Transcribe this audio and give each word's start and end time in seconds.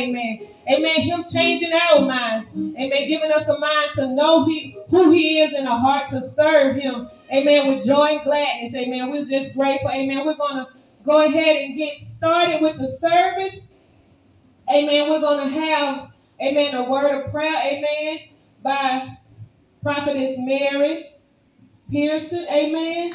amen. 0.00 0.48
Amen. 0.70 1.00
Him 1.00 1.24
changing 1.30 1.72
our 1.72 2.00
minds. 2.02 2.48
Amen. 2.54 3.08
Giving 3.08 3.32
us 3.32 3.48
a 3.48 3.58
mind 3.58 3.90
to 3.94 4.08
know 4.08 4.44
he, 4.44 4.76
who 4.88 5.10
He 5.10 5.40
is 5.40 5.52
and 5.52 5.66
a 5.66 5.76
heart 5.76 6.08
to 6.08 6.20
serve 6.20 6.76
Him. 6.76 7.08
Amen. 7.32 7.68
With 7.68 7.84
joy 7.84 8.16
and 8.16 8.22
gladness. 8.22 8.74
Amen. 8.74 9.10
We're 9.10 9.24
just 9.24 9.54
grateful. 9.54 9.90
Amen. 9.90 10.26
We're 10.26 10.36
going 10.36 10.64
to 10.64 10.68
go 11.04 11.24
ahead 11.24 11.56
and 11.56 11.76
get 11.76 11.98
started 11.98 12.60
with 12.60 12.78
the 12.78 12.86
service. 12.86 13.66
Amen. 14.72 15.10
We're 15.10 15.20
going 15.20 15.48
to 15.48 15.60
have, 15.60 16.10
amen, 16.40 16.74
a 16.74 16.88
word 16.88 17.10
of 17.12 17.30
prayer. 17.32 17.60
Amen. 17.64 18.18
By 18.62 19.16
Prophetess 19.82 20.36
Mary 20.38 21.06
Pearson. 21.90 22.46
Amen. 22.48 23.12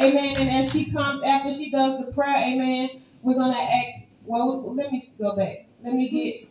Amen. 0.00 0.34
And 0.38 0.50
as 0.50 0.72
she 0.72 0.90
comes 0.90 1.22
after 1.22 1.52
she 1.52 1.70
does 1.70 2.04
the 2.04 2.12
prayer, 2.12 2.36
amen, 2.36 3.02
we're 3.22 3.34
going 3.34 3.52
to 3.52 3.60
ask, 3.60 4.06
well, 4.24 4.74
let 4.74 4.90
me 4.90 5.02
go 5.18 5.36
back. 5.36 5.66
Let 5.82 5.94
me 5.94 6.08
get 6.10 6.48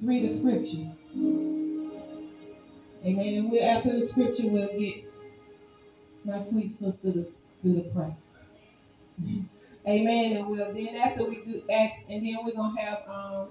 read 0.00 0.24
the 0.24 0.28
scripture. 0.28 0.90
Amen. 3.04 3.34
And 3.34 3.50
we'll, 3.50 3.64
after 3.64 3.92
the 3.92 4.02
scripture, 4.02 4.48
we'll 4.48 4.78
get 4.78 5.04
my 6.24 6.38
sweet 6.38 6.68
sister 6.68 7.12
to 7.12 7.24
do 7.62 7.74
the 7.74 7.82
prayer. 7.94 8.16
Amen. 9.88 10.36
And 10.36 10.48
we'll 10.48 10.72
then 10.74 10.96
after 10.96 11.24
we 11.24 11.36
do 11.36 11.62
act, 11.72 12.10
and 12.10 12.24
then 12.24 12.38
we're 12.44 12.52
gonna 12.54 12.80
have 12.80 13.08
um, 13.08 13.48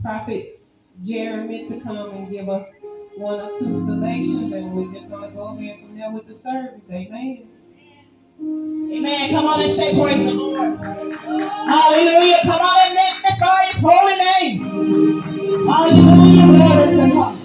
Prophet 0.00 0.60
Jeremy 1.04 1.66
to 1.66 1.80
come 1.80 2.10
and 2.10 2.30
give 2.30 2.48
us 2.48 2.72
one 3.16 3.40
or 3.40 3.50
two 3.58 3.84
selections, 3.86 4.52
and 4.52 4.72
we're 4.72 4.90
just 4.90 5.10
gonna 5.10 5.30
go 5.30 5.48
ahead 5.56 5.80
from 5.80 5.98
there 5.98 6.10
with 6.10 6.26
the 6.26 6.34
service. 6.34 6.86
Amen. 6.90 7.48
Amen. 8.40 9.30
Come 9.30 9.46
on 9.46 9.60
and 9.60 9.72
say 9.72 10.00
praise 10.02 10.24
the 10.24 10.32
Lord. 10.32 11.35
Hallelujah. 11.66 12.38
Come 12.42 12.60
on 12.60 12.78
and 12.86 12.94
magnify 12.94 13.64
his 13.66 13.80
holy 13.84 14.16
name. 14.16 15.66
Hallelujah. 15.66 16.46
Glory 16.46 16.86
to. 16.96 17.36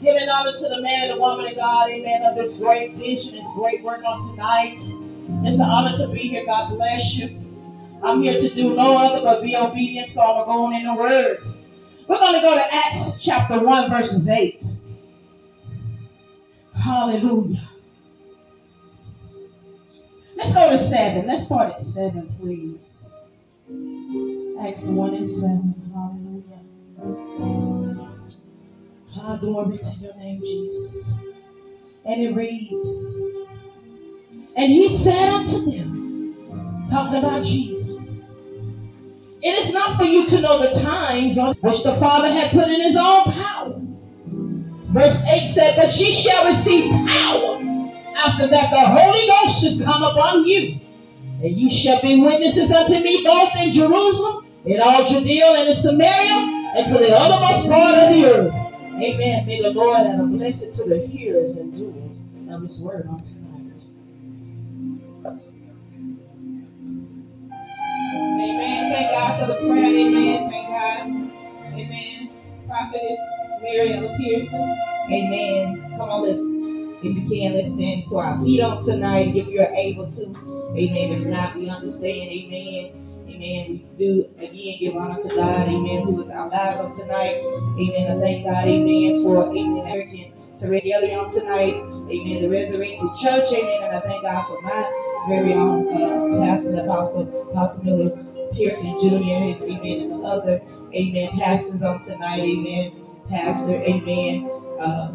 Giving 0.00 0.28
honor 0.28 0.52
to 0.52 0.68
the 0.68 0.82
man 0.82 1.04
and 1.04 1.12
the 1.12 1.20
woman 1.20 1.46
of 1.46 1.56
God, 1.56 1.88
amen, 1.88 2.22
of 2.24 2.36
this 2.36 2.58
great 2.58 2.94
vision, 2.96 3.36
this 3.36 3.52
great 3.54 3.82
work 3.82 4.02
on 4.04 4.20
tonight. 4.30 4.78
It's 5.46 5.58
an 5.58 5.70
honor 5.70 5.96
to 5.96 6.08
be 6.08 6.18
here. 6.18 6.44
God 6.44 6.74
bless 6.74 7.16
you. 7.16 7.40
I'm 8.02 8.20
here 8.22 8.38
to 8.38 8.54
do 8.54 8.74
no 8.74 8.98
other 8.98 9.22
but 9.22 9.42
be 9.42 9.56
obedient, 9.56 10.08
so 10.08 10.20
I'm 10.20 10.44
going 10.44 10.74
in 10.76 10.84
the 10.84 10.94
word. 10.94 11.38
We're 12.06 12.18
going 12.18 12.34
to 12.34 12.42
go 12.42 12.54
to 12.54 12.62
Acts 12.70 13.22
chapter 13.22 13.58
1, 13.60 13.88
verses 13.88 14.28
8. 14.28 14.62
Hallelujah. 16.74 17.62
Let's 20.36 20.52
go 20.54 20.68
to 20.68 20.76
7. 20.76 21.26
Let's 21.26 21.46
start 21.46 21.70
at 21.70 21.80
7, 21.80 22.36
please. 22.38 22.93
Acts 24.60 24.86
1 24.86 25.14
and 25.14 25.28
7. 25.28 25.74
Hallelujah. 25.92 26.60
Ah, 29.16 29.36
glory 29.36 29.78
to 29.78 29.90
your 30.00 30.16
name, 30.16 30.40
Jesus. 30.40 31.18
And 32.04 32.22
it 32.22 32.34
reads, 32.34 33.20
And 34.56 34.72
he 34.72 34.88
said 34.88 35.30
unto 35.30 35.70
them, 35.70 36.86
talking 36.90 37.18
about 37.18 37.44
Jesus, 37.44 38.36
It 39.42 39.58
is 39.58 39.72
not 39.72 39.96
for 39.96 40.04
you 40.04 40.26
to 40.26 40.40
know 40.40 40.58
the 40.60 40.80
times 40.80 41.38
which 41.60 41.82
the 41.82 41.94
Father 41.94 42.28
had 42.28 42.50
put 42.50 42.68
in 42.68 42.80
his 42.80 42.96
own 42.96 43.24
power. 43.24 43.80
Verse 44.92 45.24
8 45.26 45.46
said, 45.46 45.76
But 45.76 45.96
ye 45.98 46.12
shall 46.12 46.46
receive 46.46 46.90
power 47.08 47.64
after 48.16 48.46
that, 48.46 48.70
the 48.70 48.80
Holy 48.80 49.26
Ghost 49.26 49.64
is 49.64 49.84
come 49.84 50.02
upon 50.02 50.46
you, 50.46 50.80
and 51.44 51.58
you 51.58 51.68
shall 51.68 52.00
be 52.00 52.22
witnesses 52.22 52.72
unto 52.72 52.94
me 53.04 53.22
both 53.22 53.50
in 53.62 53.70
Jerusalem, 53.70 54.46
in 54.64 54.80
all 54.80 55.04
Judea 55.04 55.44
and 55.58 55.68
in 55.68 55.74
Samaria, 55.74 56.72
and 56.74 56.86
to 56.88 56.94
the 56.94 57.14
uttermost 57.14 57.68
part 57.68 57.98
of 57.98 58.14
the 58.14 58.24
earth. 58.24 58.54
Amen. 58.94 59.46
May 59.46 59.60
the 59.60 59.70
Lord 59.70 60.06
add 60.06 60.20
a 60.20 60.22
blessing 60.22 60.72
to 60.76 60.88
the 60.88 61.06
hearers 61.06 61.56
and 61.56 61.76
doers 61.76 62.24
of 62.48 62.62
His 62.62 62.80
word 62.82 63.06
on 63.08 63.20
tonight. 63.20 63.84
Amen. 68.16 68.92
Thank 68.92 69.10
God 69.10 69.40
for 69.40 69.46
the 69.46 69.68
prayer. 69.68 69.84
Amen. 69.84 70.48
Thank 70.48 70.68
God. 70.68 71.00
Amen. 71.78 72.30
Prophetess 72.66 73.18
Mary 73.62 73.92
Ella 73.92 74.16
Pearson. 74.16 74.78
Amen. 75.12 75.94
Come 75.98 76.08
on, 76.08 76.22
listen. 76.22 76.53
If 77.04 77.18
you 77.18 77.28
can, 77.28 77.54
let's 77.54 77.74
stand 77.74 78.06
to 78.08 78.16
our 78.16 78.38
feet 78.42 78.62
on 78.62 78.82
tonight 78.84 79.36
if 79.36 79.48
you're 79.48 79.72
able 79.74 80.10
to. 80.10 80.24
Amen. 80.76 81.12
If 81.12 81.26
not, 81.26 81.54
we 81.56 81.68
understand. 81.68 82.30
Amen. 82.30 83.26
Amen. 83.28 83.68
We 83.68 83.86
do 83.98 84.24
again 84.38 84.76
give 84.80 84.96
honor 84.96 85.20
to 85.20 85.28
God. 85.34 85.68
Amen. 85.68 86.04
Who 86.04 86.22
is 86.22 86.30
our 86.30 86.48
lives 86.48 86.80
on 86.80 86.94
tonight. 86.96 87.42
Amen. 87.78 88.16
I 88.16 88.20
thank 88.20 88.44
God. 88.44 88.66
Amen. 88.66 89.22
For 89.22 89.46
Amen. 89.48 89.78
American 89.80 90.32
to 90.58 90.68
together 90.68 91.12
on 91.12 91.32
tonight. 91.32 91.74
Amen. 91.74 92.42
The 92.42 92.48
resurrected 92.48 93.10
church. 93.20 93.52
Amen. 93.52 93.82
And 93.84 93.96
I 93.96 94.00
thank 94.00 94.22
God 94.22 94.46
for 94.46 94.60
my 94.62 95.26
very 95.28 95.54
own 95.54 95.88
uh, 95.88 96.44
pastor, 96.44 96.76
Apostle, 96.76 97.50
Apostle 97.50 97.84
Miller 97.84 98.24
Pearson 98.54 98.96
Jr. 99.00 99.24
And, 99.24 99.62
amen. 99.62 100.00
And 100.00 100.12
the 100.12 100.26
other. 100.26 100.62
Amen. 100.94 101.30
Pastors 101.38 101.82
on 101.82 102.00
tonight. 102.02 102.40
Amen. 102.40 102.92
Pastor. 103.28 103.74
Amen. 103.74 104.50
Uh, 104.78 105.14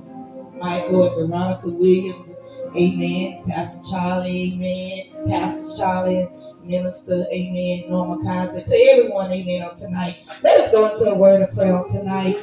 Michael 0.60 1.20
and 1.20 1.30
Veronica 1.32 1.70
Williams. 1.70 2.36
Amen. 2.76 3.44
Pastor 3.48 3.82
Charlie. 3.90 4.54
Amen. 4.54 5.28
Pastor 5.28 5.78
Charlie. 5.82 6.30
Minister, 6.64 7.26
amen, 7.34 7.90
Norma 7.90 8.24
Kaiser, 8.24 8.62
to 8.62 8.76
everyone, 8.92 9.32
amen, 9.32 9.64
on 9.64 9.76
tonight. 9.76 10.18
Let 10.44 10.60
us 10.60 10.72
go 10.72 10.86
into 10.86 11.10
a 11.10 11.18
word 11.18 11.42
of 11.42 11.52
prayer 11.56 11.76
on 11.76 11.90
tonight. 11.90 12.38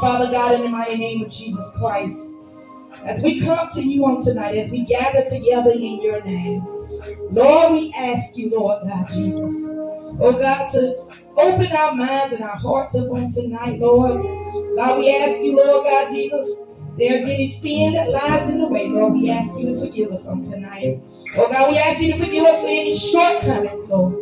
Father 0.00 0.30
God, 0.30 0.54
in 0.54 0.62
the 0.62 0.68
mighty 0.68 0.96
name 0.96 1.22
of 1.24 1.30
Jesus 1.30 1.72
Christ, 1.78 2.34
as 3.04 3.22
we 3.22 3.40
come 3.40 3.68
to 3.74 3.82
you 3.82 4.04
on 4.04 4.22
tonight, 4.22 4.56
as 4.56 4.70
we 4.70 4.84
gather 4.84 5.28
together 5.28 5.70
in 5.70 6.00
your 6.00 6.22
name, 6.22 6.64
Lord, 7.30 7.72
we 7.72 7.92
ask 7.96 8.36
you, 8.36 8.50
Lord 8.50 8.82
God 8.84 9.08
Jesus, 9.10 9.52
oh 10.20 10.36
God, 10.38 10.70
to 10.72 10.98
open 11.36 11.72
our 11.72 11.94
minds 11.94 12.34
and 12.34 12.44
our 12.44 12.56
hearts 12.56 12.94
up 12.94 13.10
on 13.10 13.30
tonight, 13.32 13.80
Lord. 13.80 14.22
God, 14.76 14.98
we 14.98 15.16
ask 15.16 15.40
you, 15.40 15.56
Lord 15.56 15.86
God 15.86 16.12
Jesus, 16.12 16.48
there's 16.98 17.22
any 17.22 17.48
sin 17.48 17.94
that 17.94 18.10
lies 18.10 18.50
in 18.50 18.58
the 18.58 18.66
way, 18.66 18.88
Lord, 18.88 19.14
we 19.14 19.30
ask 19.30 19.56
you 19.58 19.72
to 19.72 19.80
forgive 19.80 20.10
us 20.10 20.26
on 20.26 20.44
tonight. 20.44 21.00
Oh 21.36 21.48
God, 21.48 21.70
we 21.70 21.78
ask 21.78 22.02
you 22.02 22.12
to 22.12 22.18
forgive 22.18 22.44
us 22.44 22.60
for 22.60 22.66
any 22.66 22.98
shortcomings, 22.98 23.88
Lord. 23.88 24.14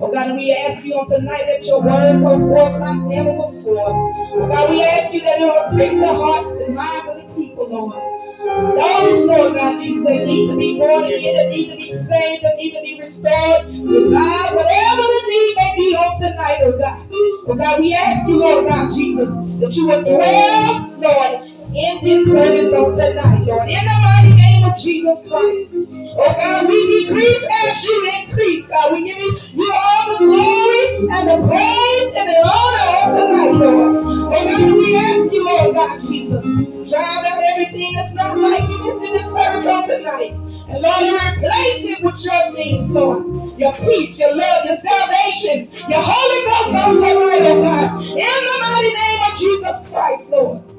Oh 0.00 0.10
God, 0.10 0.34
we 0.34 0.50
ask 0.54 0.82
you 0.84 0.94
on 0.94 1.06
tonight 1.06 1.44
that 1.46 1.66
your 1.66 1.82
word 1.82 2.20
go 2.22 2.38
forth 2.38 2.80
like 2.80 2.98
never 3.04 3.32
before. 3.34 3.92
Oh 4.40 4.48
God, 4.48 4.70
we 4.70 4.82
ask 4.82 5.12
you 5.12 5.20
that 5.20 5.38
it 5.38 5.44
will 5.44 5.76
prick 5.76 5.92
the 6.00 6.08
hearts 6.08 6.56
and 6.64 6.74
minds 6.74 7.08
of 7.10 7.16
the 7.20 7.34
people, 7.34 7.68
Lord. 7.68 8.00
Those, 8.42 9.26
Lord 9.26 9.54
God 9.54 9.78
Jesus, 9.78 10.02
that 10.02 10.24
need 10.24 10.50
to 10.50 10.56
be 10.56 10.78
born 10.78 11.04
again, 11.04 11.36
that 11.36 11.50
need 11.50 11.70
to 11.70 11.76
be 11.76 11.92
saved, 11.92 12.42
that 12.44 12.56
need 12.56 12.72
to 12.72 12.80
be 12.80 12.98
restored, 12.98 13.66
revive, 13.68 14.50
whatever 14.56 15.02
the 15.04 15.22
need 15.28 15.54
may 15.56 15.72
be 15.76 15.96
on 15.96 16.18
tonight, 16.18 16.58
oh 16.62 16.78
God. 16.78 17.06
Oh 17.46 17.54
God, 17.54 17.80
we 17.80 17.92
ask 17.94 18.26
you, 18.26 18.38
Lord 18.38 18.66
God 18.66 18.94
Jesus, 18.94 19.28
that 19.60 19.76
you 19.76 19.86
would 19.88 20.04
dwell, 20.04 20.88
Lord, 20.98 21.51
in 21.74 22.04
this 22.04 22.26
service 22.26 22.72
on 22.74 22.92
tonight, 22.92 23.44
Lord. 23.48 23.68
In 23.68 23.80
the 23.80 23.98
mighty 24.04 24.36
name 24.36 24.64
of 24.64 24.76
Jesus 24.76 25.24
Christ. 25.26 25.72
Oh 26.14 26.32
God, 26.36 26.68
we 26.68 26.76
decrease 27.04 27.46
as 27.64 27.84
you 27.84 28.12
increase. 28.20 28.66
God, 28.66 28.92
we 28.92 29.04
give 29.04 29.16
you, 29.16 29.72
all 29.72 30.04
the 30.12 30.18
glory 30.20 31.08
and 31.16 31.24
the 31.32 31.38
praise 31.48 32.12
and 32.12 32.28
the 32.28 32.40
honor 32.44 32.86
on 32.92 33.08
tonight, 33.16 33.54
Lord. 33.56 33.96
Oh 33.96 34.44
God, 34.44 34.76
we 34.76 34.96
ask 34.96 35.32
you, 35.32 35.44
Lord 35.44 35.74
God, 35.74 36.00
Jesus, 36.02 36.44
drive 36.90 37.24
out 37.24 37.42
everything 37.52 37.94
that's 37.94 38.12
not 38.12 38.36
like 38.36 38.68
you 38.68 38.78
that's 38.78 39.06
in 39.06 39.12
this 39.16 39.26
service 39.32 39.66
on 39.66 39.88
tonight. 39.88 40.32
And 40.68 40.82
Lord, 40.82 41.00
you 41.00 41.16
replace 41.16 41.84
it 41.88 42.04
with 42.04 42.20
your 42.24 42.54
things, 42.54 42.90
Lord. 42.90 43.58
Your 43.58 43.72
peace, 43.72 44.18
your 44.18 44.34
love, 44.34 44.64
your 44.64 44.76
salvation, 44.76 45.68
your 45.88 46.00
Holy 46.04 46.40
Ghost 46.44 46.84
on 46.84 46.94
tonight, 46.96 47.48
oh 47.48 47.62
God. 47.62 48.02
In 48.04 48.16
the 48.18 48.56
mighty 48.60 48.92
name 48.92 49.20
of 49.24 49.38
Jesus 49.38 49.88
Christ, 49.88 50.28
Lord. 50.28 50.71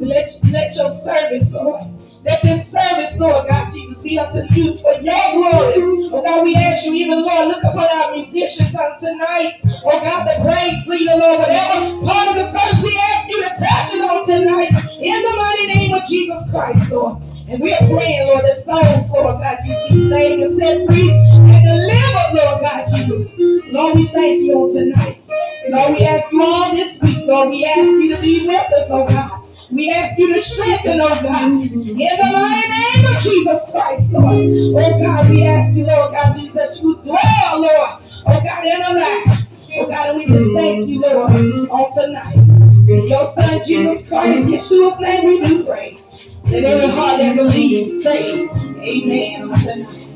Let, 0.00 0.28
let 0.52 0.76
your 0.76 0.90
service, 1.02 1.50
Lord, 1.50 1.82
let 2.24 2.42
this 2.42 2.70
service, 2.70 3.16
Lord 3.18 3.46
God 3.48 3.72
Jesus, 3.72 3.98
be 3.98 4.18
unto 4.18 4.42
you 4.52 4.76
for 4.76 4.92
your 5.00 5.32
glory. 5.32 6.10
Oh 6.12 6.22
God, 6.22 6.44
we 6.44 6.54
ask 6.56 6.84
you, 6.84 6.92
even 6.94 7.22
Lord, 7.22 7.48
look 7.48 7.62
upon 7.64 7.86
our 7.86 8.16
musicians 8.16 8.74
on 8.74 8.98
tonight. 8.98 9.60
Oh 9.84 10.00
God, 10.00 10.26
the 10.26 10.44
praise 10.44 10.86
leader, 10.86 11.16
Lord, 11.16 11.38
whatever 11.40 12.04
part 12.04 12.28
of 12.28 12.34
the 12.34 12.44
service 12.50 12.82
we 12.82 12.98
ask 13.14 13.28
you 13.28 13.42
to 13.42 13.48
touch 13.48 13.94
it 13.94 14.02
on 14.02 14.26
tonight. 14.26 14.70
In 15.00 15.22
the 15.22 15.34
mighty 15.38 15.66
name 15.78 15.94
of 15.94 16.04
Jesus 16.08 16.42
Christ, 16.50 16.90
Lord. 16.90 17.22
And 17.48 17.62
we 17.62 17.72
are 17.72 17.78
praying, 17.78 18.26
Lord, 18.26 18.44
that 18.44 18.56
souls, 18.64 19.10
Lord 19.12 19.40
God, 19.40 19.58
you 19.64 19.76
be 19.88 20.10
saved 20.10 20.42
and 20.42 20.58
set 20.58 20.86
free 20.88 21.10
and 21.10 21.62
delivered, 21.64 22.30
Lord 22.34 22.60
God, 22.60 22.88
Jesus. 22.90 23.30
Lord, 23.72 23.94
we 23.94 24.08
thank 24.08 24.42
you 24.42 24.52
on 24.54 24.74
tonight. 24.74 25.22
Lord, 25.68 25.94
we 25.94 26.04
ask 26.04 26.30
you 26.32 26.42
all 26.42 26.74
this 26.74 27.00
week, 27.00 27.18
Lord, 27.22 27.50
we 27.50 27.64
ask 27.64 27.86
you 27.86 28.16
to 28.16 28.20
be 28.20 28.46
with 28.48 28.72
us, 28.72 28.88
oh 28.90 29.06
God. 29.06 29.45
We 29.70 29.90
ask 29.90 30.18
you 30.18 30.32
to 30.32 30.40
strengthen, 30.40 31.00
oh 31.00 31.08
God, 31.08 31.52
in 31.52 31.82
the 31.82 32.30
mighty 32.32 32.68
name 32.70 33.16
of 33.16 33.22
Jesus 33.22 33.62
Christ, 33.70 34.10
Lord. 34.12 34.34
Oh 34.76 34.98
God, 35.02 35.28
we 35.30 35.44
ask 35.44 35.74
you, 35.74 35.84
Lord 35.84 36.12
God, 36.12 36.36
Jesus, 36.36 36.52
that 36.54 36.80
you 36.80 36.96
dwell, 37.02 37.60
Lord, 37.60 38.02
oh 38.26 38.40
God, 38.44 38.64
in 38.64 38.80
the 38.80 39.00
land. 39.00 39.48
Oh 39.78 39.86
God, 39.86 40.10
and 40.10 40.18
we 40.18 40.26
just 40.26 40.52
thank 40.54 40.86
you, 40.86 41.00
Lord, 41.00 41.30
on 41.32 41.92
tonight. 41.92 42.36
In 42.36 43.06
your 43.08 43.26
son 43.32 43.60
Jesus 43.66 44.08
Christ, 44.08 44.48
Yeshua's 44.48 45.00
name 45.00 45.26
we 45.26 45.40
do 45.42 45.64
pray. 45.64 45.98
That 46.44 46.62
every 46.62 46.88
heart 46.94 47.18
that 47.18 47.36
believes 47.36 48.04
say, 48.04 48.48
Amen 48.48 49.50
on 49.50 49.58
tonight. 49.58 50.06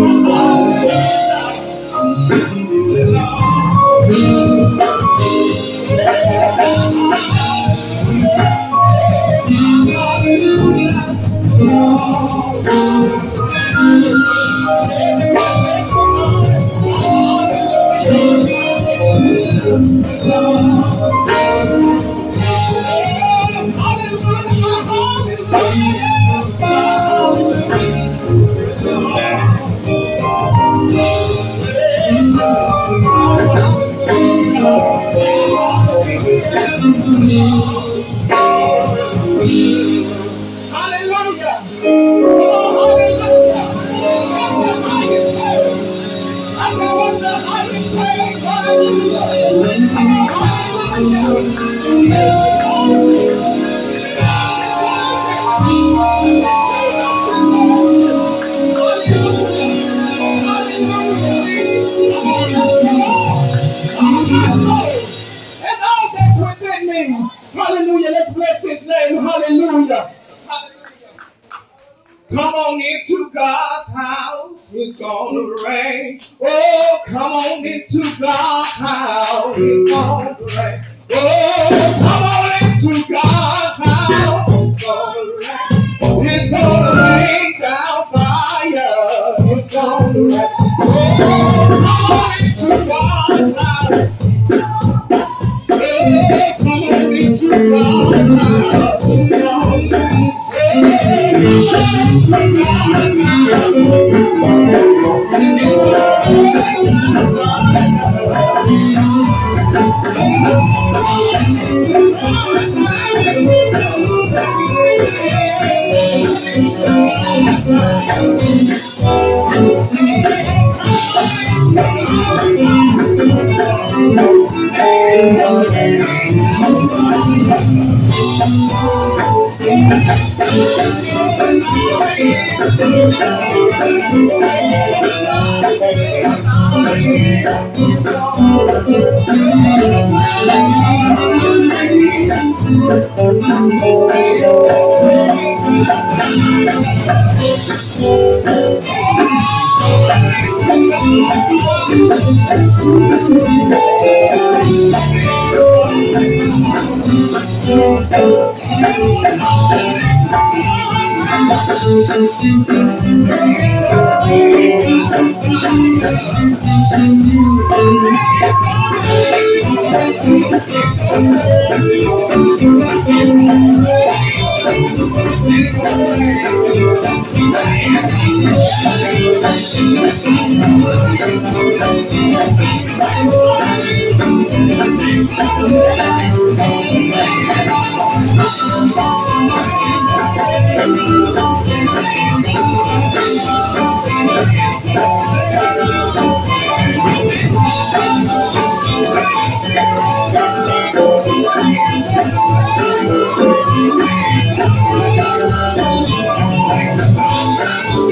Oh! 0.02 0.59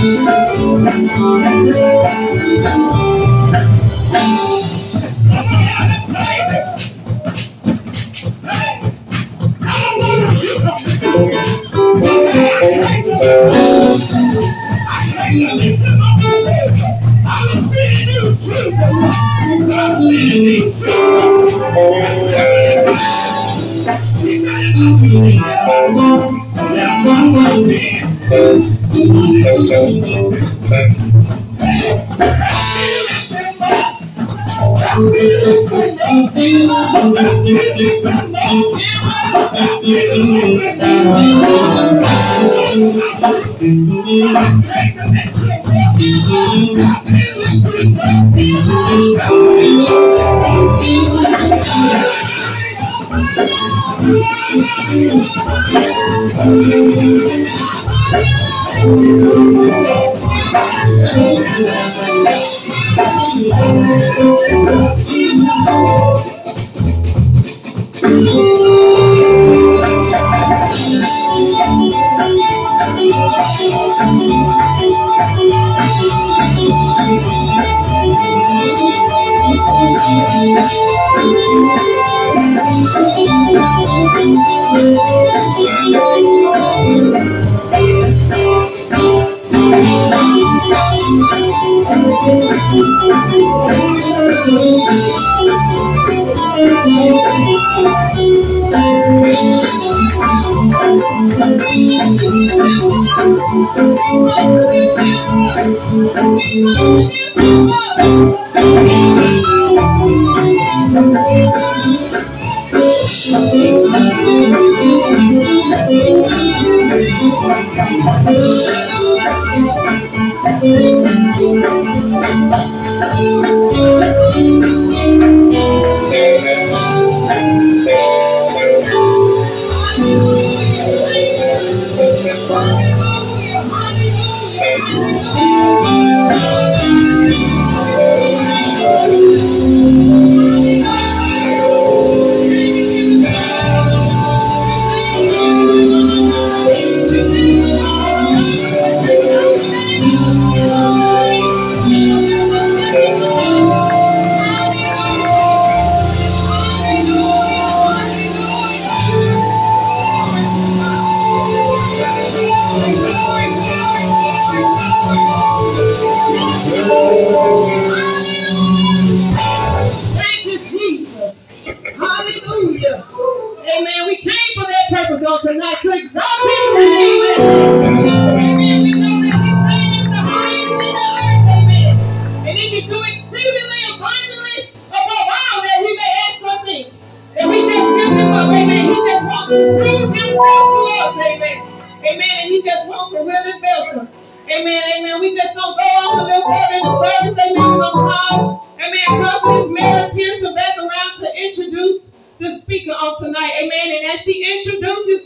Thank 0.00 0.28
you. 4.42 4.47
Ah. 44.40 44.67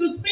ministros 0.01 0.23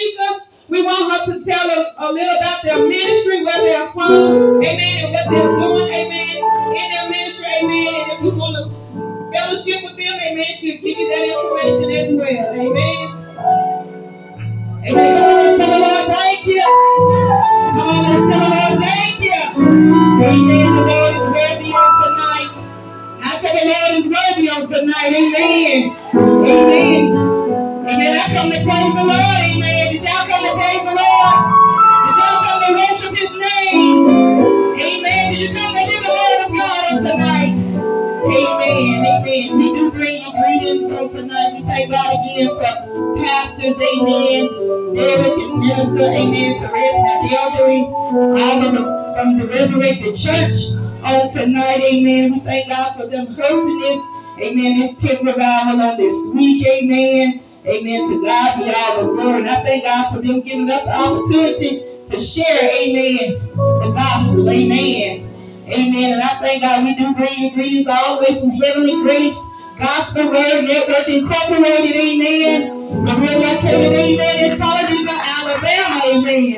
way 68.30 68.40
from 68.40 68.50
Heavenly 68.50 69.02
Grace 69.02 69.38
Gospel 69.78 70.30
Word 70.30 70.62
Network 70.64 71.08
Incorporated. 71.08 71.96
Amen. 71.96 72.70
And 73.08 73.22
we're 73.22 73.38
located, 73.38 73.92
amen, 73.92 74.52
in 74.52 74.58
Talladega, 74.58 75.10
Alabama. 75.10 76.00
Amen. 76.06 76.56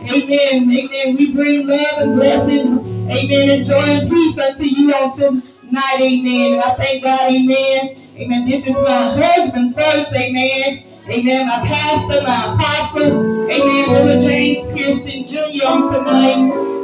Amen. 0.00 0.72
Amen. 0.72 1.16
We 1.16 1.32
bring 1.32 1.66
love 1.66 1.98
and 1.98 2.14
blessings. 2.16 2.70
Amen. 3.10 3.50
And 3.50 3.66
joy 3.66 3.82
and 3.82 4.10
peace 4.10 4.38
unto 4.38 4.64
you 4.64 4.92
on 4.94 5.14
tonight. 5.14 6.00
Amen. 6.00 6.54
And 6.54 6.62
I 6.62 6.74
thank 6.74 7.02
God. 7.02 7.30
Amen. 7.30 7.96
Amen. 8.16 8.44
This 8.44 8.66
is 8.66 8.74
my 8.76 9.14
husband 9.20 9.74
first. 9.74 10.14
Amen. 10.14 10.84
Amen. 11.08 11.46
My 11.46 11.66
pastor, 11.66 12.22
my 12.22 12.54
apostle. 12.54 13.50
Amen. 13.50 13.88
Brother 13.88 14.20
James 14.22 14.66
Pearson 14.72 15.26
Jr. 15.26 15.66
on 15.66 15.92
tonight. 15.92 16.38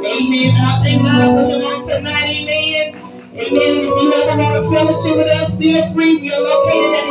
Amen. 0.05 0.55
And 0.55 0.65
I 0.65 0.83
thank 0.83 1.03
God 1.03 1.25
for 1.35 1.55
him 1.55 1.63
on 1.63 1.87
tonight. 1.87 2.25
Amen. 2.27 3.00
Amen. 3.41 3.57
If 3.57 3.89
you 3.89 4.13
ever 4.13 4.37
want 4.37 4.53
to 4.53 4.69
fellowship 4.69 5.17
with 5.17 5.33
us, 5.33 5.57
feel 5.57 5.81
free. 5.93 6.21
We 6.21 6.29
are 6.29 6.41
located 6.45 6.93
at 6.93 7.09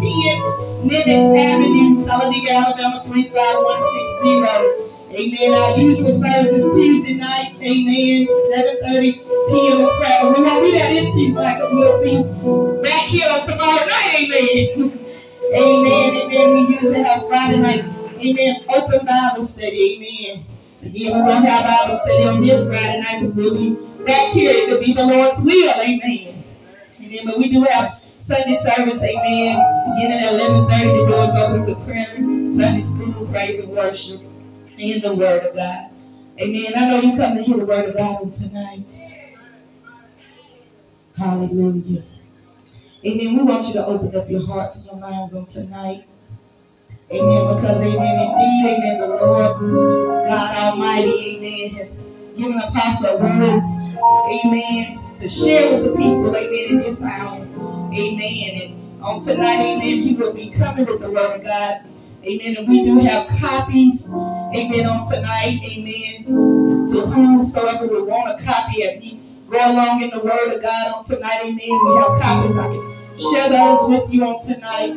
1110 0.00 0.88
Nimitz 0.88 1.36
Avenue, 1.36 2.00
Talladega, 2.06 2.50
Alabama 2.50 3.04
35160. 3.04 4.90
Amen. 5.12 5.52
Our 5.52 5.76
usual 5.76 6.16
service 6.16 6.52
is 6.52 6.64
Tuesday 6.74 7.12
night. 7.12 7.56
Amen. 7.60 8.24
7.30 8.24 9.20
p.m. 9.52 9.80
is 9.84 9.92
prayer. 10.00 10.32
We 10.32 10.40
won't 10.42 10.64
be 10.64 10.70
there 10.72 10.88
this 10.88 11.12
Tuesday 11.14 11.42
night 11.42 11.60
we'll 11.72 12.00
be 12.00 12.82
back 12.82 13.04
here 13.12 13.28
on 13.30 13.44
tomorrow 13.44 13.84
night. 13.84 14.16
Amen. 14.16 14.96
Amen. 15.60 16.16
Amen. 16.24 16.54
We 16.54 16.72
usually 16.74 17.02
have 17.02 17.28
Friday 17.28 17.58
night. 17.58 17.84
Amen. 18.16 18.64
Open 18.70 19.04
Bible 19.04 19.46
study. 19.46 20.32
Amen. 20.32 20.46
Again, 20.82 21.16
we 21.16 21.22
won't 21.22 21.44
have 21.44 21.64
Bible 21.68 21.98
study 22.00 22.24
on 22.24 22.40
this 22.40 22.66
Friday 22.66 23.00
night 23.00 23.20
because 23.20 23.34
we'll 23.36 23.54
be 23.56 23.89
here. 24.06 24.50
It 24.50 24.68
could 24.68 24.84
be 24.84 24.92
the 24.92 25.04
Lord's 25.04 25.40
will. 25.40 25.74
Amen. 25.80 26.44
Amen. 27.00 27.20
But 27.24 27.38
we 27.38 27.50
do 27.50 27.62
have 27.64 28.00
Sunday 28.18 28.56
service. 28.56 29.02
Amen. 29.02 29.94
Beginning 29.94 30.18
at 30.18 30.32
11.30. 30.32 30.68
The 30.68 31.12
doors 31.12 31.34
open 31.42 31.74
for 31.74 31.84
prayer. 31.84 32.14
Sunday 32.50 32.82
school, 32.82 33.26
praise 33.28 33.60
and 33.60 33.70
worship 33.70 34.20
in 34.78 35.00
the 35.00 35.14
Word 35.14 35.44
of 35.46 35.54
God. 35.54 35.90
Amen. 36.38 36.72
I 36.76 36.88
know 36.90 37.00
you 37.00 37.16
come 37.16 37.36
to 37.36 37.42
hear 37.42 37.56
the 37.56 37.66
Word 37.66 37.88
of 37.90 37.96
God 37.96 38.34
tonight. 38.34 38.84
Hallelujah. 41.16 42.02
Amen. 43.04 43.36
We 43.36 43.42
want 43.42 43.66
you 43.66 43.74
to 43.74 43.86
open 43.86 44.14
up 44.16 44.28
your 44.30 44.46
hearts 44.46 44.76
and 44.76 44.86
your 44.86 44.96
minds 44.96 45.34
on 45.34 45.46
tonight. 45.46 46.04
Amen. 47.12 47.56
Because, 47.56 47.76
amen, 47.78 48.20
indeed, 48.20 48.78
amen, 48.78 49.00
the 49.00 49.08
Lord 49.08 50.26
God 50.28 50.56
Almighty, 50.56 51.36
amen, 51.36 51.74
has 51.74 51.96
given 52.40 52.58
Apostle 52.58 53.18
a 53.18 53.22
word, 53.22 53.62
amen, 54.44 55.14
to 55.16 55.28
share 55.28 55.72
with 55.72 55.90
the 55.90 55.96
people, 55.96 56.34
amen, 56.34 56.66
in 56.70 56.78
this 56.78 57.02
hour. 57.02 57.46
Amen. 57.92 58.62
And 58.62 59.02
on 59.02 59.22
tonight, 59.22 59.60
amen, 59.60 60.02
he 60.02 60.14
will 60.14 60.32
be 60.32 60.50
coming 60.50 60.86
with 60.86 61.00
the 61.00 61.10
word 61.10 61.36
of 61.36 61.44
God. 61.44 61.82
Amen. 62.24 62.56
And 62.56 62.68
we 62.68 62.84
do 62.84 62.98
have 63.00 63.28
copies, 63.38 64.08
amen, 64.10 64.86
on 64.86 65.10
tonight, 65.10 65.60
amen, 65.64 66.86
to 66.88 67.00
whomsoever 67.02 67.86
would 67.86 68.06
want 68.06 68.40
a 68.40 68.44
copy 68.44 68.84
as 68.84 69.00
he 69.00 69.20
go 69.50 69.58
along 69.58 70.02
in 70.02 70.10
the 70.10 70.24
word 70.24 70.54
of 70.54 70.62
God 70.62 70.94
on 70.94 71.04
tonight, 71.04 71.40
amen. 71.42 71.58
We 71.58 71.96
have 71.96 72.20
copies. 72.20 72.56
I 72.56 72.68
can 72.68 73.18
share 73.18 73.48
those 73.50 73.88
with 73.88 74.12
you 74.12 74.24
on 74.24 74.42
tonight. 74.42 74.96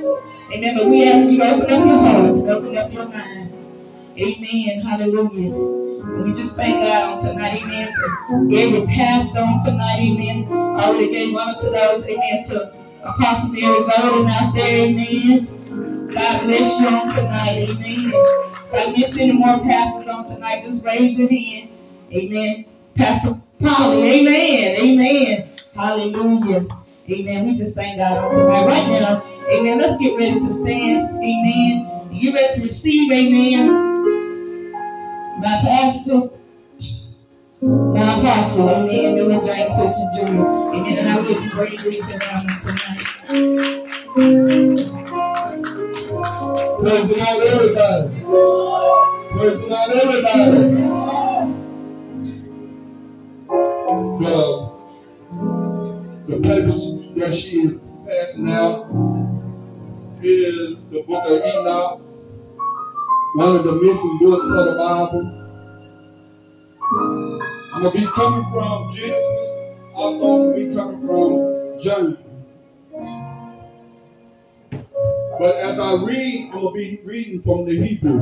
Amen. 0.53 0.77
But 0.77 0.87
we 0.87 1.09
ask 1.09 1.31
you 1.31 1.39
to 1.39 1.55
open 1.55 1.73
up 1.73 1.85
your 1.85 1.97
hearts 1.97 2.37
and 2.37 2.49
open 2.49 2.77
up 2.77 2.93
your 2.93 3.07
minds. 3.07 3.71
Amen. 4.17 4.81
Hallelujah. 4.81 5.82
We 6.03 6.33
just 6.33 6.55
thank 6.55 6.75
God 6.75 7.17
on 7.17 7.25
tonight, 7.25 7.61
amen, 7.63 7.93
for 7.93 8.87
pastor 8.87 9.39
on 9.39 9.63
tonight, 9.63 9.99
amen. 9.99 10.47
I 10.51 10.85
already 10.85 11.11
gave 11.11 11.35
honor 11.35 11.59
to 11.61 11.69
those, 11.69 12.05
amen, 12.05 12.43
to 12.49 12.73
Apostle 13.03 13.49
Mary 13.51 13.79
Golden 13.79 14.27
out 14.27 14.53
there, 14.53 14.87
amen. 14.87 15.47
God 16.13 16.43
bless 16.43 16.79
you 16.79 16.87
on 16.87 17.15
tonight. 17.15 17.69
Amen. 17.69 18.11
If 18.13 18.73
I 18.73 18.93
get 18.93 19.17
any 19.17 19.33
more 19.33 19.59
pastors 19.59 20.07
on 20.07 20.27
tonight, 20.27 20.63
just 20.63 20.85
raise 20.85 21.17
your 21.17 21.27
hand. 21.27 21.69
Amen. 22.11 22.65
Pastor 22.95 23.39
Polly. 23.59 24.19
Amen. 24.19 24.79
Amen. 24.79 25.49
Hallelujah. 25.73 26.67
Amen. 27.09 27.47
We 27.47 27.55
just 27.55 27.73
thank 27.75 27.97
God 27.97 28.17
on 28.19 28.35
tonight. 28.35 28.65
Right 28.65 28.89
now, 28.89 29.23
amen. 29.51 29.79
Let's 29.79 29.97
get 29.99 30.15
ready 30.17 30.39
to 30.39 30.53
stand. 30.53 31.15
Amen. 31.17 32.19
Get 32.21 32.33
ready 32.33 32.59
to 32.59 32.67
receive. 32.67 33.11
Amen. 33.11 33.92
My 35.43 35.59
pastor. 35.61 36.29
My 37.61 38.19
apostle, 38.19 38.69
amen, 38.69 39.15
Miller 39.15 39.43
James 39.45 39.73
Christian 39.75 40.07
Jr. 40.15 40.45
Amen. 40.45 40.97
And 40.99 41.09
I 41.09 41.19
will 41.19 41.27
be 41.27 41.49
bringing 41.49 41.77
these 41.79 42.15
around 42.15 42.47
tonight. 42.61 43.07
Praise 46.79 47.07
the 47.09 47.15
Lord, 47.19 47.43
everybody. 47.43 48.07
Praise 49.33 49.59
the 49.59 49.67
Lord, 49.67 49.91
everybody. 49.91 50.59
The, 54.23 54.35
the 56.27 56.37
papers 56.41 56.83
that 57.17 57.35
she 57.35 57.57
is 57.63 57.81
passing 58.07 58.49
out 58.49 58.89
is 60.21 60.87
the 60.89 61.01
book 61.03 61.23
of 61.25 61.41
Enoch, 61.43 62.01
one 63.35 63.55
of 63.55 63.63
the 63.63 63.71
missing 63.73 64.17
books 64.19 64.47
of 64.47 64.65
the 64.65 64.75
Bible. 64.77 65.39
I'm 67.73 67.83
to 67.83 67.91
be 67.91 68.05
coming 68.05 68.51
from 68.51 68.93
Genesis, 68.93 69.57
also 69.95 70.43
I'm 70.43 70.53
to 70.53 70.69
be 70.69 70.75
coming 70.75 71.07
from 71.07 71.79
John. 71.79 72.17
But 75.39 75.55
as 75.55 75.79
I 75.79 76.03
read, 76.05 76.51
I'm 76.53 76.61
to 76.61 76.71
be 76.73 77.01
reading 77.03 77.41
from 77.41 77.65
the 77.65 77.75
Hebrew. 77.83 78.21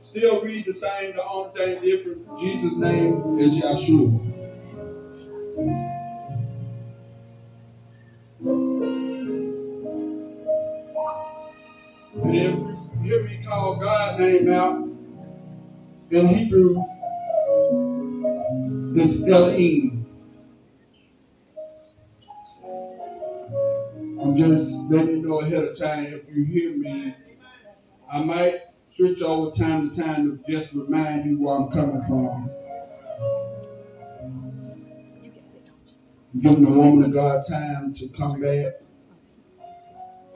Still 0.00 0.40
read 0.42 0.64
the 0.66 0.72
same, 0.72 1.16
the 1.16 1.28
only 1.28 1.50
thing 1.58 1.82
different. 1.82 2.38
Jesus' 2.38 2.76
name 2.76 3.40
is 3.40 3.58
Yahshua. 3.60 4.36
And 12.14 12.34
if 12.34 12.54
you 12.54 13.00
hear 13.02 13.24
me 13.24 13.44
call 13.46 13.76
God's 13.76 14.18
name 14.20 14.50
out, 14.50 14.88
in 16.10 16.26
Hebrew, 16.26 16.82
it's 18.96 19.22
Elohim. 19.26 20.06
I'm 24.20 24.34
just 24.34 24.90
letting 24.90 25.18
you 25.18 25.28
know 25.28 25.40
ahead 25.40 25.64
of 25.64 25.78
time 25.78 26.06
if 26.06 26.22
you 26.34 26.44
hear 26.44 26.76
me. 26.76 27.14
I 28.10 28.24
might 28.24 28.60
switch 28.88 29.20
over 29.22 29.50
time 29.50 29.90
to 29.90 30.02
time 30.02 30.42
to 30.44 30.50
just 30.50 30.72
remind 30.72 31.26
you 31.26 31.42
where 31.42 31.56
I'm 31.56 31.70
coming 31.70 32.02
from. 32.04 32.50
Giving 36.40 36.64
the 36.64 36.70
woman 36.70 37.04
of 37.04 37.12
God 37.12 37.44
time 37.48 37.92
to 37.92 38.08
come 38.16 38.40
back 38.40 38.72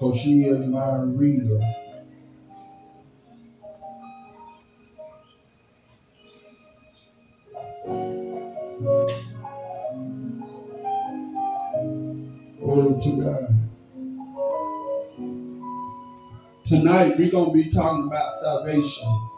because 0.02 0.18
she 0.18 0.42
is 0.42 0.66
my 0.66 1.02
reader. 1.02 1.60
Glory 12.58 13.00
to 13.00 13.22
God. 13.22 13.48
Tonight 16.64 17.14
we're 17.16 17.30
going 17.30 17.46
to 17.46 17.52
be 17.52 17.70
talking 17.70 18.08
about 18.08 18.34
salvation. 18.40 19.28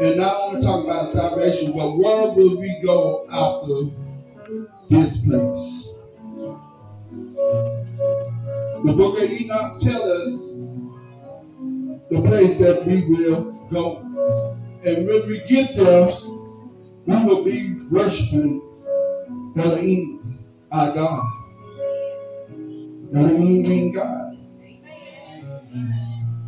And 0.00 0.16
not 0.16 0.40
only 0.40 0.62
talking 0.62 0.88
about 0.88 1.08
salvation, 1.08 1.72
but 1.72 1.98
where 1.98 2.32
will 2.32 2.60
we 2.60 2.80
go 2.84 3.26
after 3.28 3.90
this 4.88 5.26
place? 5.26 5.99
The 8.84 8.92
book 8.96 9.22
of 9.22 9.30
Enoch 9.30 9.80
tells 9.80 10.04
us 10.04 10.50
the 12.10 12.22
place 12.22 12.58
that 12.58 12.84
we 12.86 13.06
will 13.08 13.52
go. 13.70 13.98
And 14.84 15.06
when 15.06 15.28
we 15.28 15.42
get 15.48 15.76
there, 15.76 16.08
we 17.06 17.24
will 17.24 17.44
be 17.44 17.74
worshiping 17.90 18.62
Elohim, 19.56 20.38
our 20.72 20.94
God. 20.94 21.26
Elohim 23.14 23.92
God. 23.92 24.30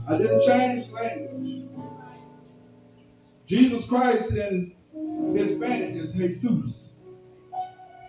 I 0.08 0.18
didn't 0.18 0.42
change 0.46 0.90
language. 0.90 1.68
Jesus 3.46 3.86
Christ 3.86 4.36
in 4.36 4.74
Hispanic 5.34 5.96
is 5.96 6.14
Jesus. 6.14 6.91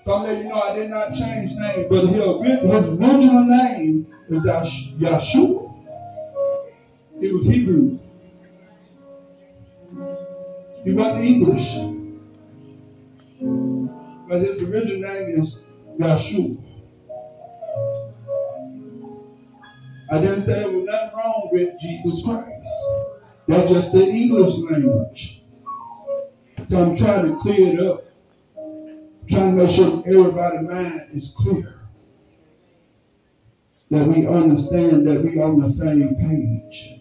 So 0.03 0.15
I'm 0.15 0.37
you 0.37 0.49
know 0.49 0.59
I 0.59 0.75
did 0.75 0.89
not 0.89 1.13
change 1.13 1.55
name, 1.55 1.87
but 1.89 2.07
his, 2.07 2.19
original 2.19 3.45
name 3.45 4.05
is 4.27 4.45
Yeshua. 4.45 5.73
He 7.21 7.31
was 7.31 7.45
Hebrew. 7.45 7.97
He 10.83 10.91
wasn't 10.91 11.23
English. 11.23 11.73
But 14.27 14.41
his 14.41 14.61
original 14.63 15.09
name 15.09 15.41
is 15.41 15.67
Yeshua. 15.97 16.61
I 20.11 20.19
didn't 20.19 20.41
say 20.41 20.53
there 20.59 20.67
was 20.69 20.83
nothing 20.85 21.17
wrong 21.17 21.49
with 21.53 21.79
Jesus 21.79 22.25
Christ. 22.25 22.69
That's 23.47 23.71
just 23.71 23.93
the 23.93 24.05
English 24.05 24.57
language. 24.69 25.43
So 26.67 26.83
I'm 26.83 26.93
trying 26.93 27.29
to 27.29 27.39
clear 27.39 27.73
it 27.73 27.79
up. 27.79 28.01
Trying 29.33 29.57
to 29.57 29.63
make 29.63 29.75
sure 29.75 30.03
everybody's 30.05 30.69
mind 30.69 31.01
is 31.11 31.33
clear. 31.35 31.81
That 33.89 34.07
we 34.07 34.27
understand 34.27 35.07
that 35.07 35.23
we 35.25 35.41
on 35.41 35.59
the 35.59 35.67
same 35.67 36.15
page. 36.17 36.99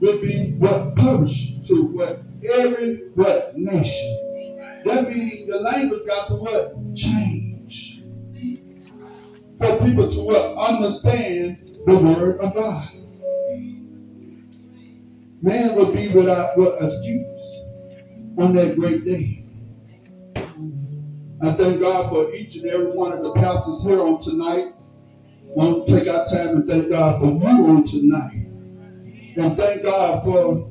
Will 0.00 0.22
be 0.22 0.54
what 0.58 0.96
published 0.96 1.66
to 1.66 1.82
what 1.82 2.20
every 2.50 3.10
what 3.14 3.58
nation. 3.58 4.80
That 4.86 5.06
means 5.06 5.50
the 5.50 5.58
language 5.58 6.06
got 6.06 6.28
to 6.28 6.36
what 6.36 6.96
change 6.96 8.04
for 9.58 9.84
people 9.84 10.10
to 10.10 10.20
what 10.20 10.56
understand 10.56 11.78
the 11.86 11.94
word 11.94 12.40
of 12.40 12.54
God. 12.54 12.90
Man 15.42 15.76
would 15.76 15.92
be 15.94 16.08
without 16.08 16.56
what 16.56 16.82
excuse 16.82 17.61
on 18.38 18.54
that 18.54 18.76
great 18.76 19.04
day. 19.04 19.44
I 21.42 21.52
thank 21.54 21.80
God 21.80 22.10
for 22.10 22.32
each 22.32 22.56
and 22.56 22.66
every 22.66 22.92
one 22.92 23.12
of 23.12 23.22
the 23.22 23.32
pastors 23.34 23.82
here 23.84 24.00
on 24.00 24.20
tonight. 24.20 24.66
I 24.66 25.54
want 25.54 25.86
to 25.86 25.98
take 25.98 26.08
our 26.08 26.26
time 26.26 26.56
and 26.56 26.68
thank 26.68 26.88
God 26.88 27.20
for 27.20 27.26
you 27.26 27.66
on 27.66 27.84
tonight. 27.84 28.46
And 29.36 29.56
thank 29.56 29.82
God 29.82 30.24
for 30.24 30.70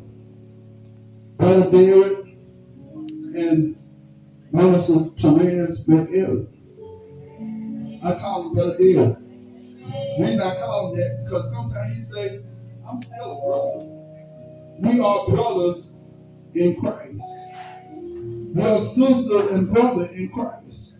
Brother 1.37 1.71
David 1.71 2.17
and 3.35 3.77
Minister 4.51 5.09
Therese 5.17 5.87
McElderry. 5.87 6.47
I 8.03 8.19
call 8.19 8.47
him 8.47 8.53
Brother 8.55 8.77
David. 8.77 9.15
The 9.17 10.15
reason 10.19 10.41
I 10.41 10.55
call 10.55 10.93
him 10.93 10.99
that 10.99 11.23
because 11.25 11.51
sometimes 11.51 11.95
he 11.95 12.01
say, 12.01 12.39
I'm 12.87 13.01
still 13.01 13.31
a 13.31 13.45
brother. 13.45 13.87
We 14.79 14.99
are 14.99 15.27
brothers 15.27 15.95
in 16.55 16.79
Christ. 16.79 17.47
We 18.53 18.61
are 18.61 18.81
sister 18.81 19.53
and 19.53 19.73
brother 19.73 20.05
in 20.13 20.29
Christ. 20.33 20.99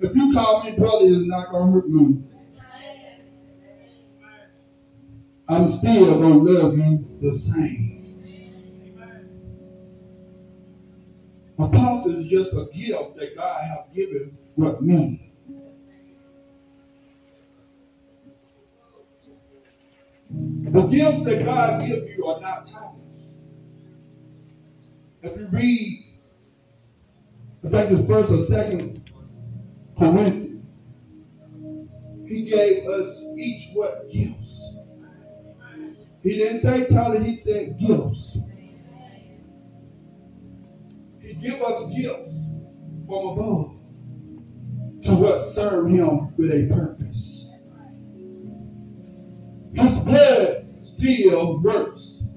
If 0.00 0.14
you 0.14 0.32
call 0.32 0.64
me 0.64 0.76
brother, 0.76 1.06
it's 1.06 1.26
not 1.26 1.50
gonna 1.50 1.72
hurt 1.72 1.88
me. 1.88 2.22
I'm 5.48 5.70
still 5.70 6.20
gonna 6.20 6.36
love 6.36 6.76
you 6.76 7.18
the 7.20 7.32
same. 7.32 7.92
Apostle 11.58 12.16
is 12.16 12.26
just 12.26 12.52
a 12.52 12.66
gift 12.74 13.16
that 13.16 13.34
God 13.36 13.62
has 13.62 13.94
given 13.94 14.36
with 14.56 14.80
me. 14.82 15.32
The 20.28 20.82
gifts 20.82 21.22
that 21.22 21.44
God 21.44 21.86
gives 21.86 22.06
you 22.16 22.26
are 22.26 22.40
not 22.40 22.66
titles. 22.66 23.05
If 25.26 25.36
you 25.36 25.48
read, 25.50 26.04
I 27.64 27.68
think 27.68 27.90
it's 27.90 28.08
first 28.08 28.32
or 28.32 28.38
second 28.38 29.10
Corinthians, 29.98 30.64
he 32.28 32.48
gave 32.48 32.86
us 32.86 33.24
each 33.36 33.70
what 33.74 33.90
gifts. 34.12 34.78
He 36.22 36.36
didn't 36.36 36.60
say 36.60 36.86
title, 36.86 37.24
he 37.24 37.34
said 37.34 37.76
gifts. 37.80 38.38
He 41.20 41.34
give 41.34 41.60
us 41.60 41.90
gifts 41.90 42.38
from 43.08 43.26
above 43.26 43.72
to 45.02 45.14
what 45.16 45.44
serve 45.44 45.90
him 45.90 46.36
with 46.36 46.52
a 46.52 46.72
purpose. 46.72 47.52
His 49.74 49.98
blood 50.04 50.84
still 50.84 51.60
works. 51.60 52.28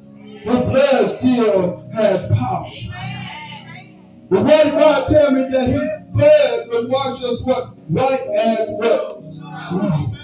His 0.43 0.59
blood 0.59 1.09
still 1.17 1.89
has 1.93 2.27
power. 2.31 2.71
The 4.29 4.41
word 4.41 4.67
of 4.67 4.73
God 4.73 5.07
tell 5.07 5.31
me 5.31 5.49
that 5.49 5.67
his 5.67 6.07
blood 6.09 6.67
will 6.69 6.87
wash 6.87 7.23
us 7.23 7.41
what 7.43 7.77
white 7.89 8.27
as 8.43 8.69
what 8.77 9.23
snow. 9.69 10.15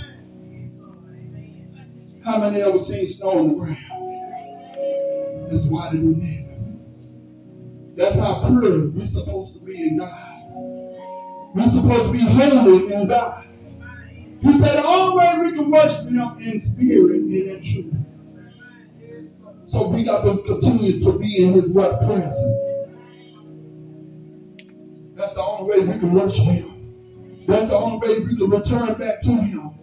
How 2.23 2.39
many 2.39 2.61
ever 2.61 2.79
seen 2.79 3.07
snow 3.07 3.39
on 3.39 3.47
the 3.49 3.55
ground? 3.55 3.77
It's 5.51 5.65
whiter 5.65 5.97
than 5.97 6.19
that. 6.21 6.45
That's 7.95 8.19
how 8.19 8.47
pure 8.47 8.89
we're 8.89 9.07
supposed 9.07 9.57
to 9.57 9.65
be 9.65 9.89
in 9.89 9.97
God. 9.97 10.35
We're 11.55 11.69
supposed 11.69 12.05
to 12.05 12.11
be 12.11 12.19
holy 12.19 12.93
in 12.93 13.07
God. 13.07 13.45
He 14.41 14.53
said 14.53 14.83
the 14.83 14.87
only 14.87 15.17
way 15.17 15.33
we 15.43 15.57
can 15.57 15.71
worship 15.71 16.09
him 16.09 16.37
in 16.39 16.61
spirit 16.61 17.21
and 17.21 17.31
in 17.31 17.61
truth. 17.61 17.93
So 19.67 19.87
we 19.87 20.03
got 20.03 20.23
to 20.23 20.43
continue 20.43 21.03
to 21.03 21.17
be 21.17 21.43
in 21.43 21.53
his 21.53 21.71
what 21.71 22.05
presence. 22.05 22.37
That's 25.15 25.33
the 25.33 25.41
only 25.41 25.69
way 25.69 25.87
we 25.87 25.99
can 25.99 26.13
worship 26.13 26.45
him. 26.45 27.45
That's 27.47 27.67
the 27.67 27.75
only 27.75 28.07
way 28.07 28.19
we 28.19 28.35
can 28.35 28.49
return 28.49 28.87
back 28.99 29.21
to 29.23 29.31
him. 29.31 29.79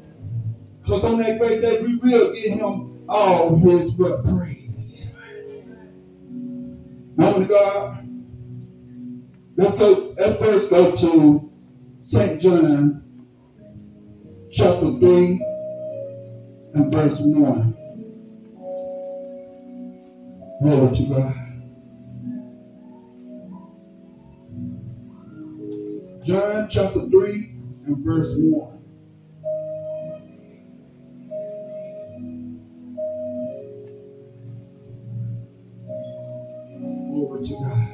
Because 0.82 1.04
on 1.04 1.18
that 1.18 1.38
great 1.38 1.62
day 1.62 1.82
we 1.82 1.96
will 1.96 2.32
give 2.32 2.52
him 2.52 3.04
all 3.08 3.56
his 3.56 3.92
what 3.94 4.24
praise. 4.24 5.10
Woman 7.16 7.42
of 7.42 7.48
God, 7.48 8.08
let's 9.56 9.76
go 9.78 10.14
at 10.24 10.38
first 10.38 10.70
go 10.70 10.92
to 10.92 11.52
St. 12.00 12.40
John 12.40 13.04
chapter 14.50 14.98
3 14.98 15.46
and 16.74 16.92
verse 16.92 17.18
1. 17.20 17.81
Glory 20.62 20.94
to 20.94 21.02
God. 21.08 21.34
John 26.24 26.68
chapter 26.70 27.00
3 27.10 27.56
and 27.86 27.96
verse 28.04 28.36
1. 28.38 28.78
Glory 37.10 37.42
to 37.42 37.54
God. 37.64 37.88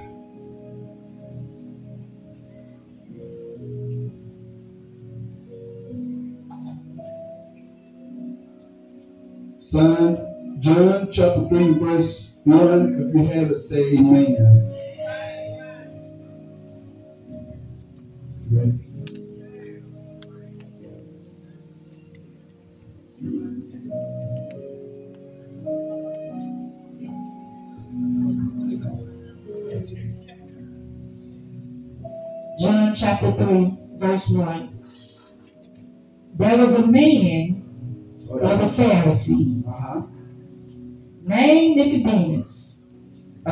Son, 9.59 10.59
John 10.61 11.09
chapter 11.11 11.49
3, 11.49 11.79
verse 11.79 12.28
1. 12.49 13.09
If 13.09 13.15
you 13.15 13.27
have 13.27 13.51
it, 13.51 13.63
say 13.63 13.93
amen. 13.93 14.75
Ready? 18.51 18.89
John 32.59 32.95
chapter 32.95 33.33
3, 33.33 33.79
verse 33.99 34.29
1. 34.31 34.69
There 36.39 36.57
was 36.57 36.75
a 36.77 36.87
man 36.87 37.63
of 38.31 38.61
the 38.61 38.69
Pharisees, 38.69 39.65
uh-huh. 39.67 40.03
named 41.23 41.77
Nicodemus, 41.77 42.38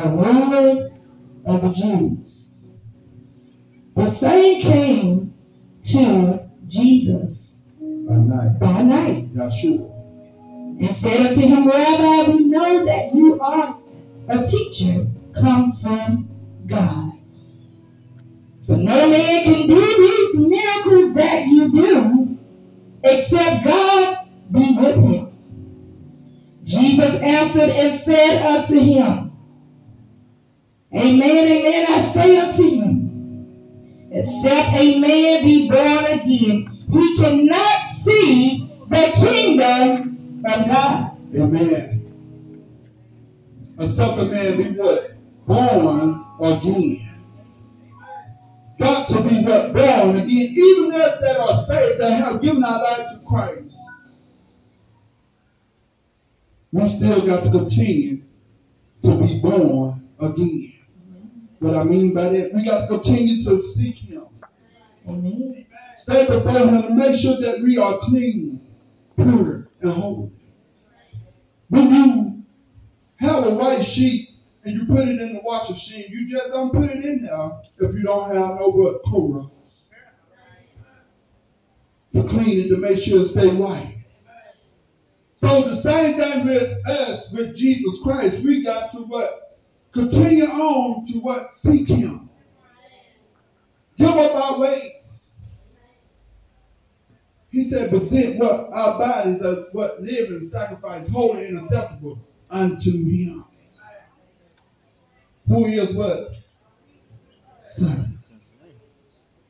a 0.07 0.09
ruler 0.09 0.89
of 1.45 1.61
the 1.61 1.71
Jews. 1.73 2.26
That 52.07 52.23
have 52.23 52.41
given 52.41 52.63
our 52.63 52.81
lives 52.81 53.19
to 53.19 53.25
Christ, 53.27 53.77
we 56.71 56.87
still 56.87 57.25
got 57.25 57.43
to 57.43 57.51
continue 57.51 58.23
to 59.01 59.15
be 59.17 59.39
born 59.41 60.09
again. 60.19 60.73
What 61.59 61.75
I 61.75 61.83
mean 61.83 62.13
by 62.13 62.29
that, 62.29 62.51
we 62.53 62.63
got 62.63 62.81
to 62.81 62.87
continue 62.87 63.43
to 63.43 63.59
seek 63.59 63.95
Him. 63.95 64.27
Amen. 65.07 65.65
Stay 65.95 66.27
before 66.27 66.51
Him 66.51 66.69
and 66.75 66.95
make 66.95 67.19
sure 67.19 67.37
that 67.41 67.61
we 67.63 67.77
are 67.77 67.97
clean, 67.99 68.61
pure, 69.15 69.69
and 69.81 69.91
holy. 69.91 70.31
When 71.69 71.93
you 71.93 72.43
have 73.17 73.45
a 73.45 73.49
white 73.55 73.83
sheet 73.83 74.29
and 74.63 74.75
you 74.75 74.85
put 74.85 75.07
it 75.07 75.19
in 75.19 75.33
the 75.33 75.41
washing 75.43 75.75
machine, 75.75 76.05
you 76.09 76.29
just 76.29 76.49
don't 76.49 76.71
put 76.71 76.89
it 76.89 77.03
in 77.03 77.23
there 77.23 77.89
if 77.89 77.95
you 77.95 78.03
don't 78.03 78.27
have 78.27 78.59
no 78.59 78.71
but 78.71 79.03
Clorox. 79.03 79.51
To 82.17 82.23
clean 82.23 82.61
it 82.61 82.69
to 82.69 82.77
make 82.77 82.97
sure 82.97 83.21
it 83.21 83.27
stay 83.27 83.53
white. 83.53 84.03
So 85.35 85.69
the 85.69 85.75
same 85.75 86.17
thing 86.17 86.47
with 86.47 86.67
us, 86.87 87.31
with 87.31 87.55
Jesus 87.55 87.99
Christ, 88.01 88.39
we 88.39 88.63
got 88.63 88.91
to 88.93 88.97
what? 89.03 89.29
Continue 89.93 90.45
on 90.45 91.05
to 91.05 91.19
what? 91.19 91.53
Seek 91.53 91.87
Him. 91.87 92.31
Give 93.99 94.09
up 94.09 94.35
our 94.35 94.59
ways. 94.61 95.33
He 97.51 97.63
said, 97.63 97.91
present 97.91 98.39
what? 98.39 98.67
Our 98.73 98.97
bodies 98.97 99.43
are 99.43 99.67
what? 99.73 100.01
Living 100.01 100.43
sacrifice, 100.47 101.09
holy 101.09 101.45
and 101.45 101.59
acceptable 101.59 102.17
unto 102.49 102.91
Him. 102.91 103.45
Who 105.47 105.65
is 105.67 105.93
what? 105.93 106.35
Son. 107.67 108.17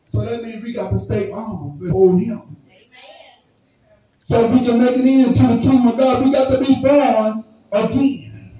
So 0.07 0.25
that 0.25 0.43
means 0.43 0.61
we 0.61 0.73
got 0.73 0.91
to 0.91 0.99
stay 0.99 1.31
humble 1.31 1.77
before 1.79 2.19
Him. 2.19 2.56
So 4.27 4.45
we 4.47 4.59
can 4.59 4.77
make 4.77 4.97
it 4.97 5.05
into 5.05 5.43
the 5.43 5.61
kingdom 5.61 5.87
of 5.87 5.97
God. 5.97 6.25
We 6.25 6.33
got 6.33 6.51
to 6.51 6.59
be 6.59 6.81
born 6.81 7.45
again. 7.71 8.51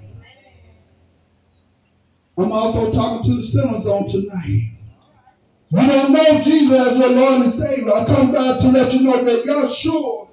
I'm 2.38 2.50
also 2.50 2.90
talking 2.90 3.30
to 3.30 3.36
the 3.36 3.42
sinners 3.42 3.86
on 3.86 4.06
tonight. 4.08 4.72
You 5.68 5.86
don't 5.86 6.12
know 6.14 6.40
Jesus 6.40 6.72
as 6.72 6.98
your 6.98 7.10
Lord 7.10 7.42
and 7.42 7.52
Savior. 7.52 7.92
I 7.92 8.06
come 8.06 8.32
back 8.32 8.60
to 8.62 8.68
let 8.68 8.94
you 8.94 9.02
know 9.02 9.22
that 9.22 9.46
God 9.46 9.70
sure 9.70 10.30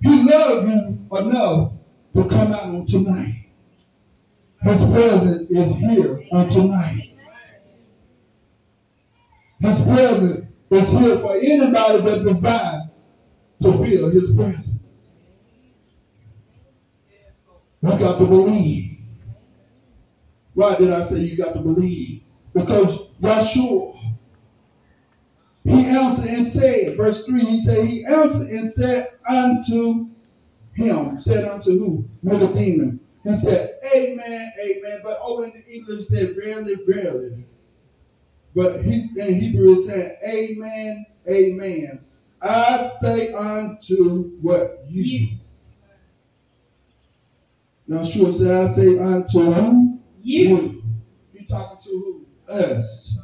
He 0.00 0.10
loves 0.10 0.66
you 0.66 1.06
enough 1.18 1.72
to 2.16 2.24
come 2.28 2.52
out 2.52 2.64
on 2.64 2.84
tonight. 2.84 3.46
His 4.62 4.82
presence 4.82 5.50
is 5.50 5.76
here 5.76 6.20
on 6.32 6.48
tonight. 6.48 7.12
His 9.60 9.80
presence 9.82 10.52
is 10.70 10.90
here 10.90 11.18
for 11.20 11.36
anybody 11.36 12.00
that 12.00 12.24
desire 12.26 12.81
to 13.62 13.72
feel 13.84 14.10
His 14.10 14.32
presence. 14.32 14.76
We 17.80 17.90
got 17.98 18.18
to 18.18 18.26
believe. 18.26 18.98
Why 20.54 20.76
did 20.76 20.92
I 20.92 21.02
say 21.02 21.18
you 21.18 21.36
got 21.36 21.54
to 21.54 21.60
believe? 21.60 22.22
Because 22.54 23.08
Yahshua, 23.20 24.14
he 25.64 25.86
answered 25.86 26.30
and 26.30 26.46
said, 26.46 26.96
verse 26.96 27.24
3, 27.24 27.40
he 27.40 27.60
said, 27.60 27.86
he 27.86 28.04
answered 28.04 28.48
and 28.48 28.72
said 28.72 29.06
unto 29.28 30.08
him, 30.74 31.16
said 31.18 31.44
unto 31.48 31.78
who? 31.78 32.08
Nicodemus. 32.22 32.98
He 33.24 33.36
said, 33.36 33.70
Amen, 33.94 34.52
amen. 34.60 35.00
But 35.04 35.20
over 35.22 35.44
in 35.44 35.52
the 35.52 35.72
English, 35.72 36.08
said, 36.08 36.34
rarely, 36.36 36.74
rarely. 36.88 37.46
But 38.54 38.82
he, 38.82 39.08
in 39.16 39.34
Hebrew, 39.40 39.74
it 39.74 39.86
said, 39.86 40.18
Amen, 40.28 41.06
amen. 41.28 42.04
I 42.42 42.90
say 43.00 43.32
unto 43.32 44.30
what? 44.40 44.68
You. 44.88 45.38
Now, 47.86 48.04
sure, 48.04 48.32
said, 48.32 48.50
I 48.50 48.66
say 48.68 48.98
unto 48.98 49.52
who? 49.52 50.00
You. 50.22 50.82
He 51.32 51.44
talking 51.46 51.78
to 51.82 51.90
who? 51.90 52.26
Us. 52.52 53.20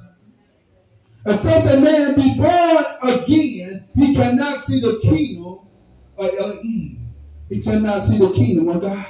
Except 1.26 1.66
a 1.66 1.80
man 1.80 2.14
be 2.14 2.36
born 2.36 2.84
again, 3.02 3.80
he 3.96 4.14
cannot 4.14 4.52
see 4.52 4.80
the 4.80 5.00
kingdom 5.02 5.60
of 6.16 6.30
Elohim. 6.38 7.08
He 7.48 7.62
cannot 7.62 8.02
see 8.02 8.18
the 8.18 8.32
kingdom 8.32 8.68
of 8.68 8.82
God. 8.82 9.06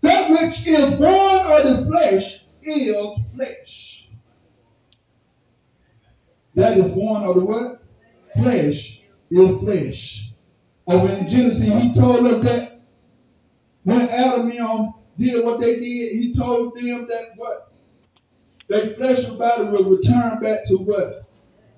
That 0.00 0.30
which 0.30 0.66
is 0.66 0.94
born 0.94 1.08
of 1.08 1.64
the 1.64 1.86
flesh 1.86 2.44
is 2.62 2.96
flesh. 3.34 4.08
That 6.54 6.78
is 6.78 6.92
born 6.92 7.24
of 7.24 7.34
the 7.34 7.44
what? 7.44 7.85
Flesh 8.36 9.02
is 9.30 9.62
flesh. 9.62 10.30
Over 10.86 11.12
in 11.12 11.28
Genesis, 11.28 11.82
he 11.82 11.94
told 11.94 12.26
us 12.26 12.42
that 12.42 12.76
when 13.82 14.08
Adam 14.08 14.50
and 14.50 14.52
Eve 14.52 15.32
did 15.32 15.44
what 15.44 15.60
they 15.60 15.74
did, 15.74 15.82
he 15.82 16.34
told 16.36 16.74
them 16.76 17.06
that 17.06 17.24
what? 17.36 17.72
Their 18.68 18.94
flesh 18.94 19.24
and 19.24 19.38
body 19.38 19.64
will 19.68 19.90
return 19.96 20.40
back 20.40 20.66
to 20.66 20.76
what? 20.78 21.06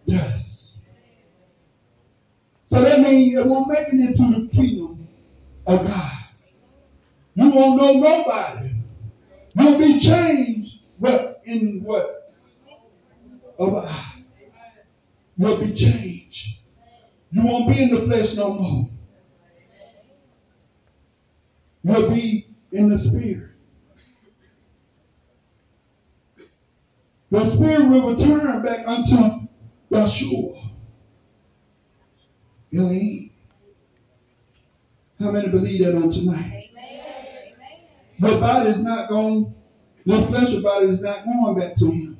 Dust. 0.06 0.86
So 2.66 2.80
that 2.82 3.00
means 3.00 3.38
it 3.38 3.46
won't 3.46 3.68
make 3.68 3.88
it 3.88 4.00
into 4.00 4.40
the 4.40 4.48
kingdom 4.48 5.08
of 5.66 5.86
God. 5.86 6.12
You 7.34 7.50
won't 7.50 7.80
know 7.80 7.92
nobody. 7.94 8.72
You'll 9.54 9.78
be 9.78 9.98
changed, 9.98 10.80
but 11.00 11.36
in 11.44 11.82
what? 11.82 12.34
Of 13.58 13.74
eye. 13.76 14.17
You'll 15.38 15.60
be 15.60 15.72
changed. 15.72 16.58
You 17.30 17.46
won't 17.46 17.68
be 17.68 17.82
in 17.82 17.94
the 17.94 18.02
flesh 18.02 18.34
no 18.36 18.54
more. 18.54 18.90
You'll 21.84 22.10
be 22.10 22.48
in 22.72 22.88
the 22.88 22.98
spirit. 22.98 23.50
The 27.30 27.44
spirit 27.46 27.88
will 27.88 28.14
return 28.14 28.62
back 28.62 28.88
unto 28.88 29.46
Yeshua. 29.92 30.70
Elohim. 32.74 33.30
How 35.20 35.30
many 35.30 35.48
believe 35.48 35.84
that 35.84 35.94
on 35.94 36.10
tonight? 36.10 36.70
Your 38.18 38.40
body 38.40 38.70
is 38.70 38.82
not 38.82 39.08
going, 39.08 39.54
your 40.04 40.26
flesh 40.26 40.54
body 40.56 40.86
is 40.86 41.00
not 41.00 41.24
going 41.24 41.58
back 41.58 41.76
to 41.76 41.90
him. 41.90 42.17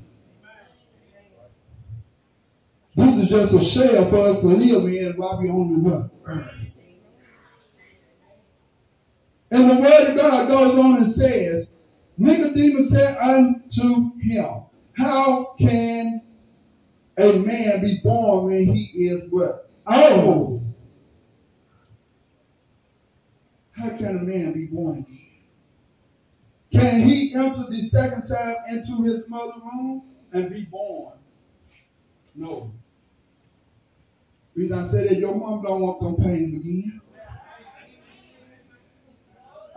This 2.99 3.15
is 3.15 3.29
just 3.29 3.53
a 3.53 3.63
shell 3.63 4.09
for 4.09 4.17
us 4.17 4.41
to 4.41 4.47
live 4.47 4.83
in 4.83 5.13
while 5.15 5.39
we're 5.39 5.53
on 5.53 5.83
the 5.83 5.89
earth. 5.89 6.11
And 9.51 9.69
the 9.69 9.75
word 9.75 10.09
of 10.09 10.17
God 10.17 10.47
goes 10.49 10.77
on 10.77 10.97
and 10.97 11.09
says, 11.09 11.77
Nicodemus 12.17 12.91
said 12.91 13.17
unto 13.17 14.19
him, 14.19 14.65
How 14.97 15.55
can 15.57 16.21
a 17.17 17.37
man 17.37 17.81
be 17.81 18.01
born 18.03 18.47
when 18.47 18.65
he 18.65 19.07
is 19.07 19.31
what? 19.31 19.69
Old. 19.87 20.61
How 23.71 23.91
can 23.91 24.17
a 24.17 24.23
man 24.23 24.53
be 24.53 24.67
born 24.73 25.05
again? 25.07 25.25
Can 26.73 27.07
he 27.07 27.33
enter 27.33 27.63
the 27.69 27.87
second 27.87 28.27
time 28.27 28.55
into 28.73 29.03
his 29.03 29.29
mother's 29.29 29.63
womb 29.63 30.03
and 30.33 30.51
be 30.51 30.65
born? 30.65 31.13
No. 32.35 32.73
I 34.67 34.83
said 34.83 35.09
that 35.09 35.17
your 35.17 35.35
mom 35.35 35.61
don't 35.61 35.81
want 35.81 36.01
them 36.01 36.15
pains 36.17 36.53
again. 36.59 37.01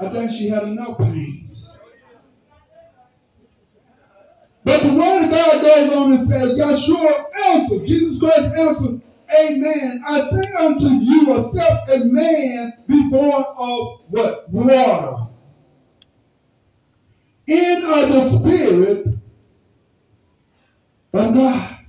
I 0.00 0.08
think 0.08 0.32
she 0.32 0.48
had 0.48 0.64
enough 0.64 0.98
pains. 0.98 1.78
But 4.64 4.82
the 4.82 4.92
word 4.92 5.24
of 5.24 5.30
God 5.30 5.62
goes 5.62 5.96
on 5.96 6.12
and 6.12 6.22
says, 6.22 6.58
Yeshua 6.58 7.12
answered, 7.46 7.86
Jesus 7.86 8.18
Christ 8.18 8.58
answered, 8.58 9.02
Amen. 9.40 10.02
I 10.06 10.20
say 10.28 10.52
unto 10.58 10.88
you, 10.88 11.36
except 11.36 11.90
a 11.90 12.04
man 12.06 12.72
be 12.88 13.08
born 13.08 13.42
of 13.56 14.00
what? 14.08 14.34
Water. 14.50 15.28
In 17.46 17.82
of 17.84 18.08
the 18.12 18.28
spirit 18.28 19.06
of 21.14 21.34
God. 21.34 21.81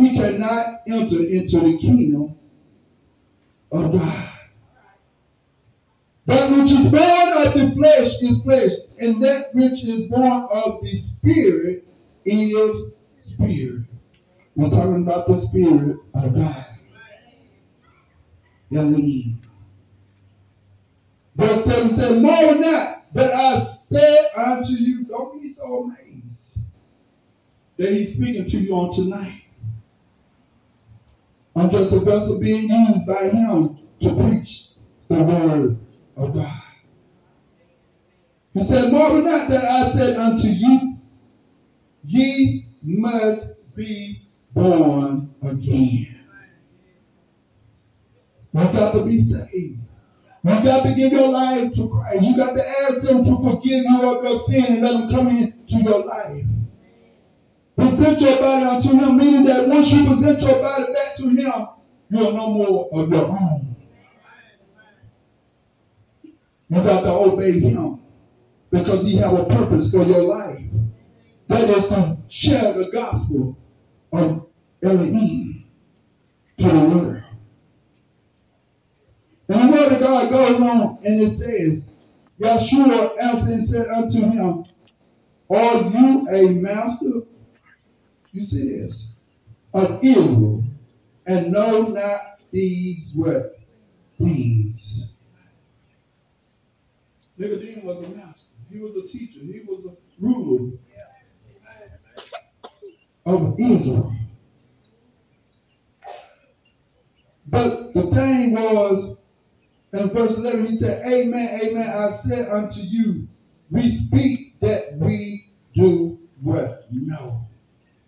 He 0.00 0.16
cannot 0.16 0.66
enter 0.88 1.20
into 1.20 1.60
the 1.60 1.78
kingdom 1.78 2.38
of 3.70 3.92
God. 3.92 4.30
That 6.26 6.50
which 6.56 6.70
is 6.70 6.90
born 6.90 7.46
of 7.46 7.54
the 7.54 7.74
flesh 7.74 8.22
is 8.22 8.42
flesh, 8.42 8.72
and 8.98 9.22
that 9.22 9.46
which 9.52 9.84
is 9.84 10.08
born 10.08 10.48
of 10.52 10.82
the 10.82 10.96
spirit 10.96 11.84
is 12.24 12.92
spirit. 13.20 13.86
We're 14.54 14.70
talking 14.70 15.02
about 15.02 15.26
the 15.26 15.36
spirit 15.36 15.96
of 16.14 16.34
God. 16.34 16.66
Elohim. 18.72 19.42
Verse 21.34 21.64
7 21.64 21.90
said, 21.90 22.22
More 22.22 22.54
not 22.54 22.60
that 22.60 22.96
But 23.12 23.30
I 23.32 23.58
said 23.58 24.26
unto 24.36 24.72
you, 24.72 25.04
don't 25.04 25.40
be 25.40 25.52
so 25.52 25.84
amazed 25.84 26.58
that 27.76 27.92
he's 27.92 28.16
speaking 28.16 28.46
to 28.46 28.58
you 28.58 28.74
on 28.74 28.92
tonight. 28.92 29.42
I'm 31.60 31.68
just 31.68 31.92
a 31.92 32.00
vessel 32.00 32.40
being 32.40 32.70
used 32.70 33.06
by 33.06 33.28
him 33.28 33.76
to 34.00 34.16
preach 34.16 34.76
the 35.08 35.22
word 35.22 35.78
of 36.16 36.34
God. 36.34 36.62
He 38.54 38.62
said, 38.62 38.90
Marvel 38.90 39.22
not 39.22 39.46
that 39.50 39.62
I 39.62 39.82
said 39.90 40.16
unto 40.16 40.48
you, 40.48 40.96
ye 42.02 42.64
must 42.82 43.74
be 43.76 44.22
born 44.54 45.34
again. 45.42 46.24
You 48.54 48.72
got 48.72 48.92
to 48.94 49.04
be 49.04 49.20
saved. 49.20 49.80
You 50.42 50.64
got 50.64 50.82
to 50.84 50.94
give 50.94 51.12
your 51.12 51.28
life 51.28 51.72
to 51.74 51.90
Christ. 51.90 52.22
You 52.22 52.36
got 52.38 52.54
to 52.54 52.62
ask 52.88 53.04
Him 53.04 53.22
to 53.22 53.36
forgive 53.42 53.84
you 53.84 54.08
of 54.08 54.24
your 54.24 54.38
sin 54.38 54.64
and 54.64 54.80
let 54.80 54.94
Him 54.94 55.10
come 55.10 55.28
into 55.28 55.76
your 55.84 56.06
life. 56.06 56.46
Present 57.80 58.20
your 58.20 58.38
body 58.38 58.64
unto 58.64 58.90
Him, 58.90 59.16
meaning 59.16 59.44
that 59.44 59.68
once 59.68 59.92
you 59.92 60.06
present 60.06 60.40
your 60.42 60.60
body 60.60 60.84
back 60.92 61.16
to 61.16 61.28
Him, 61.28 61.66
you 62.10 62.26
are 62.26 62.32
no 62.32 62.50
more 62.50 62.88
of 62.92 63.08
your 63.08 63.26
own. 63.26 63.76
You 66.70 66.76
got 66.82 67.02
to 67.02 67.10
obey 67.10 67.58
him 67.58 68.00
because 68.70 69.04
he 69.04 69.16
have 69.16 69.32
a 69.32 69.44
purpose 69.44 69.90
for 69.90 70.02
your 70.02 70.22
life. 70.22 70.62
That 71.48 71.68
is 71.68 71.88
to 71.88 72.16
share 72.28 72.74
the 72.74 72.90
gospel 72.92 73.58
of 74.12 74.46
Elohim 74.82 75.64
to 76.58 76.68
the 76.68 76.78
world. 76.78 77.22
And 79.48 79.68
the 79.68 79.76
word 79.76 79.92
of 79.92 79.98
God 80.00 80.30
goes 80.30 80.60
on 80.60 80.98
and 81.04 81.20
it 81.20 81.28
says, 81.28 81.88
Yeshua 82.38 83.20
answered 83.20 83.50
and 83.50 83.64
said 83.64 83.88
unto 83.88 84.20
him, 84.20 84.64
Are 85.50 85.82
you 85.82 86.28
a 86.28 86.60
master? 86.60 87.26
You 88.32 88.42
see 88.42 88.80
this? 88.80 89.18
Of 89.72 90.00
Israel, 90.02 90.64
and 91.26 91.52
know 91.52 91.88
not 91.88 92.18
these 92.50 93.10
what 93.14 93.42
things. 94.18 95.18
Nicodemus 97.38 97.84
was 97.84 98.02
a 98.02 98.08
master. 98.10 98.50
He 98.70 98.80
was 98.80 98.96
a 98.96 99.06
teacher. 99.06 99.40
He 99.40 99.62
was 99.66 99.86
a 99.86 99.96
ruler 100.20 100.72
of 103.26 103.56
Israel. 103.58 104.12
But 107.46 107.94
the 107.94 108.10
thing 108.12 108.52
was, 108.52 109.22
in 109.92 110.10
verse 110.10 110.36
11, 110.36 110.66
he 110.66 110.76
said, 110.76 111.04
Amen, 111.04 111.60
amen. 111.64 111.88
I 111.88 112.10
said 112.10 112.48
unto 112.48 112.80
you, 112.80 113.26
we 113.70 113.90
speak 113.90 114.60
that 114.60 114.98
we 115.00 115.50
do 115.74 116.18
what? 116.42 116.68
Know. 116.92 117.40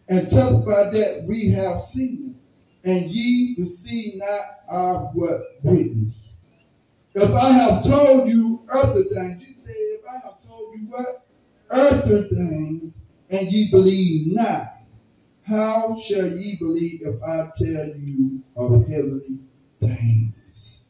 And 0.08 0.28
testify 0.28 0.90
that 0.90 1.26
we 1.28 1.50
have 1.52 1.80
seen, 1.80 2.38
and 2.84 3.06
ye 3.06 3.54
receive 3.58 4.14
not 4.16 4.40
our 4.68 4.98
what? 5.14 5.40
Witness. 5.62 6.44
If 7.14 7.30
I 7.30 7.52
have 7.52 7.84
told 7.84 8.28
you 8.28 8.62
earthly 8.68 9.04
things, 9.04 9.46
you 9.46 9.54
say, 9.64 9.72
if 9.72 10.04
I 10.08 10.14
have 10.26 10.42
told 10.46 10.74
you 10.74 10.86
what? 10.88 11.26
Earthly 11.70 12.28
things, 12.28 13.02
and 13.30 13.50
ye 13.50 13.70
believe 13.70 14.34
not, 14.34 14.66
how 15.42 15.96
shall 16.00 16.26
ye 16.26 16.56
believe 16.58 17.00
if 17.02 17.22
I 17.22 17.46
tell 17.56 17.96
you 17.96 18.42
of 18.56 18.88
heavenly 18.88 19.38
things? 19.80 20.88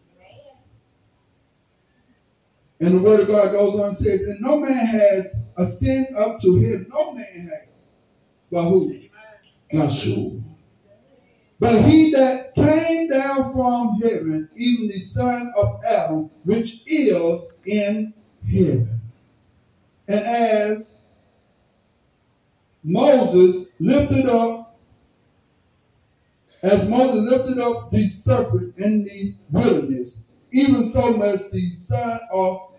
And 2.81 2.95
the 2.95 3.03
word 3.03 3.21
of 3.21 3.29
God 3.29 3.53
goes 3.53 3.79
on 3.79 3.89
and 3.89 3.97
says, 3.97 4.23
And 4.25 4.41
no 4.41 4.59
man 4.59 4.75
has 4.75 5.37
ascended 5.57 6.17
up 6.17 6.41
to 6.41 6.57
him. 6.57 6.87
No 6.91 7.13
man 7.13 7.49
has. 7.49 7.72
But 8.53 8.69
who? 8.69 9.01
Yeshua. 9.73 10.43
But 11.59 11.81
he 11.83 12.13
that 12.13 12.53
came 12.55 13.09
down 13.09 13.51
from 13.53 13.99
heaven, 14.03 14.51
even 14.55 14.89
the 14.89 15.01
son 15.01 15.51
of 15.57 15.69
Adam, 15.91 16.31
which 16.45 16.83
is 16.87 17.55
in 17.65 18.13
heaven. 18.47 19.01
And 20.07 20.21
as 20.21 20.99
Moses 22.85 23.69
lifted 23.79 24.27
up, 24.27 24.77
as 26.63 26.91
Moses 26.91 27.31
lifted 27.31 27.59
up 27.59 27.91
the 27.91 28.07
serpent 28.09 28.77
in 28.77 29.05
the 29.05 29.35
wilderness, 29.51 30.25
even 30.53 30.87
so 30.87 31.17
must 31.17 31.51
the 31.53 31.75
son 31.77 32.19
of 32.35 32.73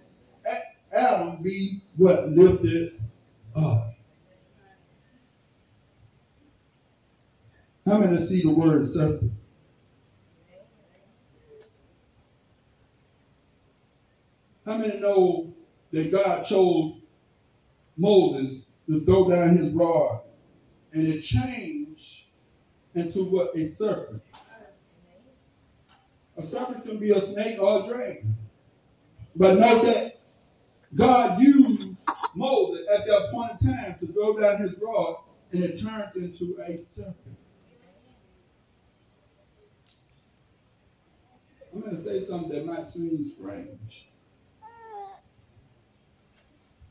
Adam 0.95 1.41
be 1.41 1.80
what 1.97 2.30
lifted 2.30 3.01
up. 3.55 3.93
How 7.86 8.00
many 8.00 8.18
see 8.18 8.42
the 8.42 8.54
word 8.54 8.86
serpent? 8.86 9.34
How 14.66 14.78
many 14.78 15.00
know 15.00 15.54
that 15.92 16.12
God 16.12 16.46
chose 16.46 17.02
Moses 17.98 18.68
to 18.88 19.04
throw 19.04 19.30
down 19.30 19.58
his 19.58 19.74
rod 19.74 20.22
and 20.94 21.06
it 21.06 21.22
changed 21.22 22.28
into 22.96 23.26
what 23.26 23.56
a 23.56 23.68
serpent? 23.68 24.22
A 26.38 26.44
serpent 26.44 26.86
can 26.86 26.98
be 26.98 27.12
a 27.12 27.22
snake 27.22 27.62
or 27.62 27.84
a 27.84 27.88
dragon. 27.88 28.36
But 29.36 29.60
note 29.60 29.84
that 29.86 30.12
God 30.96 31.42
used 31.42 31.90
Moses 32.36 32.88
at 32.94 33.06
that 33.06 33.30
point 33.32 33.52
in 33.62 33.74
time 33.74 33.96
to 34.00 34.08
throw 34.08 34.40
down 34.40 34.62
his 34.62 34.76
rod 34.82 35.18
and 35.52 35.64
it 35.64 35.80
turned 35.80 36.16
into 36.16 36.58
a 36.66 36.78
serpent. 36.78 37.22
I'm 41.74 41.82
going 41.82 41.95
to 41.95 42.01
say 42.01 42.19
something 42.19 42.49
that 42.51 42.65
might 42.65 42.86
seem 42.86 43.24
strange. 43.24 44.09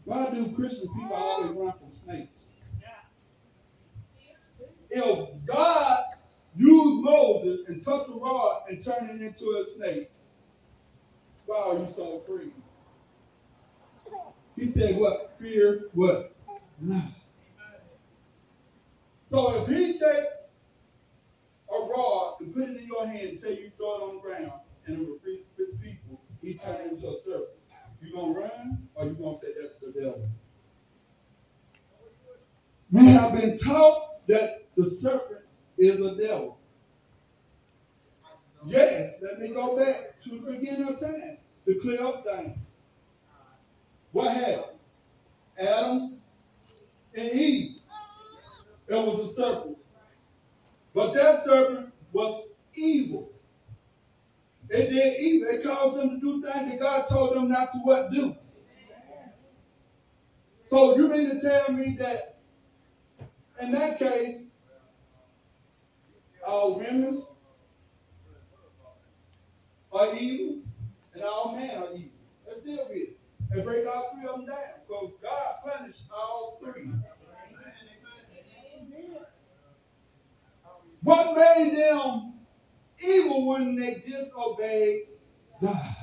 Why 0.05 0.29
do 0.31 0.51
Christian 0.53 0.89
people 0.95 1.15
always 1.15 1.51
run 1.53 1.73
from 1.79 1.95
snakes? 1.95 2.51
If 4.91 5.29
God 5.47 5.99
used 6.57 7.05
Moses 7.05 7.61
and 7.69 7.81
took 7.81 8.09
the 8.09 8.15
rod 8.15 8.63
and 8.69 8.85
turned 8.85 9.11
it 9.11 9.25
into 9.25 9.47
a 9.51 9.65
snake, 9.77 10.11
why 11.47 11.59
are 11.59 11.79
you 11.79 11.89
so 11.95 12.21
afraid? 12.21 12.53
He 14.57 14.67
said, 14.67 14.99
What? 14.99 15.37
Fear 15.41 15.89
what? 15.93 16.35
No. 16.81 17.01
So 19.27 19.63
if 19.63 19.69
he 19.69 19.99
take 19.99 20.25
a 21.71 21.87
rod 21.89 22.37
and 22.41 22.53
put 22.53 22.65
it 22.69 22.77
in 22.77 22.87
your 22.87 23.07
hand 23.07 23.29
and 23.29 23.41
tell 23.41 23.53
you 23.53 23.71
throw 23.79 23.95
it 23.97 24.03
on 24.03 24.15
the 24.17 24.21
ground, 24.21 24.53
and 24.87 24.97
it 24.97 25.09
will 25.09 25.19
feed 25.25 25.45
people, 25.81 26.21
he 26.43 26.55
turned 26.55 26.93
into 26.93 27.09
a 27.09 27.21
serpent. 27.23 27.49
You 28.01 28.13
gonna 28.15 28.33
run 28.33 28.89
or 28.95 29.05
you 29.07 29.13
gonna 29.13 29.37
say 29.37 29.49
that's 29.61 29.79
the 29.79 29.93
devil? 29.93 30.29
We 32.91 33.07
have 33.07 33.33
been 33.33 33.57
taught 33.57 34.27
that 34.27 34.51
the 34.77 34.85
serpent 34.85 35.41
is 35.79 36.01
a 36.01 36.17
devil. 36.17 36.59
Yes, 38.67 39.15
let 39.23 39.39
me 39.39 39.55
go 39.55 39.77
back 39.77 39.97
to 40.23 40.31
the 40.31 40.53
beginning 40.53 40.89
of 40.89 41.01
time 41.01 41.39
to 41.67 41.75
clear 41.77 42.03
up 42.03 42.25
things. 42.25 42.59
What 44.13 44.37
happened? 44.37 44.79
Adam 45.59 46.21
and 47.15 47.33
Eve. 47.33 47.77
It 48.89 48.95
was 48.95 49.31
a 49.31 49.35
serpent. 49.35 49.79
But 50.95 51.15
that 51.15 51.45
serpent 51.45 51.93
was 52.13 52.49
evil. 52.75 53.32
They 54.73 54.89
did 54.89 55.21
evil. 55.21 55.49
It 55.51 55.63
caused 55.63 55.99
them 55.99 56.09
to 56.09 56.21
do 56.21 56.43
things 56.43 56.71
that 56.71 56.81
God 56.81 57.05
told 57.11 57.37
them 57.37 57.51
not 57.51 57.69
to 57.73 57.79
what 57.81 58.11
do. 58.11 58.35
So 60.69 60.97
you 60.97 61.09
mean 61.09 61.29
to 61.29 61.41
tell 61.43 61.71
me 61.73 61.95
that 61.99 62.17
in 63.61 63.73
that 63.73 63.99
case, 63.99 64.47
all 66.47 66.79
women 66.79 67.23
are 69.93 70.15
evil 70.15 70.63
and 71.13 71.23
all 71.23 71.55
men 71.55 71.77
are 71.77 71.93
evil. 71.95 72.09
Let's 72.49 72.63
deal 72.65 72.87
with 72.89 72.97
it. 72.97 73.19
And 73.51 73.65
break 73.65 73.87
all 73.87 74.15
three 74.15 74.27
of 74.27 74.37
them 74.37 74.47
down. 74.47 74.57
Because 74.89 75.13
God 75.23 75.55
punished 75.79 76.05
all 76.11 76.59
three. 76.65 76.93
What 81.03 81.37
made 81.37 81.77
them 81.77 82.32
evil 83.05 83.47
when 83.49 83.77
they 83.77 84.03
disobeyed 84.07 85.03
God? 85.61 85.97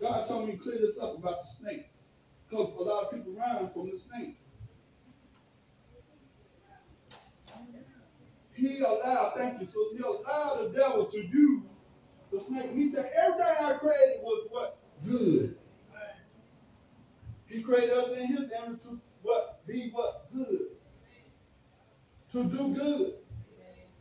God 0.00 0.28
told 0.28 0.46
me 0.46 0.52
to 0.52 0.58
clear 0.58 0.78
this 0.78 1.00
up 1.00 1.18
about 1.18 1.42
the 1.42 1.48
snake. 1.48 1.88
Because 2.48 2.68
a 2.78 2.82
lot 2.82 3.04
of 3.04 3.12
people 3.12 3.32
run 3.32 3.70
from 3.72 3.90
the 3.90 3.98
snake. 3.98 4.38
He 8.54 8.80
allowed, 8.80 9.34
thank 9.36 9.60
you, 9.60 9.66
so 9.66 9.78
he 9.92 10.02
allowed 10.02 10.64
the 10.64 10.76
devil 10.76 11.06
to 11.06 11.26
use 11.26 11.62
the 12.32 12.40
snake. 12.40 12.70
He 12.72 12.90
said, 12.90 13.06
everything 13.16 13.54
I 13.60 13.76
created 13.78 14.22
was 14.22 14.48
what? 14.50 14.78
Good. 15.06 15.56
He 17.46 17.62
created 17.62 17.90
us 17.90 18.10
in 18.12 18.26
his 18.26 18.50
image 18.64 18.82
to 18.82 19.00
what? 19.22 19.66
Be 19.66 19.90
what? 19.92 20.32
Good. 20.32 20.76
To 22.32 22.44
do 22.44 22.74
good. 22.74 23.12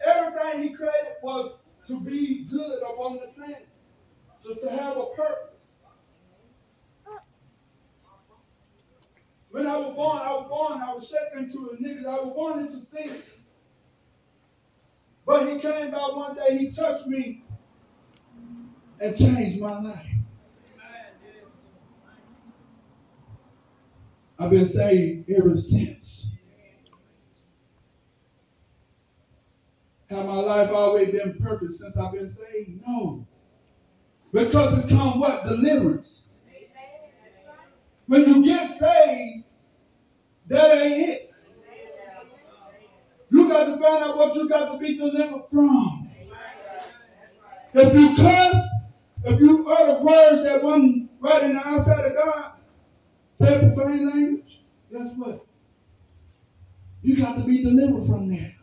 Everything 0.06 0.64
he 0.64 0.74
created 0.74 1.16
was 1.24 1.58
to 1.88 2.00
be 2.00 2.46
good 2.52 2.80
upon 2.92 3.14
the 3.16 3.32
planet. 3.36 3.68
Just 4.46 4.62
to 4.62 4.70
have 4.70 4.98
a 4.98 5.06
purpose. 5.16 5.76
When 9.50 9.66
I 9.66 9.78
was 9.78 9.96
born, 9.96 10.20
I 10.22 10.34
was 10.34 10.48
born, 10.48 10.82
I 10.82 10.94
was 10.94 11.08
shaped 11.08 11.36
in 11.36 11.46
iniquity. 11.78 12.06
I 12.06 12.16
was 12.16 12.34
born 12.34 12.60
into 12.60 12.86
sin. 12.86 13.22
But 15.26 15.50
he 15.50 15.60
came 15.60 15.92
by 15.92 15.98
one 15.98 16.36
day, 16.36 16.58
he 16.58 16.72
touched 16.72 17.08
me 17.08 17.44
and 19.00 19.18
changed 19.18 19.62
my 19.62 19.80
life. 19.80 20.06
I've 24.40 24.52
been 24.52 24.68
saved 24.68 25.30
ever 25.32 25.58
since. 25.58 26.37
Have 30.10 30.26
my 30.26 30.36
life 30.36 30.72
always 30.72 31.12
been 31.12 31.38
perfect 31.42 31.74
since 31.74 31.98
I've 31.98 32.14
been 32.14 32.30
saved? 32.30 32.82
No. 32.88 33.28
Because 34.32 34.84
it 34.84 34.90
comes 34.90 35.18
what? 35.18 35.44
Deliverance. 35.44 36.30
When 38.08 38.22
you 38.26 38.46
get 38.46 38.68
saved, 38.68 39.46
that 40.48 40.82
ain't 40.82 41.10
it. 41.10 41.32
You 43.30 43.50
got 43.50 43.66
to 43.66 43.72
find 43.72 44.04
out 44.04 44.18
what 44.18 44.36
you 44.36 44.48
got 44.48 44.72
to 44.72 44.78
be 44.78 44.98
delivered 44.98 45.44
from. 45.52 46.10
If 47.74 47.94
you 47.94 48.16
cuss, 48.16 48.64
if 49.26 49.40
you 49.42 49.68
utter 49.68 50.04
words 50.04 50.44
that 50.44 50.64
one 50.64 51.10
right 51.20 51.44
in 51.44 51.54
the 51.54 51.62
outside 51.66 52.06
of 52.06 52.16
God, 52.16 52.52
say 53.34 53.74
profane 53.76 54.10
language, 54.10 54.64
guess 54.92 55.12
what? 55.18 55.46
You 57.02 57.18
got 57.18 57.38
to 57.38 57.44
be 57.44 57.62
delivered 57.62 58.08
from 58.08 58.30
that. 58.30 58.57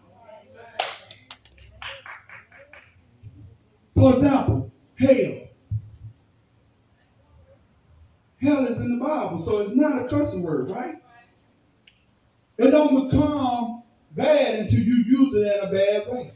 For 4.04 4.12
example, 4.12 4.70
hell. 4.98 5.48
Hell 8.38 8.66
is 8.66 8.78
in 8.78 8.98
the 8.98 9.02
Bible, 9.02 9.40
so 9.40 9.60
it's 9.60 9.74
not 9.74 10.04
a 10.04 10.08
cussing 10.08 10.42
word, 10.42 10.70
right? 10.70 10.96
It 12.58 12.70
don't 12.70 13.10
become 13.10 13.82
bad 14.10 14.58
until 14.58 14.80
you 14.80 15.04
use 15.06 15.32
it 15.32 15.56
in 15.56 15.68
a 15.68 15.72
bad 15.72 16.12
way. 16.12 16.32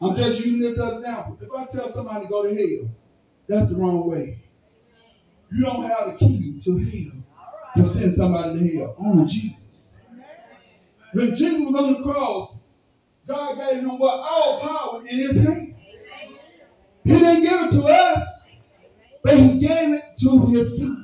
I'm 0.00 0.16
just 0.16 0.44
using 0.44 0.58
this 0.58 0.72
example. 0.72 1.38
If 1.40 1.48
I 1.56 1.66
tell 1.66 1.88
somebody 1.88 2.24
to 2.24 2.28
go 2.28 2.48
to 2.48 2.52
hell, 2.52 2.90
that's 3.46 3.68
the 3.68 3.76
wrong 3.76 4.10
way. 4.10 4.42
You 5.52 5.64
don't 5.64 5.84
have 5.84 6.14
the 6.14 6.18
key 6.18 6.58
to 6.64 6.78
hell 6.78 7.22
to 7.76 7.88
send 7.88 8.12
somebody 8.12 8.58
to 8.58 8.76
hell. 8.76 8.96
Only 8.98 9.26
Jesus. 9.26 9.92
When 11.12 11.32
Jesus 11.36 11.60
was 11.60 11.80
on 11.80 11.92
the 11.92 12.02
cross, 12.02 12.58
God 13.24 13.56
gave 13.56 13.82
him 13.82 13.98
what 14.00 14.18
all 14.18 14.58
power 14.58 15.00
in 15.08 15.16
his 15.16 15.46
hand. 15.46 15.61
He 17.04 17.18
didn't 17.18 17.42
give 17.42 17.62
it 17.62 17.70
to 17.72 17.86
us, 17.86 18.46
but 19.24 19.36
he 19.36 19.58
gave 19.58 19.94
it 19.94 20.02
to 20.20 20.46
his 20.46 20.78
son. 20.78 20.98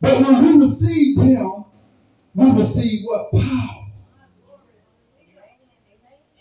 But 0.00 0.20
when 0.22 0.44
we 0.44 0.64
receive 0.64 1.20
him, 1.20 1.64
we 2.34 2.50
receive 2.52 3.04
what? 3.04 3.32
Power. 3.32 3.86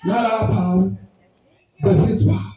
Not 0.06 0.32
our 0.32 0.48
power, 0.48 0.98
but 1.82 1.96
his 2.08 2.24
power. 2.24 2.54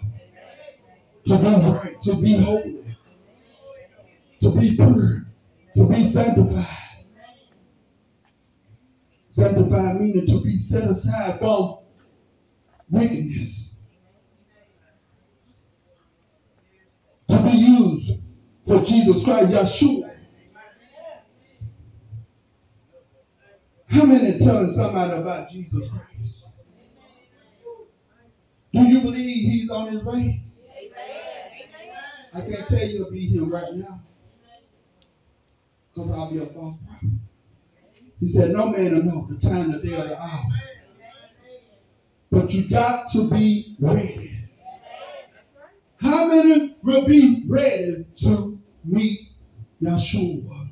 To 1.24 1.38
be 1.38 1.44
right, 1.44 2.02
to 2.02 2.14
be 2.16 2.36
holy, 2.36 2.96
to 4.42 4.50
be 4.50 4.76
pure, 4.76 5.18
to 5.76 5.86
be 5.88 6.06
sanctified. 6.06 6.81
Sanctified 9.32 9.98
meaning 9.98 10.26
to 10.26 10.42
be 10.42 10.58
set 10.58 10.90
aside 10.90 11.38
from 11.38 11.78
wickedness. 12.90 13.76
To 17.30 17.42
be 17.42 17.50
used 17.50 18.12
for 18.66 18.82
Jesus 18.82 19.24
Christ, 19.24 19.48
Yeshua. 19.48 20.14
How 23.86 24.04
many 24.04 24.38
telling 24.38 24.70
somebody 24.70 25.22
about 25.22 25.48
Jesus 25.50 25.88
Christ? 25.88 26.50
Do 28.74 28.84
you 28.84 29.00
believe 29.00 29.50
he's 29.50 29.70
on 29.70 29.92
his 29.92 30.04
way? 30.04 30.42
I 32.34 32.40
can't 32.42 32.68
tell 32.68 32.86
you 32.86 33.00
it'll 33.00 33.10
be 33.10 33.28
him 33.28 33.50
right 33.50 33.72
now. 33.76 34.02
Because 35.94 36.10
I'll 36.10 36.30
be 36.30 36.36
a 36.36 36.46
false 36.46 36.76
prophet. 36.86 37.08
He 38.22 38.28
said, 38.28 38.52
No 38.52 38.70
man 38.70 38.94
will 38.94 39.02
know 39.02 39.26
the 39.28 39.36
time, 39.36 39.72
the 39.72 39.78
day, 39.78 40.00
or 40.00 40.06
the 40.06 40.22
hour. 40.22 40.44
But 42.30 42.54
you 42.54 42.70
got 42.70 43.10
to 43.10 43.28
be 43.28 43.74
ready. 43.80 44.38
How 46.00 46.28
many 46.28 46.76
will 46.84 47.04
be 47.04 47.44
ready 47.48 48.06
to 48.18 48.60
meet 48.84 49.18
Yeshua, 49.82 50.70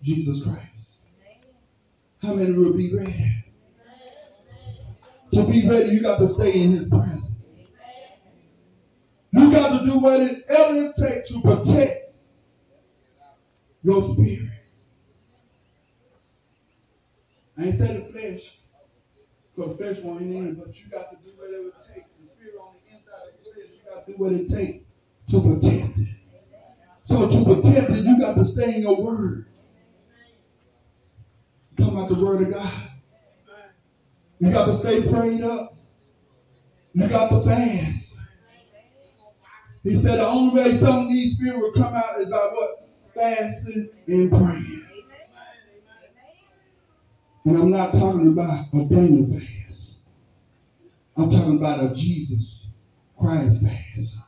Jesus 0.00 0.44
Christ? 0.44 1.02
How 2.22 2.32
many 2.32 2.52
will 2.52 2.72
be 2.72 2.90
ready? 2.96 3.44
To 5.34 5.44
be 5.44 5.68
ready, 5.68 5.90
you 5.90 6.00
got 6.00 6.20
to 6.20 6.28
stay 6.28 6.52
in 6.58 6.70
his 6.70 6.88
presence. 6.88 7.36
You 9.32 9.52
got 9.52 9.78
to 9.78 9.86
do 9.86 9.98
whatever 9.98 10.40
it 10.48 10.94
takes 10.96 11.30
to 11.32 11.42
protect 11.42 12.14
your 13.82 14.02
spirit. 14.02 14.45
I 17.58 17.64
ain't 17.64 17.74
say 17.74 17.86
the 17.86 18.12
flesh, 18.12 18.58
because 19.54 19.76
flesh 19.78 19.98
won't 20.00 20.20
in, 20.22 20.54
but 20.56 20.78
you 20.78 20.90
got 20.90 21.10
to 21.10 21.16
do 21.24 21.32
whatever 21.36 21.68
it 21.68 21.74
takes. 21.94 22.08
The 22.20 22.28
spirit 22.28 22.54
on 22.60 22.74
the 22.84 22.96
inside 22.96 23.12
of 23.28 23.44
the 23.44 23.50
flesh, 23.52 23.70
you 23.72 23.90
got 23.90 24.06
to 24.06 24.12
do 24.12 24.18
what 24.18 24.32
it 24.32 24.48
takes 24.48 24.84
to 25.30 25.40
protect 25.40 25.98
it. 25.98 26.08
So 27.04 27.28
to 27.28 27.44
protect 27.44 27.90
it, 27.90 28.04
you 28.04 28.18
got 28.20 28.34
to 28.34 28.44
stay 28.44 28.76
in 28.76 28.82
your 28.82 29.02
word. 29.02 29.46
Talking 31.78 31.96
about 31.96 32.08
the 32.08 32.24
word 32.24 32.42
of 32.42 32.52
God. 32.52 32.90
You 34.40 34.52
got 34.52 34.66
to 34.66 34.74
stay 34.74 35.08
prayed 35.08 35.42
up. 35.42 35.74
You 36.92 37.08
got 37.08 37.30
to 37.30 37.40
fast. 37.40 38.20
He 39.82 39.96
said 39.96 40.18
the 40.18 40.26
only 40.26 40.62
way 40.62 40.76
some 40.76 41.04
of 41.04 41.08
these 41.08 41.36
spirits 41.36 41.58
will 41.60 41.72
come 41.72 41.94
out 41.94 42.18
is 42.18 42.28
by 42.28 42.36
what? 42.36 42.70
Fasting 43.14 43.88
and 44.08 44.30
praying. 44.30 44.85
And 47.46 47.56
I'm 47.56 47.70
not 47.70 47.92
talking 47.92 48.26
about 48.26 48.66
a 48.74 48.84
Daniel 48.86 49.38
fast. 49.38 50.08
I'm 51.16 51.30
talking 51.30 51.58
about 51.58 51.92
a 51.92 51.94
Jesus 51.94 52.66
Christ 53.16 53.62
fast. 53.62 54.18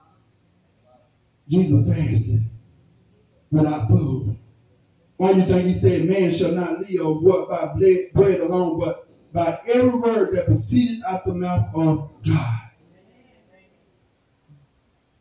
Jesus 1.49 1.89
fasted 1.89 2.43
without 3.51 3.89
food. 3.89 4.39
Why 5.16 5.33
do 5.33 5.41
you 5.41 5.47
think 5.47 5.66
he 5.66 5.75
said, 5.75 6.09
Man 6.09 6.33
shall 6.33 6.53
not 6.53 6.79
live 6.79 7.23
what 7.23 7.49
by 7.49 7.75
bread 8.14 8.39
alone, 8.39 8.79
but 8.79 8.95
by 9.33 9.59
every 9.66 9.99
word 9.99 10.33
that 10.37 10.47
proceeded 10.47 11.03
out 11.09 11.25
the 11.25 11.35
mouth 11.35 11.75
of 11.75 12.11
God? 12.25 12.61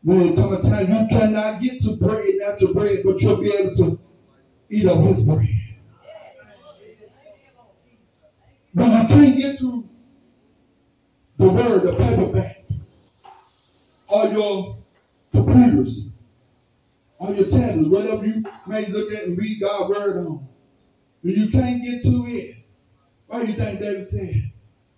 When 0.04 0.28
it 0.28 0.36
comes 0.36 0.64
a 0.64 0.70
time 0.70 0.92
you 0.92 1.18
cannot 1.18 1.60
get 1.60 1.82
to 1.82 1.96
bread, 1.96 2.24
natural 2.36 2.74
bread, 2.74 2.98
but 3.04 3.20
you'll 3.20 3.40
be 3.40 3.52
able 3.52 3.74
to 3.74 4.00
eat 4.70 4.86
of 4.86 5.04
his 5.04 5.24
bread. 5.24 5.57
When 8.78 8.92
you 8.92 9.08
can't 9.08 9.36
get 9.36 9.58
to 9.58 9.88
the 11.38 11.48
word, 11.48 11.82
the 11.82 11.96
paperback, 11.96 12.64
or 14.06 14.26
your 14.28 14.78
computers, 15.32 16.10
or 17.18 17.32
your 17.32 17.50
tablets, 17.50 17.88
whatever 17.88 18.24
you 18.24 18.44
may 18.66 18.86
look 18.86 19.12
at 19.12 19.24
and 19.24 19.36
read 19.36 19.60
God's 19.60 19.98
word 19.98 20.26
on, 20.26 20.48
when 21.22 21.34
you 21.34 21.50
can't 21.50 21.82
get 21.82 22.02
to 22.04 22.24
it, 22.28 22.56
why 23.26 23.44
do 23.44 23.50
you 23.50 23.56
think 23.56 23.80
David 23.80 24.06
said, 24.06 24.52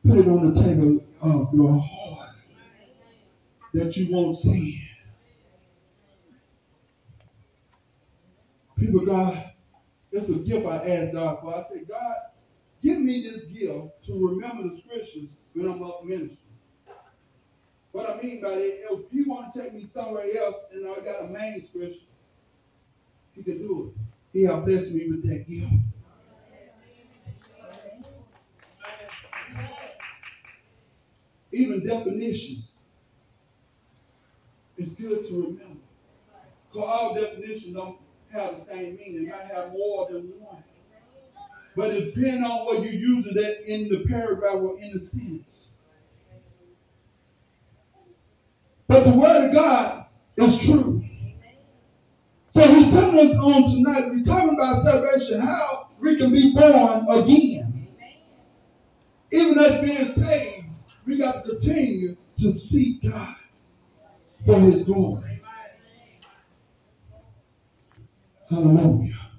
put 0.07 0.19
it 0.19 0.29
on 0.29 0.53
the 0.53 0.63
table 0.63 1.05
of 1.23 1.55
your 1.55 1.79
heart 1.79 2.31
that 3.73 3.97
you 3.97 4.15
won't 4.15 4.37
sin? 4.37 4.75
People, 8.79 9.07
God, 9.07 9.43
it's 10.13 10.29
a 10.29 10.35
gift 10.35 10.67
I 10.67 10.77
asked 10.87 11.13
God 11.15 11.41
for. 11.41 11.55
I 11.55 11.63
said, 11.63 11.89
God, 11.89 12.15
give 12.83 12.99
me 12.99 13.23
this 13.23 13.45
gift 13.45 14.05
to 14.07 14.29
remember 14.29 14.69
the 14.69 14.77
scriptures 14.77 15.37
when 15.55 15.71
I'm 15.71 15.83
up 15.83 16.05
ministering. 16.05 16.39
What 17.93 18.09
I 18.09 18.23
mean 18.23 18.41
by 18.41 18.51
that, 18.51 18.79
if 18.91 19.01
you 19.11 19.25
want 19.29 19.53
to 19.53 19.61
take 19.61 19.75
me 19.75 19.85
somewhere 19.85 20.25
else 20.39 20.65
and 20.73 20.87
I 20.87 20.95
got 21.05 21.25
a 21.25 21.33
main 21.33 21.67
scripture, 21.67 22.07
he 23.33 23.43
can 23.43 23.59
do 23.59 23.93
it. 23.95 24.01
He 24.33 24.45
has 24.45 24.65
blessed 24.65 24.93
me 24.93 25.09
with 25.09 25.23
that 25.29 25.45
gift. 25.49 25.73
Even 31.53 31.85
definitions. 31.85 32.79
It's 34.77 34.93
good 34.95 35.27
to 35.27 35.35
remember. 35.35 35.81
Because 36.73 36.89
all 36.89 37.15
definitions 37.15 37.75
don't 37.75 37.99
have 38.33 38.57
the 38.57 38.63
same 38.63 38.97
meaning. 38.97 39.27
It 39.27 39.31
might 39.31 39.53
have 39.53 39.73
more 39.73 40.09
than 40.11 40.33
one. 40.39 40.63
But 41.77 41.91
it 41.91 42.15
depends 42.15 42.45
on 42.45 42.65
what 42.67 42.83
you 42.83 42.91
use 42.91 43.27
it 43.27 43.35
that 43.35 43.73
in 43.73 43.89
the 43.89 44.05
paragraph 44.09 44.55
or 44.55 44.77
in 44.81 44.93
the 44.93 45.01
sentence. 45.01 45.73
But 48.89 49.05
the 49.05 49.17
word 49.17 49.49
of 49.49 49.55
God 49.55 50.07
is 50.37 50.67
true. 50.67 51.05
So 52.51 52.67
he's 52.75 52.93
telling 52.93 53.31
us 53.31 53.37
on 53.37 53.71
tonight, 53.71 54.11
we're 54.11 54.25
talking 54.25 54.55
about 54.55 54.75
salvation, 54.83 55.41
how 55.41 55.91
we 56.01 56.17
can 56.17 56.33
be 56.33 56.53
born 56.53 57.07
again. 57.09 57.89
Even 59.33 59.59
as 59.61 59.81
being 59.81 60.07
saved, 60.09 60.77
we 61.07 61.19
got 61.19 61.45
to 61.45 61.51
continue 61.51 62.17
to 62.39 62.53
seek 62.53 63.03
God 63.05 63.37
for 64.45 64.59
his 64.59 64.85
glory. 64.85 65.41
Hallelujah. 68.49 69.30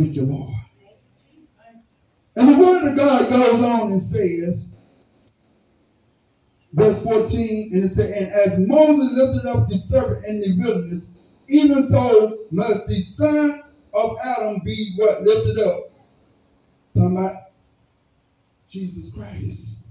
Thank 0.00 0.16
you, 0.16 0.22
Lord. 0.22 0.54
And 2.34 2.48
the 2.48 2.58
word 2.58 2.90
of 2.90 2.96
God 2.96 3.28
goes 3.28 3.62
on 3.62 3.92
and 3.92 4.02
says, 4.02 4.66
verse 6.72 7.02
14, 7.02 7.70
and 7.74 7.84
it 7.84 7.88
says, 7.90 8.10
And 8.10 8.32
as 8.32 8.66
Moses 8.66 9.12
lifted 9.14 9.46
up 9.46 9.68
the 9.68 9.76
serpent 9.76 10.24
in 10.24 10.40
the 10.40 10.64
wilderness, 10.64 11.10
even 11.48 11.82
so 11.86 12.46
must 12.50 12.88
the 12.88 13.02
son 13.02 13.60
of 13.92 14.16
Adam 14.38 14.62
be 14.64 14.94
what 14.96 15.20
lifted 15.20 15.62
up. 15.66 15.80
Talking 16.94 17.18
about 17.18 17.36
Jesus 18.70 19.12
Christ. 19.12 19.84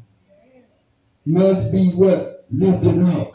Must 1.24 1.72
be 1.72 1.92
what 1.92 2.48
lifted 2.50 3.04
up. 3.04 3.32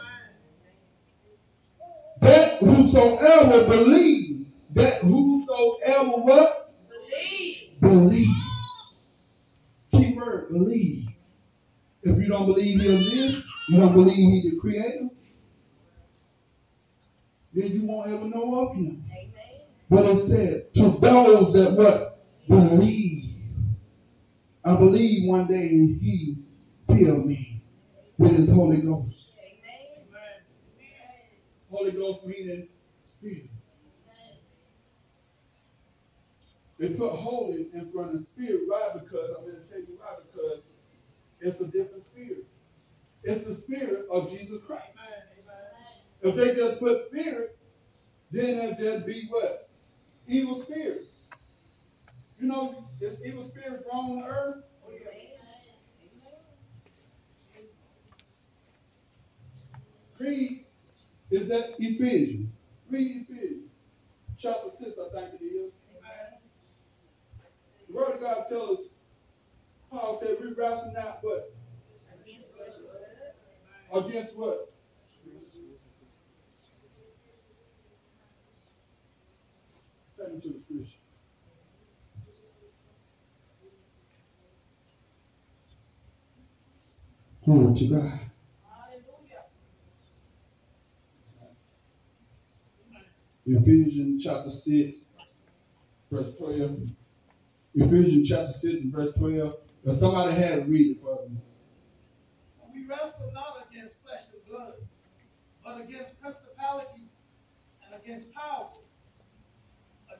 That 2.20 2.56
whosoever 2.58 3.68
believe, 3.68 4.46
that 4.74 4.92
whosoever 5.02 6.22
what? 6.22 6.63
Believe. 7.94 8.26
Key 9.92 10.16
word, 10.16 10.48
believe. 10.50 11.06
If 12.02 12.20
you 12.20 12.28
don't 12.28 12.46
believe 12.46 12.80
he 12.80 12.92
exists, 12.92 13.48
you 13.68 13.78
don't 13.78 13.94
believe 13.94 14.16
he 14.16 14.50
the 14.50 14.56
creator, 14.56 15.10
then 17.52 17.70
you 17.70 17.86
won't 17.86 18.10
ever 18.10 18.24
know 18.24 18.66
of 18.66 18.76
him. 18.76 19.04
Amen. 19.12 19.30
But 19.88 20.06
it 20.06 20.18
said, 20.18 20.74
to 20.74 20.98
those 20.98 21.52
that 21.52 21.74
what? 21.76 22.00
Believe. 22.48 23.32
I 24.64 24.76
believe 24.76 25.28
one 25.28 25.46
day 25.46 25.68
he 25.68 26.42
filled 26.88 27.26
me 27.26 27.62
with 28.18 28.32
his 28.32 28.52
Holy 28.52 28.82
Ghost. 28.82 29.38
Amen. 29.38 30.42
Holy 31.70 31.92
Ghost 31.92 32.26
meaning 32.26 32.66
spirit. 33.04 33.50
They 36.84 36.90
put 36.90 37.12
holy 37.12 37.68
in 37.72 37.90
front 37.90 38.14
of 38.14 38.26
spirit. 38.26 38.60
Why? 38.66 38.90
Because 39.02 39.30
I'm 39.30 39.46
going 39.46 39.56
to 39.64 39.72
tell 39.72 39.80
you 39.80 39.96
why. 39.96 40.16
Because 40.30 40.60
it's 41.40 41.58
a 41.58 41.64
different 41.64 42.04
spirit. 42.04 42.44
It's 43.22 43.42
the 43.42 43.54
spirit 43.54 44.04
of 44.10 44.30
Jesus 44.30 44.62
Christ. 44.64 44.84
If 46.20 46.34
they 46.34 46.54
just 46.54 46.80
put 46.80 47.06
spirit, 47.06 47.56
then 48.30 48.58
it 48.58 48.78
just 48.78 49.06
be 49.06 49.26
what? 49.30 49.70
Evil 50.28 50.62
spirits. 50.62 51.08
You 52.38 52.48
know, 52.48 52.84
is 53.00 53.18
evil 53.24 53.48
spirits 53.48 53.82
roaming 53.90 54.20
the 54.20 54.26
earth? 54.26 54.64
Read 60.18 60.66
is 61.30 61.48
that 61.48 61.76
Ephesians. 61.78 62.50
Read 62.90 63.26
Ephesians. 63.26 63.70
Chapter 64.38 64.68
6, 64.68 64.98
I 64.98 65.18
think 65.18 65.40
it 65.40 65.44
is. 65.44 65.72
Word 67.94 68.14
of 68.14 68.20
God 68.20 68.44
tells 68.48 68.80
us, 68.80 68.86
Paul 69.88 70.18
said, 70.20 70.36
we 70.42 70.52
wrestle 70.52 70.92
not 70.96 71.18
what? 71.22 71.42
Against 74.04 74.36
what? 74.36 74.56
Me 80.32 80.40
to 80.40 80.48
the 80.48 80.60
scripture. 80.60 80.96
Glory 87.44 87.74
to 87.74 87.84
God. 87.88 88.20
Ephesians 93.46 94.24
chapter 94.24 94.50
6, 94.50 95.12
verse 96.10 96.34
12. 96.38 96.80
Ephesians 97.74 98.28
chapter 98.28 98.52
6 98.52 98.82
and 98.82 98.92
verse 98.92 99.12
12. 99.14 99.54
If 99.84 99.96
somebody 99.98 100.34
had 100.34 100.64
to 100.64 100.70
read 100.70 100.96
it 100.96 101.02
for 101.02 101.28
me. 101.28 101.36
We 102.72 102.86
wrestle 102.86 103.30
not 103.32 103.66
against 103.68 104.02
flesh 104.02 104.22
and 104.32 104.44
blood, 104.48 104.74
but 105.64 105.80
against 105.80 106.20
principalities 106.20 107.10
and 107.84 108.00
against 108.00 108.32
powers, 108.32 108.72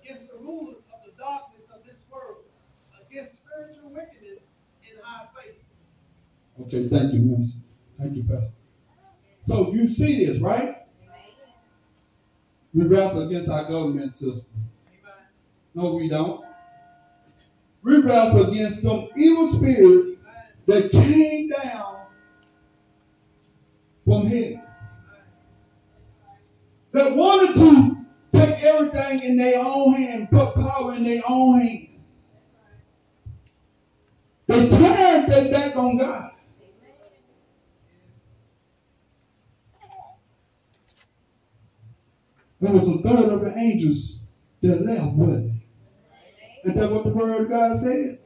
against 0.00 0.28
the 0.28 0.38
rulers 0.38 0.82
of 0.92 1.00
the 1.06 1.16
darkness 1.16 1.62
of 1.74 1.84
this 1.86 2.04
world, 2.10 2.44
against 3.08 3.44
spiritual 3.44 3.90
wickedness 3.90 4.40
in 4.82 5.02
high 5.02 5.26
places. 5.34 5.64
Okay, 6.60 6.88
thank 6.88 7.12
you, 7.14 7.20
Minister. 7.20 7.66
Thank 7.98 8.16
you, 8.16 8.24
Pastor. 8.24 8.54
So 9.44 9.72
you 9.72 9.88
see 9.88 10.26
this, 10.26 10.40
right? 10.40 10.74
We 12.72 12.86
wrestle 12.86 13.28
against 13.28 13.48
our 13.48 13.68
government 13.68 14.12
system. 14.12 14.52
No, 15.74 15.94
we 15.94 16.08
don't. 16.08 16.44
Wrestle 17.84 18.50
against 18.50 18.82
them 18.82 19.08
evil 19.14 19.48
spirit 19.48 20.18
that 20.66 20.90
came 20.90 21.50
down 21.50 22.06
from 24.04 24.26
heaven. 24.26 24.62
That 26.92 27.14
wanted 27.14 27.54
to 27.56 27.96
take 28.32 28.64
everything 28.64 29.30
in 29.30 29.36
their 29.36 29.58
own 29.58 29.94
hand, 29.94 30.28
put 30.30 30.54
power 30.54 30.94
in 30.94 31.04
their 31.04 31.22
own 31.28 31.60
hand. 31.60 31.88
They 34.46 34.68
turned 34.68 35.28
their 35.28 35.50
back 35.50 35.76
on 35.76 35.98
God. 35.98 36.30
There 42.60 42.72
was 42.72 42.88
a 42.88 42.98
third 42.98 43.30
of 43.30 43.40
the 43.42 43.58
angels 43.58 44.20
that 44.62 44.80
left, 44.82 45.18
it? 45.18 45.53
Isn't 46.64 46.78
that 46.78 46.90
what 46.90 47.04
the 47.04 47.10
word 47.10 47.42
of 47.42 47.48
God 47.50 47.76
said? 47.76 48.18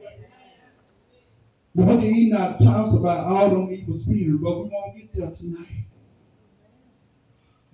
The 1.75 1.85
book 1.85 1.99
of 1.99 2.03
Enoch 2.03 2.57
talks 2.59 2.93
about 2.93 3.27
all 3.27 3.49
them 3.49 3.71
evil 3.71 3.97
spirits, 3.97 4.39
but 4.41 4.63
we 4.63 4.69
won't 4.69 4.97
get 4.97 5.13
there 5.13 5.31
tonight. 5.31 5.85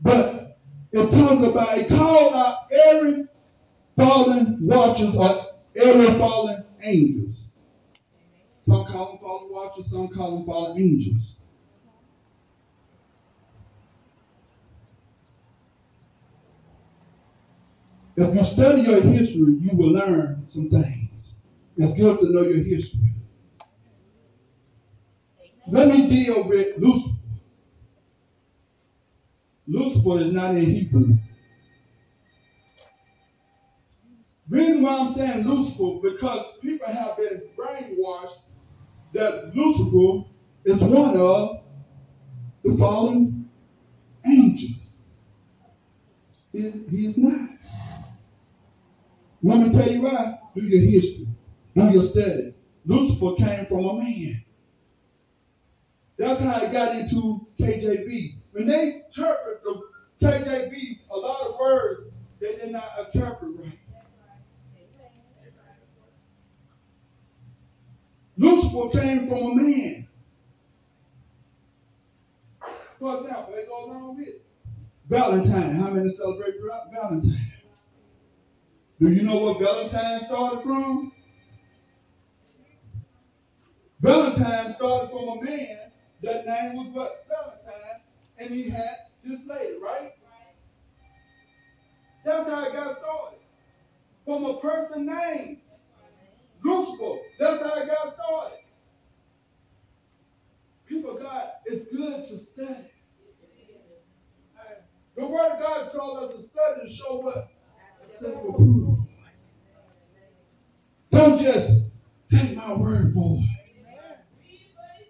But 0.01 0.57
it 0.91 1.11
talks 1.11 1.43
about, 1.43 1.78
it 1.78 1.88
called 1.88 2.34
out 2.34 2.55
every 2.89 3.26
fallen 3.95 4.57
watchers 4.61 5.16
or 5.16 5.30
every 5.76 6.18
fallen 6.18 6.66
angels. 6.82 7.51
Some 8.61 8.86
call 8.86 9.11
them 9.11 9.20
fallen 9.20 9.51
watchers, 9.51 9.91
some 9.91 10.07
call 10.07 10.38
them 10.38 10.45
fallen 10.47 10.82
angels. 10.82 11.41
If 18.18 18.34
you 18.34 18.43
study 18.43 18.84
your 18.84 19.01
history, 19.01 19.57
you 19.59 19.72
will 19.74 19.91
learn 19.91 20.43
some 20.47 20.70
things. 20.70 21.41
it's 21.78 21.93
good 21.93 22.20
to 22.20 22.32
know 22.32 22.43
your 22.43 22.63
history. 22.63 23.11
Let 25.68 25.89
me 25.89 26.09
deal 26.09 26.47
with 26.47 26.78
Lucifer. 26.78 27.16
Lucifer 29.68 30.20
is 30.20 30.32
not 30.32 30.55
in 30.55 30.66
Hebrew. 30.66 31.18
Reason 34.47 34.84
why 34.84 34.99
I'm 34.99 35.11
saying 35.11 35.47
Lucifer, 35.47 35.99
because 36.03 36.57
people 36.59 36.88
have 36.88 37.18
been 37.18 37.41
brainwashed 37.57 38.41
that 39.13 39.51
Lucifer 39.55 40.30
is 40.66 40.82
one 40.82 41.18
of 41.18 41.63
the 42.63 42.78
fallen 42.78 43.49
angels. 44.26 44.97
He 46.51 46.59
is, 46.59 46.89
he 46.89 47.07
is 47.07 47.18
not. 47.18 47.55
Let 49.46 49.60
me 49.60 49.72
tell 49.72 49.88
you 49.88 50.02
why. 50.02 50.39
Do 50.56 50.64
your 50.64 50.89
history. 50.89 51.28
Do 51.76 51.84
your 51.91 52.02
study. 52.02 52.56
Lucifer 52.84 53.36
came 53.38 53.68
from 53.68 53.86
a 53.86 53.93
man. 53.93 54.43
That's 56.18 56.39
how 56.39 56.66
it 56.66 56.74
got 56.74 56.96
into 56.96 57.46
KJV. 57.60 58.39
When 58.54 58.66
they 58.66 59.02
interpret 59.06 59.64
the 59.64 59.82
KJV, 60.20 61.00
a 61.12 61.16
lot 61.16 61.41
of 61.41 61.60
words 61.60 62.10
they 62.39 62.56
did 62.56 62.72
not 62.72 62.86
interpret 63.14 63.52
right. 63.60 63.80
Lucifer 68.38 68.98
came 68.98 69.28
from 69.28 69.38
a 69.38 69.56
man. 69.56 70.08
For 73.00 73.22
example, 73.22 73.54
they 73.56 73.66
go 73.66 73.86
along 73.86 74.18
with 74.18 74.28
Valentine. 75.08 75.76
How 75.76 75.91
many 75.91 76.10
celebrate 76.10 76.56
Valentine? 76.91 77.55
Do 79.00 79.12
you 79.12 79.24
know 79.24 79.38
what 79.39 79.60
Valentine 79.60 80.22
started 80.22 80.64
from? 80.64 81.12
Valentine 84.00 84.72
started 84.72 85.10
from 85.10 85.38
a 85.38 85.41
man. 85.43 85.91
That 86.24 86.46
name 86.46 86.78
was 86.78 86.88
what? 86.93 87.12
Valentine. 87.28 88.02
And 88.38 88.50
he 88.52 88.70
had 88.70 88.96
this 89.24 89.46
lady, 89.46 89.80
right? 89.84 90.12
That's 92.24 92.48
how 92.48 92.64
it 92.66 92.74
got 92.74 92.96
started. 92.96 93.39
From 94.26 94.46
a 94.46 94.60
person 94.62 95.06
named 95.06 95.60
Lucifer. 96.64 97.22
That's 97.38 97.62
how 97.62 97.76
it 97.82 97.88
got 97.88 98.14
started. 98.14 98.60
People, 100.88 101.20
God, 101.22 101.50
it's 101.66 101.86
good 101.93 102.28
to 102.28 102.38
study. 102.38 102.91
The 105.18 105.26
word 105.26 105.58
God 105.60 105.91
calls 105.91 106.30
us 106.30 106.36
to 106.38 106.43
study 106.43 106.88
to 106.88 106.93
show 106.93 107.20
what? 107.20 108.85
Don't 111.16 111.39
just 111.39 111.86
take 112.28 112.57
my 112.57 112.74
word 112.74 113.13
for 113.13 113.39
it. 113.39 113.49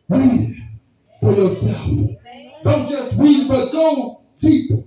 Read 0.08 0.52
it 0.52 0.58
for 1.20 1.34
yourself. 1.34 1.90
Don't 2.64 2.88
just 2.88 3.16
read, 3.18 3.48
but 3.48 3.72
go 3.72 4.22
deeper. 4.40 4.84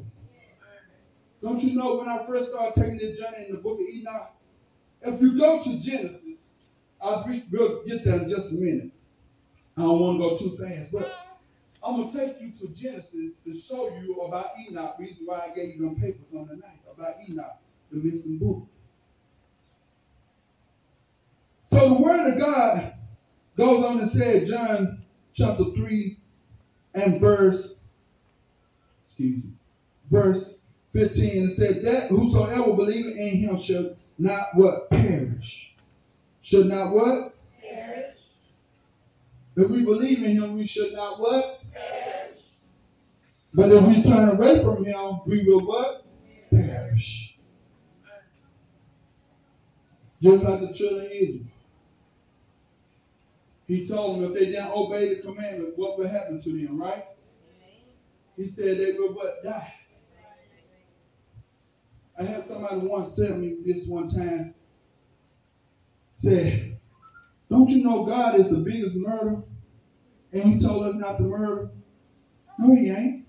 Don't 1.42 1.60
you 1.60 1.76
know 1.76 1.96
when 1.96 2.08
I 2.08 2.24
first 2.24 2.52
started 2.52 2.80
taking 2.80 2.98
this 2.98 3.18
journey 3.18 3.46
in 3.48 3.56
the 3.56 3.60
book 3.60 3.80
of 3.80 3.86
Enoch? 3.92 4.30
If 5.02 5.20
you 5.20 5.36
go 5.36 5.60
to 5.60 5.80
Genesis, 5.82 6.36
I'll 7.02 7.26
be, 7.26 7.44
we'll 7.50 7.84
get 7.84 8.04
there 8.04 8.22
in 8.22 8.30
just 8.30 8.52
a 8.52 8.54
minute. 8.54 8.92
I 9.76 9.82
don't 9.82 9.98
want 9.98 10.20
to 10.20 10.28
go 10.28 10.36
too 10.36 10.56
fast, 10.56 10.92
but 10.92 11.12
I'm 11.82 11.96
going 11.96 12.12
to 12.12 12.16
take 12.16 12.40
you 12.40 12.52
to 12.60 12.74
Genesis 12.74 13.32
to 13.44 13.58
show 13.58 13.92
you 14.00 14.20
about 14.20 14.46
Enoch. 14.70 14.94
Reason 15.00 15.26
why 15.26 15.48
I 15.50 15.54
gave 15.56 15.74
you 15.74 15.84
them 15.84 15.96
papers 15.96 16.32
on 16.32 16.46
the 16.46 16.54
night 16.54 16.78
about 16.88 17.14
Enoch, 17.28 17.58
the 17.90 17.98
missing 17.98 18.38
book. 18.38 18.68
So 21.68 21.88
the 21.88 22.02
word 22.02 22.32
of 22.32 22.38
God 22.40 22.92
goes 23.56 23.84
on 23.84 23.98
to 23.98 24.06
say, 24.06 24.46
John 24.46 25.02
chapter 25.34 25.64
3 25.64 26.16
and 26.94 27.20
verse, 27.20 27.78
excuse 29.04 29.44
me, 29.44 29.50
verse 30.10 30.60
15, 30.94 31.44
it 31.44 31.50
said 31.50 31.84
that 31.84 32.08
whosoever 32.08 32.74
believeth 32.74 33.18
in 33.18 33.36
him 33.36 33.58
shall 33.58 33.96
not 34.18 34.44
what? 34.54 34.88
Perish. 34.90 35.74
Should 36.40 36.66
not 36.66 36.94
what? 36.94 37.32
Perish. 37.60 38.18
If 39.56 39.70
we 39.70 39.84
believe 39.84 40.24
in 40.24 40.36
him, 40.36 40.56
we 40.56 40.66
should 40.66 40.94
not 40.94 41.20
what? 41.20 41.60
Perish. 41.70 42.38
But 43.52 43.70
if 43.70 43.86
we 43.86 44.02
turn 44.02 44.30
away 44.30 44.62
from 44.64 44.84
him, 44.84 45.20
we 45.26 45.44
will 45.44 45.66
what? 45.66 46.06
Perish. 46.50 47.38
Just 50.22 50.44
like 50.44 50.60
the 50.60 50.72
children 50.72 51.06
of 51.06 51.12
Israel. 51.12 51.44
He 53.68 53.86
told 53.86 54.16
them 54.16 54.32
if 54.32 54.38
they 54.38 54.46
didn't 54.46 54.72
obey 54.72 55.14
the 55.14 55.22
commandment, 55.22 55.74
what 55.76 55.98
would 55.98 56.08
happen 56.08 56.40
to 56.40 56.50
them, 56.50 56.80
right? 56.80 57.02
He 58.36 58.48
said 58.48 58.78
they 58.78 58.98
would 58.98 59.14
what? 59.14 59.44
Die. 59.44 59.74
I 62.18 62.22
had 62.22 62.44
somebody 62.46 62.78
once 62.78 63.14
tell 63.14 63.36
me 63.36 63.58
this 63.64 63.86
one 63.86 64.08
time. 64.08 64.54
Said, 66.16 66.78
don't 67.50 67.68
you 67.68 67.84
know 67.84 68.06
God 68.06 68.40
is 68.40 68.48
the 68.48 68.58
biggest 68.58 68.96
murderer? 68.96 69.44
And 70.32 70.42
he 70.42 70.58
told 70.58 70.84
us 70.84 70.96
not 70.96 71.18
to 71.18 71.24
murder. 71.24 71.70
No, 72.58 72.74
he 72.74 72.90
ain't. 72.90 73.26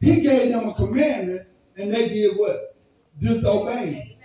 He 0.00 0.20
gave 0.20 0.52
them 0.52 0.68
a 0.68 0.74
commandment, 0.74 1.48
and 1.76 1.92
they 1.92 2.08
did 2.10 2.36
what? 2.36 2.76
Disobey. 3.20 4.18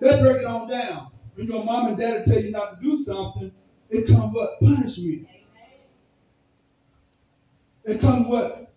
Let's 0.00 0.20
break 0.20 0.38
it 0.38 0.46
on 0.46 0.68
down. 0.68 1.12
When 1.36 1.48
your 1.48 1.64
mom 1.64 1.88
and 1.88 1.98
dad 1.98 2.24
tell 2.24 2.40
you 2.40 2.50
not 2.50 2.76
to 2.76 2.82
do 2.82 2.96
something, 2.96 3.52
it 3.90 4.08
comes 4.08 4.34
what? 4.34 4.58
Punishment. 4.58 5.28
It 7.84 8.00
comes 8.00 8.26
what? 8.26 8.72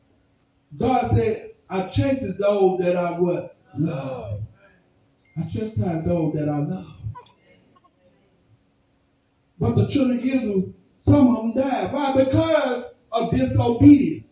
God 0.78 1.08
said, 1.08 1.48
I 1.70 1.88
chastise 1.88 2.38
those 2.38 2.80
that 2.80 2.98
I 2.98 3.18
what? 3.18 3.56
Love. 3.78 4.42
I 5.38 5.44
chastise 5.44 6.04
those 6.06 6.34
that 6.34 6.50
I 6.50 6.58
love. 6.58 6.96
But 9.58 9.76
the 9.76 9.88
children 9.88 10.20
of 10.20 10.26
Israel, 10.26 10.74
some 11.00 11.36
of 11.36 11.36
them 11.38 11.64
died. 11.64 11.94
Why? 11.94 12.14
Because 12.26 12.94
of 13.14 13.32
disobedience. 13.32 14.26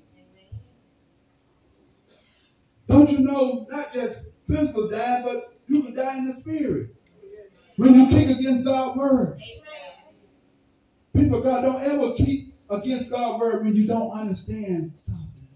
Don't 2.90 3.10
you 3.10 3.20
know, 3.20 3.68
not 3.70 3.94
just 3.94 4.32
physical 4.48 4.90
dying, 4.90 5.24
but 5.24 5.60
you 5.68 5.82
can 5.82 5.96
die 5.96 6.18
in 6.18 6.28
the 6.28 6.34
spirit. 6.34 6.97
When 7.78 7.94
you 7.94 8.08
kick 8.08 8.38
against 8.38 8.66
God's 8.66 8.98
word. 8.98 9.40
People, 11.16 11.42
God, 11.42 11.62
don't 11.62 11.82
ever 11.82 12.14
kick 12.16 12.50
against 12.70 13.12
God's 13.12 13.40
word 13.40 13.66
when 13.66 13.76
you 13.76 13.88
don't 13.88 14.12
understand 14.12 14.92
something. 14.96 15.48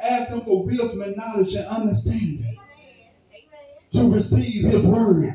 Ask 0.00 0.30
Him 0.30 0.42
for 0.42 0.64
wisdom 0.64 1.02
and 1.02 1.16
knowledge 1.16 1.54
and 1.54 1.66
understanding 1.66 2.58
to 3.92 4.10
receive 4.10 4.70
His 4.70 4.84
word. 4.86 5.34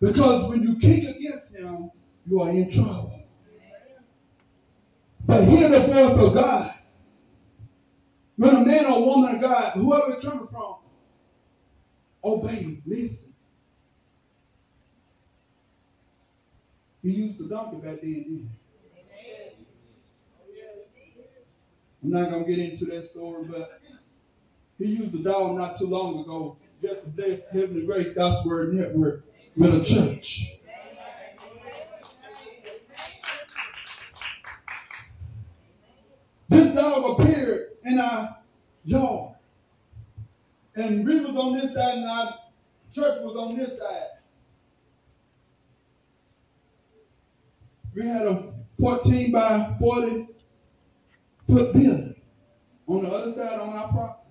Because 0.00 0.48
when 0.48 0.62
you 0.62 0.78
kick 0.78 1.16
against 1.16 1.56
Him, 1.56 1.90
you 2.26 2.40
are 2.40 2.50
in 2.50 2.70
trouble. 2.70 3.24
But 5.24 5.44
hear 5.44 5.68
the 5.68 5.80
voice 5.80 6.18
of 6.18 6.34
God. 6.34 6.72
When 8.36 8.54
a 8.54 8.64
man 8.64 8.86
or 8.92 9.06
woman 9.06 9.34
of 9.36 9.40
God, 9.40 9.72
whoever 9.72 10.12
it's 10.12 10.24
coming 10.24 10.46
from, 10.48 10.76
obey, 12.22 12.78
listen. 12.86 13.35
He 17.06 17.12
used 17.12 17.38
the 17.38 17.44
donkey 17.44 17.76
back 17.76 18.00
then, 18.02 18.50
I'm 22.02 22.10
not 22.10 22.32
going 22.32 22.44
to 22.44 22.50
get 22.50 22.58
into 22.58 22.84
that 22.86 23.04
story, 23.04 23.44
but 23.44 23.80
he 24.76 24.86
used 24.86 25.12
the 25.12 25.20
dog 25.20 25.56
not 25.56 25.78
too 25.78 25.86
long 25.86 26.18
ago 26.18 26.56
just 26.82 27.04
to 27.04 27.08
bless 27.10 27.48
Heavenly 27.52 27.86
Grace 27.86 28.14
Gospel 28.14 28.72
Network 28.72 29.22
with 29.56 29.72
a 29.72 29.84
church. 29.84 30.56
This 36.48 36.74
dog 36.74 37.20
appeared 37.20 37.60
in 37.84 38.00
our 38.00 38.36
yard. 38.84 39.36
And 40.74 41.06
we 41.06 41.20
was 41.20 41.36
on 41.36 41.56
this 41.56 41.72
side 41.72 41.98
and 41.98 42.06
our 42.06 42.34
church 42.92 43.22
was 43.22 43.36
on 43.36 43.56
this 43.56 43.78
side. 43.78 44.15
We 47.96 48.06
had 48.06 48.26
a 48.26 48.52
14 48.78 49.32
by 49.32 49.74
40 49.80 50.28
foot 51.46 51.72
building 51.72 52.14
on 52.86 53.02
the 53.02 53.08
other 53.08 53.32
side 53.32 53.58
on 53.58 53.70
our 53.70 53.88
property. 53.88 54.28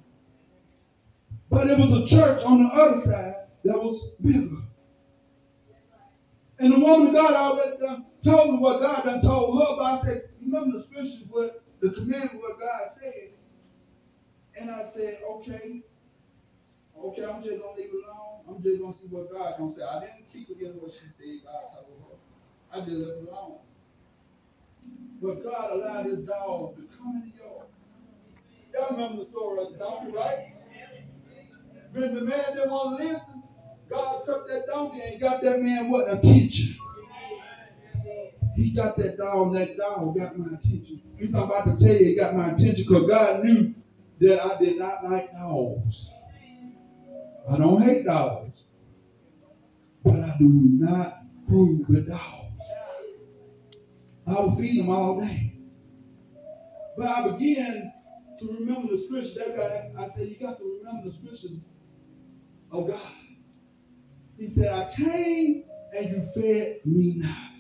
But 1.50 1.68
it 1.68 1.80
was 1.80 1.92
a 1.92 2.08
church 2.08 2.44
on 2.46 2.62
the 2.62 2.70
other 2.70 2.98
side 2.98 3.34
that 3.64 3.82
was 3.82 4.12
bigger. 4.22 4.62
And 6.60 6.74
the 6.74 6.80
woman 6.80 7.08
of 7.08 7.16
God 7.16 7.34
already 7.34 7.78
done 7.82 8.06
told 8.24 8.54
me 8.54 8.60
what 8.60 8.82
God 8.82 9.04
done 9.04 9.22
told 9.22 9.60
her, 9.60 9.76
but 9.78 9.84
I 9.84 9.98
said, 9.98 10.22
remember 10.42 10.78
the 10.78 10.84
scriptures, 10.84 11.28
what 11.30 11.50
the 11.82 11.90
commandment, 11.90 12.36
what 12.36 12.60
God 12.60 12.92
said. 12.92 13.30
And 14.62 14.70
I 14.70 14.84
said, 14.84 15.16
okay, 15.32 15.82
okay, 16.98 17.24
I'm 17.24 17.44
just 17.44 17.60
gonna 17.60 17.76
leave 17.76 17.90
it 17.90 18.06
alone. 18.08 18.46
I'm 18.48 18.64
just 18.64 18.80
gonna 18.80 18.94
see 18.94 19.08
what 19.08 19.32
God 19.32 19.56
gonna 19.58 19.74
say. 19.74 19.82
I 19.82 20.00
didn't 20.02 20.32
keep 20.32 20.50
against 20.50 20.82
what 20.82 20.92
she 20.92 21.10
said. 21.12 21.44
God 21.44 21.64
told 21.74 22.12
her. 22.12 22.25
I 22.74 22.80
just 22.80 22.92
left 22.92 23.22
it 23.22 23.30
alone. 23.30 23.60
But 25.22 25.44
God 25.44 25.72
allowed 25.72 26.06
this 26.06 26.20
dog 26.20 26.76
to 26.76 26.82
come 26.98 27.22
in 27.24 27.32
the 27.32 27.44
yard. 27.44 27.68
Y'all 28.74 28.98
remember 28.98 29.18
the 29.18 29.26
story 29.26 29.64
of 29.64 29.72
the 29.74 29.78
donkey, 29.78 30.12
right? 30.12 30.54
When 31.94 32.14
the 32.14 32.22
man 32.22 32.44
didn't 32.54 32.72
want 32.72 33.00
to 33.00 33.06
listen, 33.06 33.44
God 33.90 34.26
took 34.26 34.48
that 34.48 34.64
donkey 34.70 35.00
and 35.02 35.22
got 35.22 35.42
that 35.42 35.62
man 35.62 35.90
what? 35.90 36.12
Attention. 36.12 36.76
He 38.56 38.72
got 38.72 38.96
that 38.98 39.18
dog, 39.18 39.48
and 39.48 39.58
that 39.58 39.78
dog 39.78 40.18
got 40.18 40.38
my 40.38 40.46
attention. 40.48 41.02
He's 41.18 41.32
not 41.32 41.46
about 41.46 41.66
to 41.66 41.78
tell 41.78 41.94
you 41.94 42.06
he 42.06 42.16
got 42.16 42.36
my 42.36 42.52
attention 42.52 42.86
because 42.88 43.04
God 43.04 43.44
knew 43.44 43.76
that 44.22 44.46
I 44.46 44.58
did 44.64 44.78
not 44.78 45.04
like 45.04 45.32
dogs. 45.34 46.14
I 47.50 47.58
don't 47.58 47.82
hate 47.82 48.06
dogs, 48.06 48.72
but 50.04 50.16
I 50.16 50.36
do 50.40 50.50
not 50.50 51.14
fool 51.48 51.86
with 51.88 52.08
dogs. 52.08 52.45
I 54.28 54.34
will 54.34 54.56
feed 54.58 54.80
them 54.80 54.90
all 54.90 55.20
day. 55.20 55.54
But 56.98 57.08
I 57.08 57.38
began 57.38 57.94
to 58.40 58.48
remember 58.60 58.92
the 58.92 58.98
scriptures. 58.98 59.36
That 59.36 59.56
guy, 59.56 60.04
I 60.04 60.08
said, 60.08 60.30
you 60.30 60.38
got 60.40 60.58
to 60.58 60.80
remember 60.80 61.10
the 61.10 61.16
scriptures 61.16 61.66
of 62.72 62.88
God. 62.88 63.12
He 64.38 64.48
said, 64.48 64.74
I 64.74 64.92
came 64.94 65.64
and 65.98 66.10
you 66.10 66.26
fed 66.34 66.78
me 66.86 67.16
not. 67.18 67.52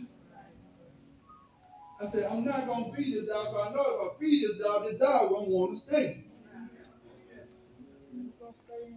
I 2.01 2.07
said, 2.07 2.29
I'm 2.29 2.43
not 2.43 2.65
going 2.65 2.91
to 2.91 2.97
feed 2.97 3.15
this 3.15 3.27
dog, 3.27 3.47
but 3.53 3.69
I 3.69 3.73
know 3.73 3.85
if 3.87 4.11
I 4.11 4.19
feed 4.19 4.43
this 4.43 4.57
dog, 4.57 4.83
this 4.83 4.99
dog 4.99 5.31
won't 5.31 5.47
want 5.47 5.75
to 5.75 5.81
stay. 5.81 6.25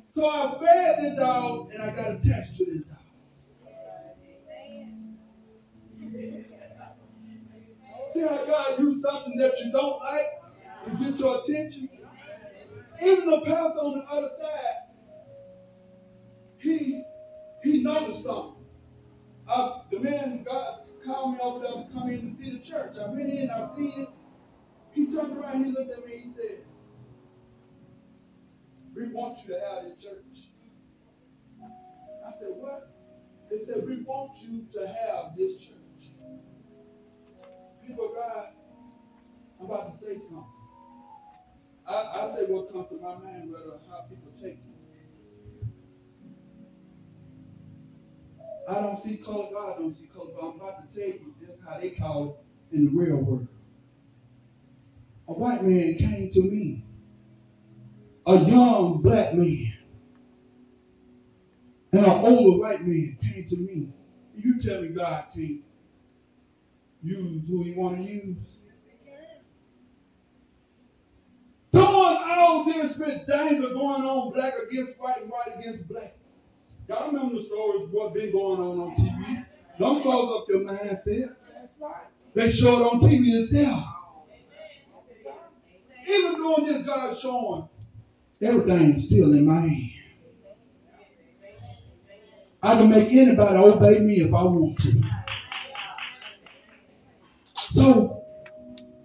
So 0.09 0.27
I 0.27 0.57
fed 0.59 1.05
the 1.05 1.17
dog 1.17 1.73
and 1.73 1.83
I 1.83 1.95
got 1.95 2.15
attached 2.15 2.57
to 2.57 2.65
this 2.65 2.87
dog. 2.87 2.98
See 8.11 8.21
how 8.21 8.45
God 8.45 8.79
used 8.81 9.01
something 9.05 9.37
that 9.37 9.53
you 9.65 9.73
don't 9.73 10.01
like 10.01 10.85
to 10.85 10.91
get 11.05 11.19
your 11.21 11.41
attention? 11.41 11.89
Even 13.03 13.31
the 13.31 13.43
pastor 13.45 13.81
on 13.81 13.99
the 13.99 14.05
other 14.11 14.29
side, 14.29 14.75
he 16.59 17.03
he 17.63 17.83
noticed 17.83 18.25
something. 18.25 18.65
The 19.91 20.01
man 20.01 20.45
God 20.45 20.81
called 21.05 21.35
me 21.35 21.41
over 21.41 21.61
there 21.61 21.73
to 21.73 21.89
come 21.93 22.09
in 22.09 22.21
and 22.21 22.33
see 22.33 22.51
the 22.51 22.59
church. 22.59 22.97
I 22.99 23.09
went 23.09 23.29
in, 23.29 23.49
I 23.51 23.65
seen 23.65 24.03
it. 24.03 24.09
He 24.93 25.07
turned 25.15 25.39
around, 25.39 25.65
he 25.65 25.71
looked 25.71 25.93
at 25.93 26.05
me, 26.07 26.23
he 26.25 26.31
said, 26.31 26.65
We 28.95 29.09
want 29.09 29.39
you 29.47 29.55
to 29.55 29.61
have 29.61 29.85
the 29.85 30.03
church. 30.03 30.51
I 32.27 32.31
said, 32.31 32.49
What? 32.57 32.91
They 33.51 33.59
said, 33.59 33.85
We 33.87 34.03
want 34.03 34.33
you 34.43 34.67
to 34.73 34.87
have 34.87 35.37
this 35.37 35.65
church. 35.65 35.78
People 37.89 38.11
of 38.11 38.15
God, 38.17 38.47
I'm 39.59 39.65
about 39.65 39.91
to 39.91 39.97
say 39.97 40.19
something. 40.19 40.45
I, 41.87 42.21
I 42.21 42.27
say 42.27 42.53
what 42.53 42.71
comes 42.71 42.91
to 42.91 42.97
my 42.97 43.15
mind, 43.15 43.51
whether 43.51 43.79
how 43.89 44.03
people 44.03 44.31
take 44.39 44.59
it. 44.59 44.65
I 48.69 48.75
don't 48.75 48.99
see 48.99 49.17
color, 49.17 49.47
God 49.51 49.79
don't 49.79 49.91
see 49.95 50.07
color, 50.09 50.33
but 50.39 50.47
I'm 50.47 50.57
about 50.61 50.87
to 50.87 50.95
tell 50.95 51.09
you 51.09 51.35
this 51.41 51.65
how 51.67 51.81
they 51.81 51.93
call 51.93 52.45
it 52.71 52.77
in 52.77 52.85
the 52.85 52.91
real 52.91 53.25
world. 53.25 53.49
A 55.29 55.33
white 55.33 55.65
man 55.65 55.95
came 55.95 56.29
to 56.31 56.43
me, 56.43 56.85
a 58.27 58.37
young 58.37 59.01
black 59.01 59.33
man, 59.33 59.73
and 61.93 62.05
an 62.05 62.11
older 62.11 62.59
white 62.61 62.83
man 62.83 63.17
came 63.23 63.47
to 63.49 63.57
me. 63.57 63.89
You 64.35 64.61
tell 64.61 64.83
me 64.83 64.89
God 64.89 65.25
can't 65.35 65.63
use 67.03 67.49
who 67.49 67.63
he 67.63 67.73
want 67.73 67.99
to 67.99 68.03
use. 68.03 68.37
Doing 71.73 71.85
all 71.85 72.65
this 72.65 72.97
with 72.97 73.27
things 73.27 73.65
are 73.65 73.75
going 73.75 74.03
on, 74.03 74.33
black 74.33 74.55
against 74.71 75.01
white, 75.01 75.27
white 75.29 75.59
against 75.59 75.89
black. 75.89 76.17
Y'all 76.89 77.13
remember 77.13 77.37
the 77.37 77.43
stories 77.43 77.89
what 77.91 78.15
been 78.15 78.33
going 78.33 78.61
on 78.61 78.81
on 78.81 78.95
TV? 78.95 79.45
Don't 79.79 80.01
close 80.01 80.41
up 80.41 80.49
your 80.49 80.61
mindset. 80.61 81.37
They 82.35 82.51
show 82.51 82.81
it 82.81 82.93
on 82.93 83.01
TV 83.01 83.27
it's 83.27 83.53
there. 83.53 83.85
Even 86.09 86.35
doing 86.37 86.67
this, 86.67 86.87
God's 86.87 87.21
showing 87.21 87.69
everything's 88.41 89.07
still 89.07 89.33
in 89.35 89.47
my 89.47 89.61
hand. 89.61 89.93
I 92.63 92.75
can 92.75 92.89
make 92.89 93.13
anybody 93.13 93.57
obey 93.57 94.01
me 94.01 94.15
if 94.15 94.35
I 94.35 94.43
want 94.45 94.79
to. 94.79 95.18
So, 97.89 98.23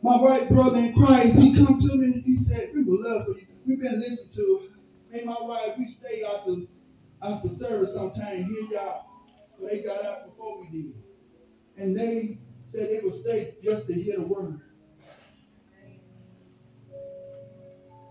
my 0.02 0.18
white 0.18 0.50
brother 0.50 0.78
in 0.78 0.94
Christ, 0.94 1.40
he 1.40 1.56
come 1.56 1.80
to 1.80 1.96
me 1.96 2.06
and 2.06 2.24
he 2.26 2.38
said, 2.38 2.72
we 2.76 2.84
love 2.86 3.26
for 3.26 3.32
you. 3.32 3.48
We've 3.66 3.80
been 3.80 4.02
listening 4.02 4.34
to, 4.36 4.70
me 5.10 5.20
and 5.20 5.26
my 5.26 5.38
wife, 5.40 5.78
we 5.78 5.86
stay 5.86 6.22
after, 6.24 6.56
after 7.22 7.48
service 7.48 7.94
sometime, 7.96 8.44
hear 8.44 8.64
y'all. 8.72 9.06
But 9.58 9.72
they 9.72 9.84
got 9.84 10.04
out 10.04 10.26
before 10.26 10.60
we 10.60 10.68
did. 10.68 10.96
And 11.78 11.98
they 11.98 12.40
said 12.66 12.90
they 12.90 13.00
would 13.02 13.14
stay 13.14 13.54
just 13.64 13.88
to 13.88 13.94
hear 13.94 14.18
the 14.18 14.28
word. 14.28 14.60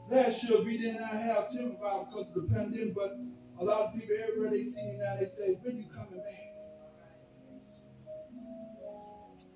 Last 0.09 0.43
year 0.49 0.65
we 0.65 0.79
did 0.79 0.99
not 0.99 1.11
have 1.11 1.49
Bible 1.53 2.09
because 2.11 2.35
of 2.35 2.49
the 2.49 2.55
pandemic, 2.55 2.95
but 2.95 3.11
a 3.61 3.63
lot 3.63 3.89
of 3.89 4.01
people 4.01 4.17
everywhere 4.27 4.49
they 4.49 4.65
see 4.65 4.83
me 4.87 4.97
now, 4.97 5.17
they 5.21 5.27
say, 5.27 5.59
when 5.63 5.77
you 5.77 5.85
coming 5.95 6.21
back? 6.21 6.52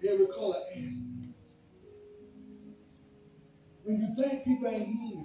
Color 0.07 0.57
ask 0.71 1.03
me. 1.03 1.35
When 3.83 4.01
you 4.01 4.15
think 4.23 4.45
people 4.45 4.69
ain't 4.69 4.87
here, 4.87 5.25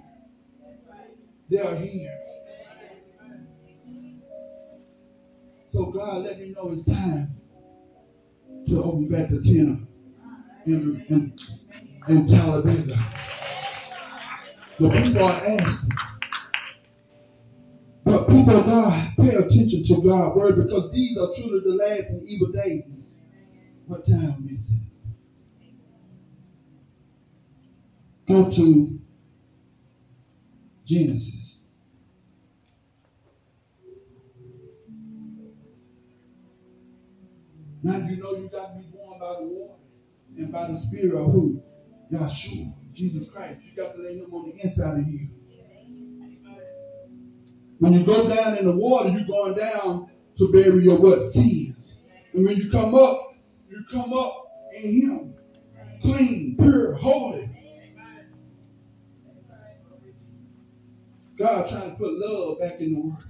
they 1.50 1.58
are 1.58 1.76
here. 1.76 2.18
So 5.68 5.86
God 5.86 6.22
let 6.24 6.38
me 6.40 6.50
know 6.50 6.72
it's 6.72 6.84
time 6.84 7.36
to 8.68 8.82
open 8.82 9.08
back 9.08 9.30
the 9.30 9.40
tenor 9.40 9.78
in, 10.66 11.06
in, 11.08 11.38
in 12.08 12.26
Talladega. 12.26 12.94
The 14.80 14.90
people 14.90 15.24
are 15.24 15.30
asking. 15.30 15.90
But 18.04 18.26
people 18.26 18.62
God, 18.62 19.12
pay 19.16 19.34
attention 19.34 19.84
to 19.84 20.02
God's 20.02 20.36
word 20.36 20.64
because 20.64 20.90
these 20.92 21.16
are 21.18 21.28
truly 21.36 21.60
the 21.60 21.74
last 21.76 22.10
and 22.10 22.28
evil 22.28 22.52
days. 22.52 23.01
What 23.86 24.06
time 24.06 24.48
is 24.50 24.72
it? 24.72 24.92
Go 28.28 28.48
to 28.50 29.00
Genesis. 30.84 31.60
Now 37.82 37.96
you 37.96 38.16
know 38.16 38.32
you 38.36 38.48
got 38.48 38.74
to 38.74 38.78
be 38.78 38.86
born 38.92 39.18
by 39.18 39.40
the 39.40 39.42
water 39.42 39.74
and 40.36 40.52
by 40.52 40.68
the 40.68 40.76
spirit 40.76 41.14
of 41.20 41.32
who? 41.32 41.62
Yahshua, 42.12 42.72
Jesus 42.92 43.28
Christ. 43.28 43.60
You 43.64 43.76
got 43.76 43.94
to 43.94 44.02
lay 44.02 44.18
him 44.18 44.32
on 44.32 44.48
the 44.48 44.62
inside 44.62 45.00
of 45.00 45.08
you. 45.08 45.28
When 47.78 47.94
you 47.94 48.04
go 48.04 48.28
down 48.28 48.58
in 48.58 48.66
the 48.66 48.76
water, 48.76 49.08
you're 49.08 49.26
going 49.26 49.58
down 49.58 50.08
to 50.38 50.52
bury 50.52 50.84
your 50.84 51.00
what? 51.00 51.20
Sins. 51.22 51.96
And 52.32 52.44
when 52.46 52.56
you 52.56 52.70
come 52.70 52.94
up, 52.94 53.16
you 53.82 53.98
come 53.98 54.12
up 54.12 54.32
in 54.74 54.92
him. 54.92 55.34
Clean, 56.00 56.56
pure, 56.58 56.94
holy. 56.94 57.48
God 61.38 61.68
trying 61.68 61.90
to 61.90 61.96
put 61.96 62.12
love 62.12 62.60
back 62.60 62.80
in 62.80 62.94
the 62.94 63.00
world. 63.00 63.24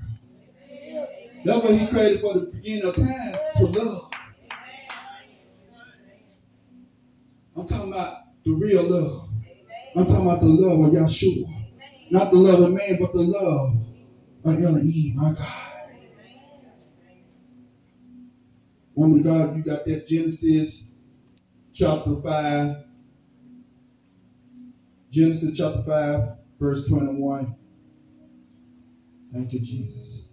That's 1.45 1.65
what 1.65 1.75
he 1.75 1.87
created 1.87 2.21
for 2.21 2.35
the 2.35 2.41
beginning 2.41 2.85
of 2.85 2.95
time, 2.95 3.35
to 3.57 3.67
love. 3.67 4.11
I'm 7.57 7.69
talking 7.69 7.93
about 7.93 8.17
the 8.45 8.53
real 8.53 8.83
love. 8.83 9.29
I'm 9.97 10.07
talking 10.07 10.27
about 10.27 10.41
the 10.41 10.47
love 10.47 10.89
of 10.89 10.95
Yahshua. 10.95 11.67
Not 12.11 12.31
the 12.31 12.37
love 12.39 12.61
of 12.61 12.71
man, 12.71 12.99
but 13.01 13.13
the 13.13 13.23
love 13.23 13.77
of 14.45 14.65
Elohim, 14.65 15.17
my 15.17 15.33
God. 15.33 15.62
Woman 18.95 19.21
of 19.21 19.25
God, 19.25 19.57
you 19.57 19.63
got 19.63 19.85
that 19.87 20.07
Genesis 20.07 20.89
chapter 21.73 22.21
5. 22.23 22.77
Genesis 25.11 25.57
chapter 25.57 25.83
5, 25.87 26.21
verse 26.59 26.89
21. 26.89 27.57
Thank 29.33 29.53
you, 29.53 29.61
Jesus. 29.61 30.33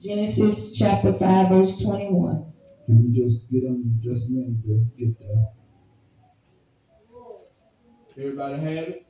Genesis 0.00 0.72
chapter 0.76 1.12
5, 1.12 1.48
verse 1.48 1.82
21. 1.82 2.52
Can 2.86 3.12
we 3.12 3.18
just 3.18 3.50
get 3.50 3.62
them 3.62 3.98
just 4.02 4.28
a 4.28 4.32
minute 4.32 4.62
to 4.62 4.86
get 4.98 5.18
there? 5.18 5.48
Everybody 8.16 8.54
have 8.54 8.88
it? 8.88 9.06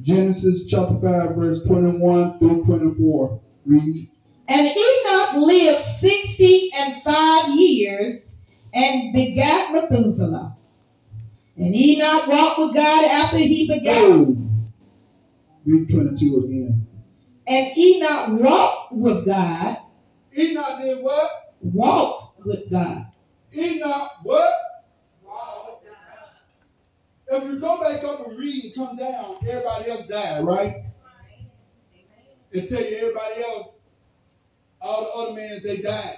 Genesis 0.00 0.66
chapter 0.68 1.00
5, 1.00 1.36
verse 1.36 1.66
21 1.66 2.38
through 2.38 2.64
24. 2.64 3.40
Read. 3.66 4.08
And 4.48 4.66
Enoch 4.66 5.34
lived 5.34 5.84
sixty 5.98 6.70
and 6.76 7.00
five 7.02 7.50
years 7.50 8.22
and 8.74 9.12
begat 9.12 9.72
Methuselah. 9.72 10.56
And 11.56 11.76
Enoch 11.76 12.26
walked 12.26 12.58
with 12.58 12.74
God 12.74 13.04
after 13.04 13.38
he 13.38 13.68
begat. 13.68 14.02
Oh. 14.02 14.36
Read 15.64 15.90
22 15.90 16.44
again. 16.46 16.86
And 17.46 17.76
Enoch 17.76 18.40
walked 18.40 18.92
with 18.92 19.26
God, 19.26 19.76
Enoch 20.36 20.78
did 20.82 21.04
what? 21.04 21.30
walked 21.60 22.44
with 22.46 22.70
God. 22.70 23.06
Enoch 23.54 24.10
what? 24.22 24.52
If 27.30 27.44
you 27.44 27.60
go 27.60 27.80
back 27.80 28.02
up 28.02 28.26
and 28.26 28.38
read 28.38 28.64
and 28.64 28.74
come 28.74 28.96
down, 28.96 29.36
everybody 29.48 29.90
else 29.90 30.06
died, 30.08 30.44
right? 30.44 30.84
And 32.52 32.68
tell 32.68 32.82
you 32.82 32.96
everybody 32.96 33.42
else, 33.42 33.82
all 34.80 35.04
the 35.04 35.10
other 35.10 35.40
men, 35.40 35.60
they 35.62 35.76
died. 35.80 36.16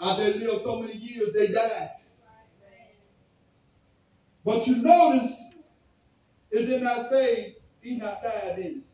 After 0.00 0.24
they 0.24 0.38
lived 0.40 0.62
so 0.62 0.80
many 0.80 0.94
years, 0.94 1.32
they 1.32 1.52
died. 1.52 1.90
But 4.44 4.66
you 4.66 4.82
notice, 4.82 5.54
it 6.50 6.66
did 6.66 6.82
not 6.82 7.06
say 7.08 7.54
Enoch 7.84 8.18
died 8.22 8.58
in 8.58 8.64
it. 8.64 8.84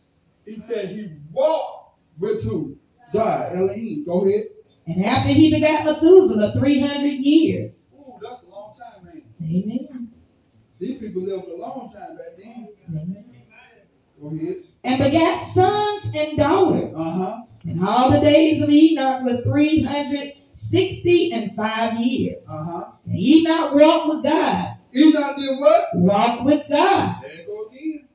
He 0.45 0.61
said 0.61 0.91
he 0.91 1.17
walked 1.33 1.99
with 2.19 2.45
who? 2.45 2.77
God, 3.13 3.57
Elohim. 3.57 4.05
Go 4.05 4.21
ahead. 4.21 4.43
And 4.87 5.05
after 5.07 5.33
he 5.33 5.51
begat 5.51 5.87
Methuselah, 5.87 6.53
300 6.59 7.07
years. 7.07 7.85
Ooh, 7.95 8.15
that's 8.23 8.43
a 8.45 8.49
long 8.51 8.75
time, 8.77 9.05
man. 9.05 9.23
Amen. 9.49 10.13
These 10.79 10.99
people 11.01 11.23
lived 11.23 11.49
a 11.49 11.57
long 11.57 11.91
time 11.93 12.17
back 12.17 12.37
then. 12.39 12.69
Amen. 12.89 13.25
Go 14.21 14.29
ahead. 14.29 14.57
And 14.85 15.03
begat 15.03 15.49
sons 15.53 16.11
and 16.15 16.37
daughters. 16.37 16.95
Uh 16.95 17.11
huh. 17.11 17.43
And 17.65 17.85
all 17.85 18.11
the 18.11 18.21
days 18.21 18.63
of 18.63 18.71
Enoch 18.71 19.23
were 19.25 19.43
360 19.43 21.33
and 21.33 21.55
five 21.57 21.99
years. 21.99 22.47
Uh 22.49 22.65
huh. 22.65 22.93
And 23.07 23.19
Enoch 23.19 23.75
walked 23.75 24.09
with 24.09 24.25
God. 24.25 24.77
Enoch 24.95 25.37
did 25.37 25.59
what? 25.59 25.85
Walked 25.95 26.45
with 26.45 26.65
God. 26.69 27.23
There 27.23 27.35
you 27.35 27.47
go 27.47 27.67
again. 27.69 28.09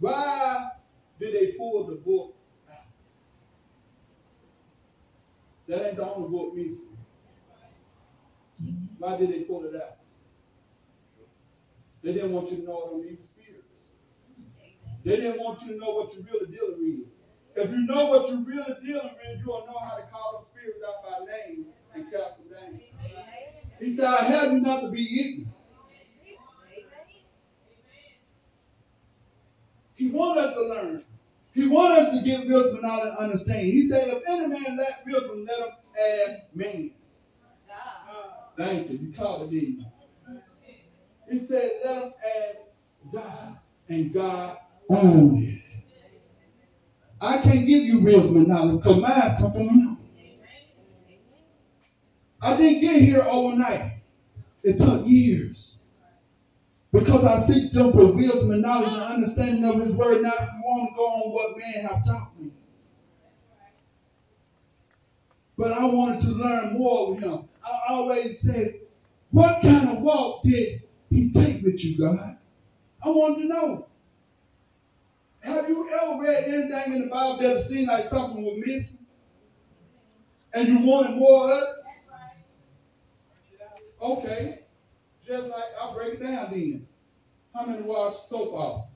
Why 0.00 0.68
did 1.18 1.34
they 1.34 1.56
pull 1.56 1.86
the 1.86 1.96
book 1.96 2.36
out? 2.70 2.86
That 5.68 5.86
ain't 5.88 5.96
the 5.96 6.06
only 6.06 6.28
book 6.28 6.54
missing. 6.54 6.93
Why 8.98 9.16
did 9.18 9.30
they 9.30 9.40
pull 9.40 9.64
it 9.64 9.74
out? 9.74 9.98
They 12.02 12.12
didn't 12.12 12.32
want 12.32 12.50
you 12.50 12.58
to 12.58 12.64
know 12.64 12.90
them 12.90 13.08
evil 13.08 13.24
spirits. 13.24 13.90
They 15.04 15.16
didn't 15.16 15.40
want 15.40 15.62
you 15.62 15.72
to 15.72 15.78
know 15.78 15.94
what 15.94 16.14
you're 16.14 16.24
really 16.24 16.54
dealing 16.54 17.00
with. 17.00 17.14
If 17.56 17.70
you 17.70 17.86
know 17.86 18.06
what 18.06 18.28
you're 18.28 18.44
really 18.44 18.74
dealing 18.84 19.14
with, 19.14 19.40
you'll 19.44 19.66
know 19.66 19.78
how 19.78 19.96
to 19.96 20.02
call 20.04 20.38
those 20.38 20.48
spirits 20.48 20.80
out 20.86 21.02
by 21.02 21.24
name 21.32 21.66
and 21.94 22.10
cast 22.10 22.38
them 22.38 22.48
down. 22.50 22.80
He 23.80 23.94
said, 23.94 24.06
I 24.06 24.52
you 24.52 24.60
not 24.60 24.80
to 24.80 24.90
be 24.90 25.20
ignorant. 25.20 25.54
He 29.94 30.10
wants 30.10 30.42
us 30.42 30.54
to 30.54 30.60
learn. 30.60 31.04
He 31.54 31.68
wants 31.68 32.08
us 32.08 32.18
to 32.18 32.24
get 32.24 32.48
wisdom 32.48 32.74
and 32.74 32.82
knowledge 32.82 33.12
and 33.18 33.26
understanding. 33.26 33.66
He 33.66 33.84
said, 33.84 34.08
if 34.08 34.22
any 34.28 34.48
man 34.48 34.76
lack 34.76 35.06
wisdom, 35.06 35.46
let 35.46 35.60
him 35.60 35.74
ask 36.28 36.54
me. 36.54 36.94
Thank 38.56 38.90
you. 38.90 38.98
You 38.98 39.12
caught 39.12 39.42
it, 39.42 39.50
didn't 39.50 39.80
you? 39.80 39.86
He 41.30 41.38
said, 41.38 41.70
let 41.84 42.02
him 42.02 42.12
ask 42.50 42.68
God. 43.12 43.58
And 43.88 44.12
God 44.12 44.56
only. 44.88 45.62
I 47.20 47.38
can't 47.38 47.66
give 47.66 47.82
you 47.82 48.00
wisdom 48.00 48.36
and 48.36 48.48
knowledge 48.48 48.82
because 48.82 49.00
mine 49.00 49.22
come 49.38 49.52
from 49.52 49.68
him. 49.68 49.98
I 52.40 52.56
didn't 52.56 52.80
get 52.82 53.00
here 53.00 53.24
overnight. 53.26 54.02
It 54.62 54.78
took 54.78 55.06
years. 55.06 55.78
Because 56.92 57.24
I 57.24 57.38
seek 57.40 57.72
them 57.72 57.92
for 57.92 58.12
wisdom 58.12 58.52
and 58.52 58.62
knowledge 58.62 58.92
and 58.92 59.14
understanding 59.14 59.64
of 59.64 59.80
his 59.80 59.94
word, 59.94 60.22
not 60.22 60.34
want 60.64 60.90
to 60.90 60.96
go 60.96 61.04
on 61.04 61.32
what 61.32 61.58
man 61.58 61.86
have 61.86 62.04
taught 62.04 62.38
me. 62.38 62.50
But 65.56 65.72
I 65.72 65.86
wanted 65.86 66.20
to 66.20 66.28
learn 66.28 66.78
more 66.78 67.12
of 67.12 67.18
him. 67.20 67.48
I 67.64 67.92
always 67.92 68.40
said, 68.40 68.72
what 69.30 69.62
kind 69.62 69.88
of 69.88 70.02
walk 70.02 70.42
did 70.44 70.82
he 71.10 71.32
take 71.32 71.62
with 71.62 71.84
you, 71.84 71.98
God? 71.98 72.36
I 73.04 73.08
wanted 73.08 73.42
to 73.42 73.48
know. 73.48 73.86
Have 75.40 75.68
you 75.68 75.88
ever 75.90 76.22
read 76.22 76.44
anything 76.46 76.94
in 76.94 77.02
the 77.02 77.08
Bible 77.08 77.38
that 77.42 77.60
seemed 77.60 77.88
like 77.88 78.04
something 78.04 78.42
was 78.42 78.62
missing? 78.64 78.98
And 80.54 80.68
you 80.68 80.86
wanted 80.86 81.16
more 81.18 81.52
of 81.52 81.58
it? 81.58 81.64
Okay. 84.00 84.60
Just 85.26 85.46
like 85.48 85.64
I'll 85.80 85.94
break 85.94 86.14
it 86.14 86.22
down 86.22 86.48
then. 86.50 86.86
How 87.54 87.66
many 87.66 87.82
washed 87.82 88.28
soap 88.28 88.52
off? 88.52 88.88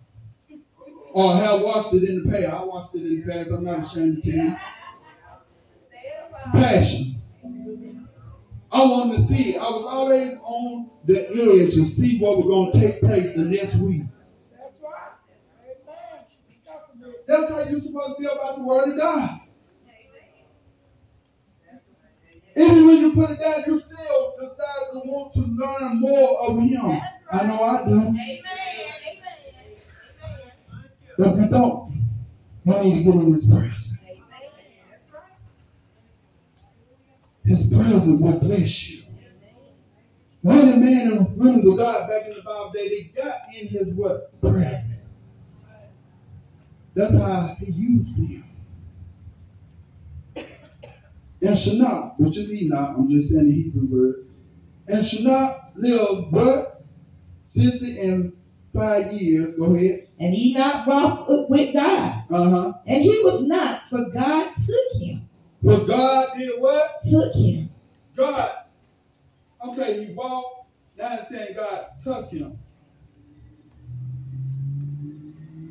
Or 1.13 1.35
have 1.35 1.63
washed 1.63 1.95
it 1.95 2.05
in 2.05 2.25
the 2.25 2.31
past? 2.31 2.53
I 2.53 2.65
washed 2.65 2.95
it 2.95 3.03
in 3.03 3.21
the 3.21 3.33
past. 3.33 3.51
I'm 3.51 3.65
not 3.65 3.81
ashamed 3.81 4.23
to 4.23 4.31
tell 4.31 4.45
you. 4.45 4.57
Passion. 6.53 7.18
I 8.71 8.83
wanted 8.83 9.17
to 9.17 9.23
see 9.23 9.55
it. 9.55 9.57
I 9.57 9.71
was 9.71 9.87
always 9.87 10.37
on 10.43 10.91
the 11.05 11.29
edge 11.31 11.75
to 11.75 11.85
see 11.85 12.19
what 12.21 12.37
was 12.39 12.47
going 12.47 12.73
to 12.73 12.81
take 12.81 13.01
place 13.01 13.33
the 13.35 13.45
next 13.45 13.77
week. 13.77 14.03
That's 14.53 14.75
right. 14.83 15.13
Amen. 15.87 17.15
That's 17.27 17.51
how 17.51 17.63
you're 17.71 17.81
supposed 17.81 18.17
to 18.17 18.23
feel 18.23 18.33
about 18.33 18.57
the 18.59 18.65
Word 18.65 18.89
of 18.91 18.99
God. 18.99 19.41
Even 22.57 22.87
when 22.89 22.97
you 22.99 23.13
put 23.15 23.31
it 23.31 23.41
down, 23.41 23.63
you 23.67 23.79
still 23.79 24.35
decide 24.41 24.93
to 24.93 24.99
want 25.05 25.33
to 25.35 25.41
learn 25.41 26.01
more 26.01 26.41
of 26.41 26.59
Him. 26.59 27.01
I 27.31 27.47
know 27.47 27.63
I 27.63 27.85
do. 27.89 28.19
But 31.17 31.29
if 31.29 31.37
you 31.39 31.49
don't, 31.49 31.93
you 32.65 32.83
need 32.83 32.99
to 32.99 33.05
get 33.05 33.15
in 33.15 33.33
His 33.33 33.47
presence. 33.47 33.88
His 37.49 37.73
presence 37.73 38.21
will 38.21 38.39
bless 38.41 38.91
you. 38.91 39.03
When 40.43 40.67
the 40.67 40.77
man 40.77 41.13
and 41.13 41.37
women 41.39 41.67
of 41.67 41.79
God 41.79 42.09
back 42.11 42.29
in 42.29 42.35
the 42.35 42.43
Bible 42.43 42.73
day, 42.75 42.89
they 42.89 43.23
got 43.23 43.37
in 43.59 43.69
His 43.69 43.95
what? 43.95 44.39
Presence. 44.43 44.93
That's 46.95 47.19
how 47.19 47.57
He 47.59 47.73
used 47.73 48.17
them. 48.19 48.45
And 51.41 51.55
Shinnah, 51.55 52.19
which 52.19 52.37
is 52.37 52.53
Enoch, 52.53 52.97
I'm 52.99 53.09
just 53.09 53.31
saying 53.31 53.47
the 53.47 53.55
Hebrew 53.55 53.87
word. 53.87 54.29
And 54.87 55.03
Shinnah 55.03 55.73
lived 55.75 56.31
what? 56.31 56.83
60 57.45 58.01
and 58.01 58.33
five 58.75 59.11
years. 59.13 59.57
Go 59.57 59.75
ahead. 59.75 60.01
And 60.21 60.37
Enoch 60.37 60.87
walked 60.87 61.31
with 61.49 61.73
God. 61.73 62.25
Uh 62.31 62.51
huh. 62.51 62.73
And 62.87 63.03
he 63.03 63.23
was 63.25 63.49
not, 63.49 63.89
for 63.89 64.05
God 64.11 64.53
took 64.55 65.01
him. 65.01 65.28
For 65.63 65.87
God 65.87 66.29
did 66.37 66.61
what? 66.61 66.91
Took 67.11 67.35
him. 67.35 67.71
God. 68.17 68.51
Okay, 69.67 70.07
he 70.07 70.15
walked. 70.15 70.69
Now 70.97 71.15
it's 71.15 71.29
saying 71.29 71.57
God 71.57 71.87
took 72.03 72.31
him. 72.31 72.59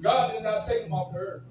God 0.01 0.31
did 0.31 0.43
not 0.43 0.65
take 0.65 0.83
him 0.83 0.93
off 0.93 1.13
the 1.13 1.19
earth. 1.19 1.43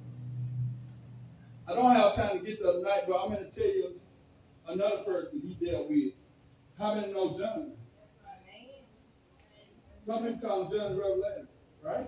I 1.69 1.75
don't 1.75 1.95
have 1.95 2.15
time 2.15 2.39
to 2.39 2.45
get 2.45 2.59
to 2.59 2.65
the 2.65 2.83
night, 2.83 3.03
but 3.09 3.21
I'm 3.21 3.33
going 3.33 3.45
to 3.45 3.51
tell 3.51 3.67
you 3.67 4.01
another 4.69 5.03
person 5.05 5.41
he 5.41 5.67
dealt 5.67 5.91
with. 5.91 6.13
How 6.79 6.95
many 6.95 7.13
know 7.13 7.37
John? 7.37 7.73
Some 10.05 10.25
people 10.25 10.49
call 10.49 10.65
him 10.65 10.79
John 10.79 10.95
the 10.95 11.03
Revelator, 11.03 11.49
right? 11.83 12.07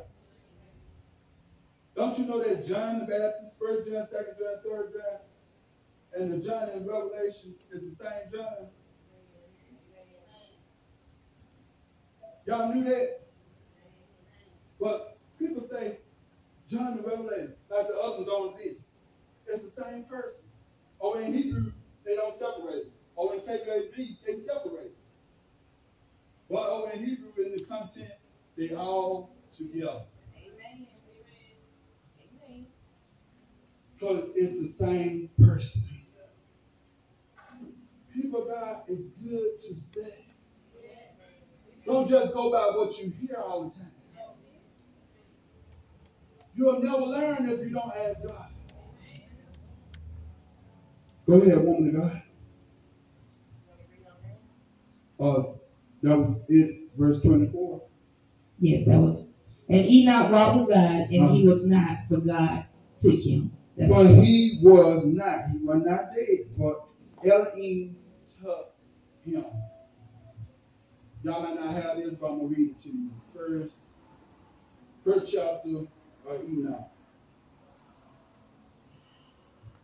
Don't 1.97 2.17
you 2.17 2.27
know 2.27 2.39
that 2.39 2.65
John 2.65 3.01
the 3.01 3.07
Baptist, 3.07 3.59
first 3.59 3.91
John, 3.91 4.07
second 4.07 4.35
John, 4.39 4.63
third 4.65 4.93
John, 4.93 5.21
and 6.15 6.33
the 6.33 6.39
John 6.39 6.71
in 6.71 6.87
Revelation 6.87 7.55
is 7.73 7.97
the 7.97 8.05
same 8.05 8.33
John? 8.33 8.69
Y'all 12.47 12.75
knew 12.75 12.85
that? 12.85 13.09
But 14.81 15.19
people 15.39 15.63
say 15.63 15.99
John 16.69 16.97
the 16.97 17.03
Revelator, 17.09 17.55
like 17.71 17.89
the 17.89 17.95
other 18.03 18.25
don't 18.25 18.55
exist. 18.55 18.89
It's 19.47 19.63
the 19.63 19.83
same 19.83 20.05
person. 20.05 20.45
Or 20.99 21.21
in 21.21 21.33
Hebrew, 21.33 21.73
they 22.05 22.17
don't 22.17 22.39
separate 22.39 22.87
it. 22.87 22.93
Or 23.17 23.35
in 23.35 23.41
KJV, 23.41 24.17
they 24.27 24.35
separate 24.35 24.87
it. 24.87 24.97
But 26.51 26.69
over 26.69 26.91
in 26.93 27.05
Hebrew, 27.05 27.45
in 27.45 27.57
the 27.57 27.65
content, 27.65 28.13
they 28.57 28.75
all 28.75 29.37
together. 29.55 30.03
Amen. 30.37 30.87
Amen. 32.21 32.67
Because 33.99 34.31
it's 34.35 34.61
the 34.61 34.69
same 34.69 35.31
person. 35.43 35.98
People, 38.21 38.47
God, 38.47 38.83
it's 38.89 39.07
good 39.23 39.61
to 39.63 39.75
stay. 39.75 40.25
Don't 41.87 42.09
just 42.09 42.35
go 42.35 42.51
by 42.51 42.59
what 42.75 42.99
you 42.99 43.13
hear 43.13 43.37
all 43.39 43.69
the 43.69 43.71
time. 43.71 43.93
You'll 46.57 46.81
never 46.81 46.99
learn 46.99 47.49
if 47.49 47.61
you 47.61 47.71
don't 47.71 47.93
ask 47.95 48.25
God. 48.25 48.51
Go 51.29 51.35
ahead, 51.35 51.59
woman 51.65 51.95
of 51.95 52.03
God. 52.03 52.23
Uh, 55.21 55.43
that 56.03 56.19
was 56.19 56.41
it, 56.49 56.91
verse 56.99 57.23
24. 57.23 57.83
Yes, 58.59 58.85
that 58.87 58.99
was. 58.99 59.27
And 59.69 59.87
Enoch 59.87 60.33
walked 60.33 60.57
with 60.57 60.69
God, 60.71 61.09
and 61.09 61.31
he 61.37 61.47
was 61.47 61.65
not, 61.67 61.99
for 62.09 62.17
God 62.17 62.67
took 63.01 63.21
him. 63.21 63.53
That's 63.77 63.93
But 63.93 64.25
he 64.25 64.59
was 64.61 65.07
not, 65.07 65.39
he 65.53 65.65
was 65.65 65.85
not 65.85 66.01
dead, 66.13 66.57
for 66.57 66.89
Elohim 67.25 67.98
took 68.29 68.75
him. 69.25 69.45
Y'all 71.23 71.43
might 71.43 71.55
not 71.57 71.75
have 71.75 71.97
this, 71.97 72.13
but 72.13 72.33
I'm 72.33 72.39
gonna 72.39 72.49
read 72.49 72.73
it 72.73 72.79
to 72.81 72.91
you. 72.91 73.11
First, 73.35 73.95
first 75.05 75.33
chapter 75.33 75.69
of 76.27 76.45
Enoch. 76.49 76.91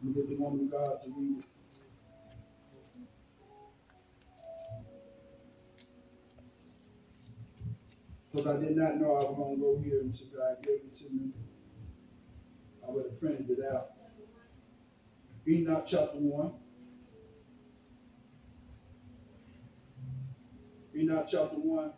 Let 0.03 0.05
me 0.05 0.13
get 0.15 0.29
the 0.29 0.37
woman 0.37 0.67
of 0.67 0.71
God 0.71 0.99
to 1.05 1.11
read 1.17 1.39
it. 1.39 1.45
Because 8.31 8.47
I 8.47 8.61
did 8.61 8.77
not 8.77 8.97
know 8.97 9.15
I 9.15 9.31
was 9.31 9.37
gonna 9.37 9.57
go 9.57 9.81
here 9.83 10.01
until 10.03 10.27
God 10.37 10.63
gave 10.63 10.81
it 10.85 10.93
to 10.95 11.11
me. 11.11 11.33
I 12.87 12.91
would 12.91 13.05
have 13.05 13.21
printed 13.21 13.51
it 13.51 13.59
out. 13.73 13.91
Enoch 15.49 15.85
chapter 15.87 16.19
1. 16.19 16.64
Enoch 20.97 21.27
chapter 21.31 21.57
1 21.57 21.93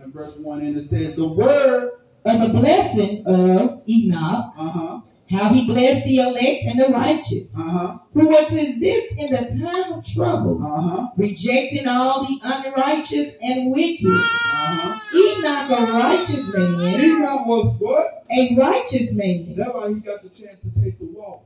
and 0.00 0.12
verse 0.12 0.36
1. 0.36 0.60
And 0.60 0.76
it 0.76 0.84
says, 0.84 1.16
The 1.16 1.26
word, 1.26 1.90
and 2.24 2.42
the 2.42 2.48
blessing 2.58 3.24
of 3.26 3.82
Enoch, 3.88 4.52
uh 4.56 4.70
huh, 4.70 5.00
how 5.30 5.48
he 5.54 5.64
blessed 5.66 6.04
the 6.04 6.16
elect 6.18 6.64
and 6.66 6.80
the 6.80 6.88
righteous, 6.88 7.48
uh 7.56 7.62
huh, 7.62 7.98
who 8.12 8.28
were 8.28 8.44
to 8.44 8.60
exist 8.60 9.14
in 9.16 9.30
the 9.30 9.58
time 9.64 9.92
of 9.92 10.04
trouble, 10.04 10.62
uh 10.62 10.80
huh, 10.82 11.06
rejecting 11.16 11.86
all 11.88 12.24
the 12.24 12.38
unrighteous 12.42 13.34
and 13.42 13.72
wicked. 13.72 14.06
uh 14.06 14.18
huh. 14.22 14.96
Enoch, 15.16 15.78
a 15.78 15.92
righteous 15.92 16.56
man, 16.56 17.00
Enoch 17.00 17.46
was 17.46 17.76
what? 17.78 18.24
a 18.30 18.54
righteous 18.56 19.12
man, 19.12 19.54
That's 19.56 19.72
why 19.72 19.88
he 19.88 20.00
got 20.00 20.22
the 20.22 20.28
chance 20.28 20.60
to 20.62 20.82
take 20.82 20.98
the 20.98 21.06
walk 21.06 21.42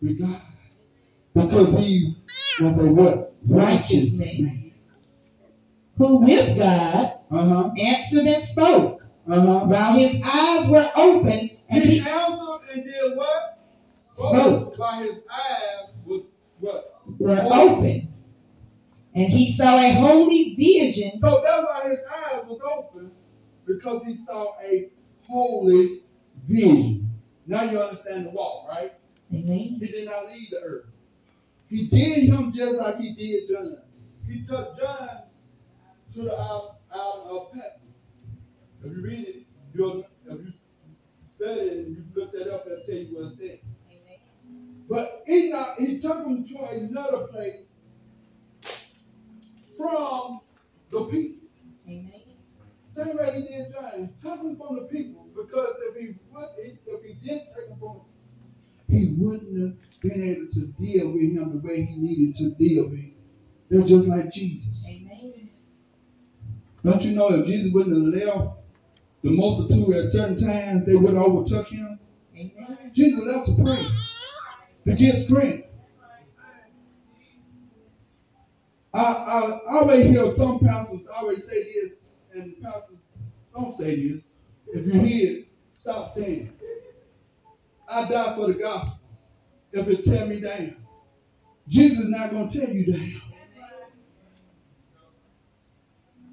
with 0.00 0.18
God. 0.18 0.40
Because 1.34 1.78
he 1.78 2.16
was 2.60 2.78
a 2.78 2.92
what? 2.92 3.34
Righteous 3.46 4.18
man. 4.20 4.61
Who 6.02 6.16
with 6.18 6.58
God 6.58 7.12
Uh 7.30 7.48
huh, 7.48 7.70
answered 7.80 8.26
and 8.26 8.42
spoke, 8.42 9.02
uh 9.28 9.40
huh. 9.40 9.66
while 9.66 9.92
his 9.94 10.20
eyes 10.24 10.68
were 10.68 10.90
open 10.96 11.50
and 11.68 11.82
He 11.84 11.98
he 11.98 12.08
answered 12.08 12.60
and 12.74 12.84
did 12.84 13.16
what? 13.16 13.58
Spoke. 14.12 14.78
While 14.78 15.02
his 15.02 15.22
eyes 15.30 15.94
was 16.04 16.26
what? 16.58 17.02
were 17.18 17.40
open. 17.52 18.08
And 19.14 19.30
he 19.30 19.52
saw 19.52 19.78
a 19.78 19.92
holy 19.92 20.54
vision 20.58 21.18
So 21.20 21.42
that's 21.44 21.64
why 21.64 21.90
his 21.90 22.00
eyes 22.00 22.46
was 22.48 22.60
open 22.76 23.12
because 23.66 24.02
he 24.04 24.16
saw 24.16 24.54
a 24.60 24.90
holy 25.28 26.02
vision. 26.48 27.10
Now 27.46 27.62
you 27.64 27.80
understand 27.80 28.26
the 28.26 28.30
walk, 28.30 28.68
right? 28.68 28.92
Amen. 29.32 29.78
He 29.80 29.86
did 29.86 30.06
not 30.06 30.26
leave 30.32 30.50
the 30.50 30.60
earth. 30.64 30.86
He 31.68 31.88
did 31.88 32.28
him 32.28 32.52
just 32.52 32.74
like 32.76 32.96
he 32.96 33.14
did 33.14 33.48
John. 33.54 33.72
He 34.28 34.44
took 34.46 34.78
John 34.78 35.22
to 36.12 36.22
the 36.22 36.32
island, 36.32 36.78
island 36.94 37.30
of 37.30 37.52
Patmos. 37.52 37.94
If 38.84 38.96
you 38.96 39.02
read 39.02 39.28
it, 39.28 39.46
you'll, 39.74 40.06
if 40.26 40.38
you 40.40 40.52
study 41.26 41.60
it 41.60 41.86
and 41.86 41.96
you 41.96 42.04
look 42.14 42.32
that 42.32 42.52
up, 42.52 42.66
it'll 42.66 42.84
tell 42.84 42.96
you 42.96 43.14
what 43.14 43.32
it 43.32 43.36
said. 43.36 43.60
But 44.88 45.22
Enoch, 45.28 45.76
he 45.78 45.98
took 46.00 46.26
him 46.26 46.44
to 46.44 46.58
another 46.70 47.26
place 47.28 47.72
from 49.76 50.40
the 50.90 51.04
people. 51.06 51.48
Amen. 51.88 52.12
Same 52.84 53.16
way 53.16 53.32
he 53.34 53.42
did 53.42 53.72
John. 53.72 53.92
He 53.96 54.22
took 54.22 54.40
him 54.40 54.56
from 54.56 54.76
the 54.76 54.82
people 54.82 55.26
because 55.34 55.74
if 55.88 56.00
he 56.02 56.14
would, 56.30 56.48
if 56.58 57.04
he 57.06 57.14
did 57.26 57.40
take 57.56 57.70
him 57.70 57.78
from, 57.80 58.02
he 58.88 59.16
wouldn't 59.18 59.58
have 59.58 60.02
been 60.02 60.22
able 60.22 60.48
to 60.52 60.66
deal 60.78 61.12
with 61.12 61.22
him 61.22 61.52
the 61.52 61.66
way 61.66 61.82
he 61.82 61.96
needed 61.96 62.34
to 62.36 62.54
deal 62.56 62.90
with 62.90 62.98
him. 62.98 63.14
They're 63.70 63.86
just 63.86 64.06
like 64.08 64.30
Jesus. 64.30 64.86
Amen. 64.90 65.01
Don't 66.84 67.04
you 67.04 67.14
know 67.14 67.28
if 67.32 67.46
Jesus 67.46 67.72
wouldn't 67.72 67.94
have 67.94 68.26
left 68.26 68.56
the 69.22 69.30
multitude 69.30 69.94
at 69.94 70.06
certain 70.06 70.36
times, 70.36 70.84
they 70.84 70.96
would 70.96 71.14
have 71.14 71.26
overtook 71.26 71.68
him? 71.68 71.98
Amen. 72.36 72.90
Jesus 72.92 73.24
left 73.24 73.46
to 73.46 73.54
pray, 73.62 74.92
to 74.92 74.98
get 74.98 75.14
strength. 75.14 75.68
I, 78.94 79.00
I 79.00 79.58
always 79.70 80.06
hear 80.06 80.32
some 80.32 80.58
pastors 80.58 81.06
always 81.16 81.48
say 81.48 81.62
this, 81.62 81.98
and 82.34 82.60
pastors 82.60 82.98
don't 83.54 83.74
say 83.74 84.08
this. 84.08 84.28
If 84.66 84.86
you 84.86 85.00
hear 85.00 85.38
it, 85.38 85.48
stop 85.74 86.10
saying 86.10 86.48
it. 86.48 86.62
I 87.88 88.08
die 88.08 88.34
for 88.36 88.48
the 88.48 88.54
gospel. 88.54 88.98
If 89.72 89.88
it 89.88 90.04
tear 90.04 90.26
me 90.26 90.40
down, 90.40 90.76
Jesus 91.68 91.98
is 91.98 92.10
not 92.10 92.30
going 92.30 92.48
to 92.48 92.60
tear 92.60 92.70
you 92.70 92.92
down. 92.92 93.31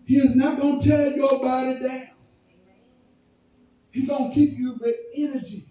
He 0.09 0.17
is 0.17 0.35
not 0.35 0.57
going 0.57 0.81
to 0.81 0.89
tear 0.89 1.15
your 1.15 1.39
body 1.39 1.79
down. 1.87 2.07
He's 3.91 4.07
going 4.07 4.29
to 4.29 4.33
keep 4.33 4.57
you 4.57 4.75
with 4.81 4.95
energy. 5.15 5.65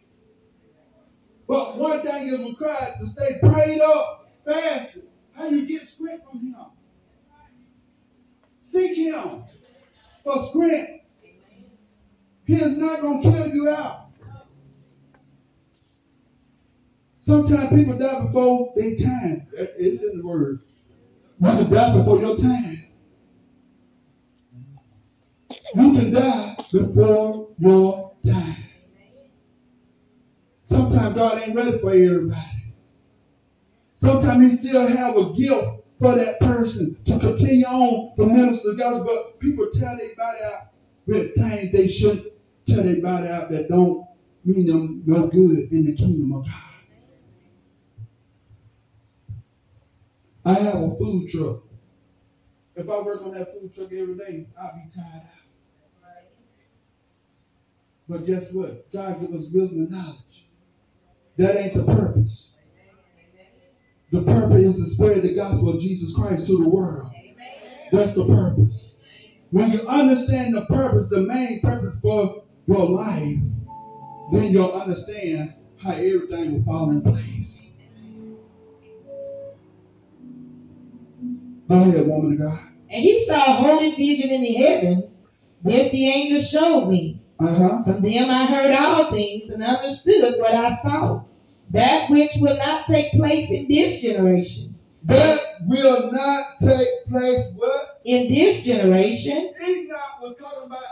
But 1.48 1.76
one 1.76 2.02
thing 2.02 2.28
is 2.28 2.38
required 2.38 2.92
to 3.00 3.06
stay 3.06 3.40
prayed 3.40 3.80
up, 3.80 4.30
fasted. 4.46 5.08
How 5.32 5.48
you 5.48 5.66
get 5.66 5.80
strength 5.88 6.22
from 6.30 6.38
him? 6.38 6.54
Seek 8.62 8.96
him 8.96 9.44
for 10.22 10.40
strength. 10.50 10.90
He 12.44 12.54
is 12.54 12.78
not 12.78 13.00
going 13.00 13.24
to 13.24 13.30
kill 13.32 13.48
you 13.48 13.68
out. 13.70 14.12
Sometimes 17.18 17.70
people 17.70 17.98
die 17.98 18.26
before 18.26 18.72
their 18.76 18.94
time. 18.94 19.48
It's 19.52 20.04
in 20.04 20.18
the 20.18 20.24
word. 20.24 20.60
You 21.40 21.48
can 21.48 21.72
die 21.72 21.98
before 21.98 22.20
your 22.20 22.36
time. 22.36 22.77
You 25.74 25.92
can 25.92 26.12
die 26.12 26.56
before 26.72 27.48
your 27.58 28.12
time. 28.26 28.56
Sometimes 30.64 31.14
God 31.14 31.42
ain't 31.42 31.56
ready 31.56 31.78
for 31.78 31.90
everybody. 31.90 32.74
Sometimes 33.92 34.50
He 34.50 34.68
still 34.68 34.86
have 34.86 35.16
a 35.16 35.32
gift 35.32 35.64
for 35.98 36.14
that 36.14 36.38
person 36.40 36.96
to 37.04 37.18
continue 37.18 37.66
on 37.66 38.16
to 38.16 38.26
minister 38.26 38.74
God, 38.74 39.06
but 39.06 39.40
people 39.40 39.68
tell 39.72 39.96
their 39.96 40.14
body 40.16 40.38
out 40.44 40.62
with 41.06 41.34
things 41.34 41.72
they 41.72 41.88
shouldn't 41.88 42.26
tell 42.66 42.82
their 42.82 43.02
body 43.02 43.28
out 43.28 43.50
that 43.50 43.68
don't 43.68 44.06
mean 44.44 44.66
them 44.66 45.02
no 45.06 45.26
good 45.26 45.70
in 45.72 45.86
the 45.86 45.94
kingdom 45.94 46.32
of 46.32 46.44
God. 46.44 46.54
I 50.44 50.54
have 50.54 50.76
a 50.76 50.96
food 50.96 51.28
truck. 51.28 51.62
If 52.76 52.88
I 52.88 53.00
work 53.00 53.22
on 53.22 53.32
that 53.32 53.52
food 53.52 53.74
truck 53.74 53.92
every 53.92 54.14
day, 54.14 54.46
I'll 54.58 54.74
be 54.74 54.88
tired 54.90 55.22
out. 55.24 55.37
But 58.08 58.24
guess 58.24 58.50
what? 58.52 58.90
God 58.92 59.20
give 59.20 59.32
us 59.32 59.48
wisdom 59.52 59.80
and 59.80 59.90
knowledge. 59.90 60.46
That 61.36 61.56
ain't 61.56 61.74
the 61.74 61.84
purpose. 61.84 62.58
The 64.10 64.22
purpose 64.22 64.62
is 64.62 64.76
to 64.76 64.90
spread 64.90 65.22
the 65.22 65.34
gospel 65.34 65.74
of 65.74 65.80
Jesus 65.80 66.14
Christ 66.14 66.46
to 66.46 66.62
the 66.62 66.68
world. 66.68 67.12
That's 67.92 68.14
the 68.14 68.26
purpose. 68.26 69.00
When 69.50 69.70
you 69.70 69.80
understand 69.86 70.54
the 70.54 70.64
purpose, 70.66 71.08
the 71.08 71.20
main 71.20 71.60
purpose 71.60 71.98
for 72.00 72.44
your 72.66 72.86
life, 72.86 73.36
then 74.32 74.52
you'll 74.52 74.72
understand 74.72 75.54
how 75.82 75.92
everything 75.92 76.52
will 76.52 76.64
fall 76.64 76.90
in 76.90 77.02
place. 77.02 77.78
Go 81.68 81.74
ahead, 81.74 82.06
woman 82.06 82.32
of 82.32 82.38
God. 82.38 82.58
And 82.90 83.02
he 83.02 83.24
saw 83.26 83.34
a 83.34 83.52
holy 83.52 83.90
vision 83.92 84.30
in 84.30 84.40
the 84.40 84.54
heavens. 84.54 85.12
This 85.62 85.92
the 85.92 86.08
angel 86.08 86.40
showed 86.40 86.88
me. 86.88 87.22
Uh 87.40 87.54
huh. 87.54 87.82
From 87.84 88.02
them 88.02 88.30
I 88.30 88.46
heard 88.46 88.74
all 88.74 89.10
things 89.10 89.50
and 89.50 89.62
understood 89.62 90.34
what 90.38 90.54
I 90.54 90.76
saw. 90.76 91.22
That 91.70 92.10
which 92.10 92.32
will 92.36 92.56
not 92.56 92.86
take 92.86 93.12
place 93.12 93.50
in 93.50 93.68
this 93.68 94.00
generation. 94.00 94.74
That 95.04 95.38
will 95.68 96.10
not 96.10 96.44
take 96.60 96.88
place. 97.08 97.52
What? 97.56 98.00
In 98.04 98.28
this 98.28 98.64
generation, 98.64 99.54
Enoch 99.66 100.20
was 100.20 100.36
talking 100.40 100.66
about 100.66 100.82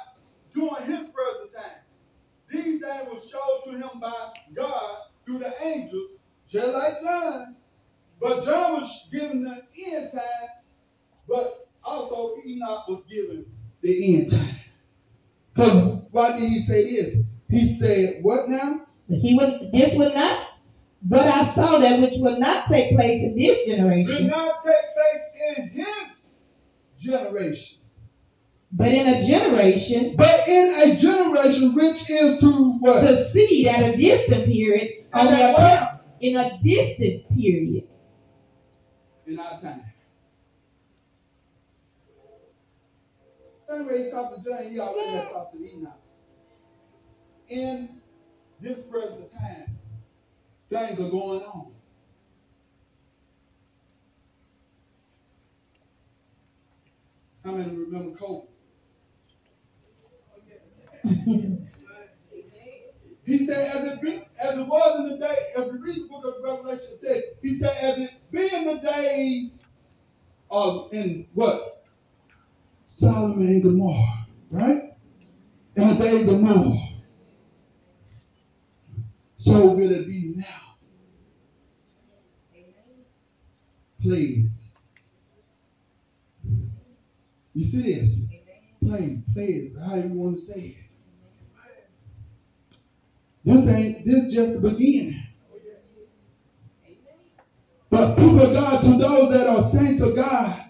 during 0.55 0.85
his 0.85 1.09
present 1.09 1.53
time. 1.55 1.83
These 2.49 2.81
things 2.81 3.09
were 3.11 3.21
shown 3.21 3.63
to 3.65 3.71
him 3.79 4.01
by 4.01 4.33
God 4.55 4.99
through 5.25 5.39
the 5.39 5.53
angels, 5.65 6.11
just 6.49 6.73
like 6.73 6.93
John. 7.03 7.57
But 8.21 8.45
John 8.45 8.81
was 8.81 9.09
given 9.13 9.45
the 9.45 9.63
end 9.93 10.13
time, 10.13 10.49
but 11.29 11.51
also 11.83 12.35
Enoch 12.47 12.87
was 12.89 13.03
given 13.11 13.47
the 13.83 14.17
end 14.17 14.31
time. 14.31 14.57
Because 15.57 15.99
why 16.11 16.39
did 16.39 16.49
he 16.49 16.59
say 16.61 16.85
this? 16.85 17.25
He 17.49 17.67
said, 17.67 18.17
what 18.23 18.49
now? 18.49 18.87
He 19.09 19.35
would 19.35 19.73
this 19.73 19.95
would 19.95 20.15
not 20.15 20.49
but 21.03 21.21
I 21.27 21.47
saw 21.47 21.79
that 21.79 22.01
which 22.01 22.15
would 22.17 22.39
not 22.41 22.67
take 22.67 22.97
place 22.97 23.23
in 23.23 23.37
this 23.39 23.65
generation. 23.67 24.07
Did 24.25 24.27
not 24.31 24.55
take 24.65 24.75
place 24.97 25.57
in 25.57 25.69
his 25.71 26.21
generation. 26.99 27.79
but 28.73 28.89
in 28.89 29.07
a 29.07 29.25
generation 29.25 30.17
But 30.17 30.49
in 30.49 30.91
a 30.91 30.97
generation 30.97 31.75
which 31.77 32.11
is 32.11 32.41
to 32.41 32.79
what? 32.81 32.99
succeed 33.07 33.69
at 33.69 33.95
a 33.95 33.97
distant 33.97 34.47
period 34.47 35.05
on 35.13 35.27
the 35.27 35.53
account 35.53 36.01
in 36.21 36.37
a 36.37 36.51
distant 36.65 37.29
period. 37.33 37.85
in 39.27 39.39
our 39.39 39.61
time. 39.61 39.83
Same 43.69 43.87
way 43.87 44.05
he 44.05 44.11
talked 44.11 44.37
to 44.37 44.43
John, 44.49 44.71
he 44.71 44.79
already 44.79 45.11
had 45.11 45.29
talked 45.31 45.53
to 45.55 45.59
Enoch. 45.59 46.01
In 47.49 48.01
this 48.61 48.79
present 48.91 49.31
time, 49.33 49.79
things 50.71 51.01
are 51.01 51.11
going 51.11 51.43
on. 51.43 51.73
How 57.45 57.53
many 57.53 57.77
remember 57.77 58.19
COVID? 58.19 58.47
He 63.27 63.39
said, 63.39 63.77
as 63.77 63.93
it 63.93 64.01
be, 64.01 64.23
as 64.39 64.57
it 64.57 64.69
was 64.69 65.01
in 65.01 65.09
the 65.11 65.19
day, 65.19 65.35
if 65.57 65.73
you 65.73 65.83
read 65.83 65.97
the 65.97 66.09
book 66.09 66.25
of 66.25 66.35
Revelation, 66.45 66.93
it 66.93 67.01
says, 67.01 67.23
he 67.43 67.55
said, 67.55 67.77
as 67.83 67.99
it 67.99 68.13
be 68.31 68.49
in 68.55 68.65
the 68.67 68.81
days 68.89 69.59
of 70.49 70.93
in 70.93 71.27
what? 71.35 71.76
Sodom 72.87 73.41
and 73.41 73.63
Gomorrah, 73.63 74.27
right? 74.51 74.83
In 75.77 75.89
the 75.89 75.95
days 75.95 76.29
of 76.29 76.41
Noah. 76.41 76.89
So 79.37 79.73
will 79.73 79.91
it 79.91 80.07
be 80.07 80.35
now. 80.37 80.45
Please. 84.01 84.77
You 87.55 87.65
see 87.65 87.83
this? 87.83 88.25
Please, 88.83 89.23
please, 89.33 89.77
how 89.85 89.97
you 89.97 90.09
want 90.11 90.37
to 90.37 90.43
say 90.43 90.61
it. 90.61 90.77
This 93.45 93.69
ain't 93.69 94.07
this 94.07 94.33
just 94.35 94.61
the 94.61 94.71
beginning. 94.71 95.23
But 97.89 98.17
people 98.17 98.43
of 98.43 98.53
God, 98.53 98.83
to 98.83 98.91
those 98.91 99.33
that 99.33 99.47
are 99.49 99.63
saints 99.63 100.01
of 100.03 100.17
God, 100.17 100.66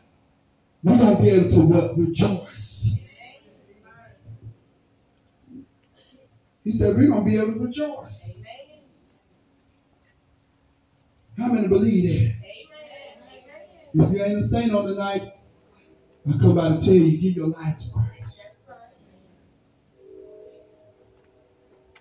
we're 0.86 0.98
gonna 0.98 1.20
be 1.20 1.30
able 1.30 1.50
to 1.50 1.60
what? 1.62 1.98
Rejoice. 1.98 3.00
He 6.62 6.70
said 6.70 6.94
we're 6.96 7.08
gonna 7.08 7.24
be 7.24 7.36
able 7.36 7.54
to 7.54 7.64
rejoice. 7.64 8.34
How 11.36 11.52
many 11.52 11.66
believe 11.66 12.12
that? 12.20 14.04
If 14.04 14.12
you 14.12 14.24
ain't 14.24 14.38
a 14.38 14.42
saint 14.44 14.72
on 14.72 14.86
tonight, 14.86 15.22
I 16.28 16.38
come 16.38 16.54
by 16.54 16.68
to 16.68 16.80
tell 16.80 16.94
you, 16.94 17.18
give 17.18 17.36
your 17.36 17.48
life 17.48 17.78
to 17.78 17.90
Christ. 17.92 18.56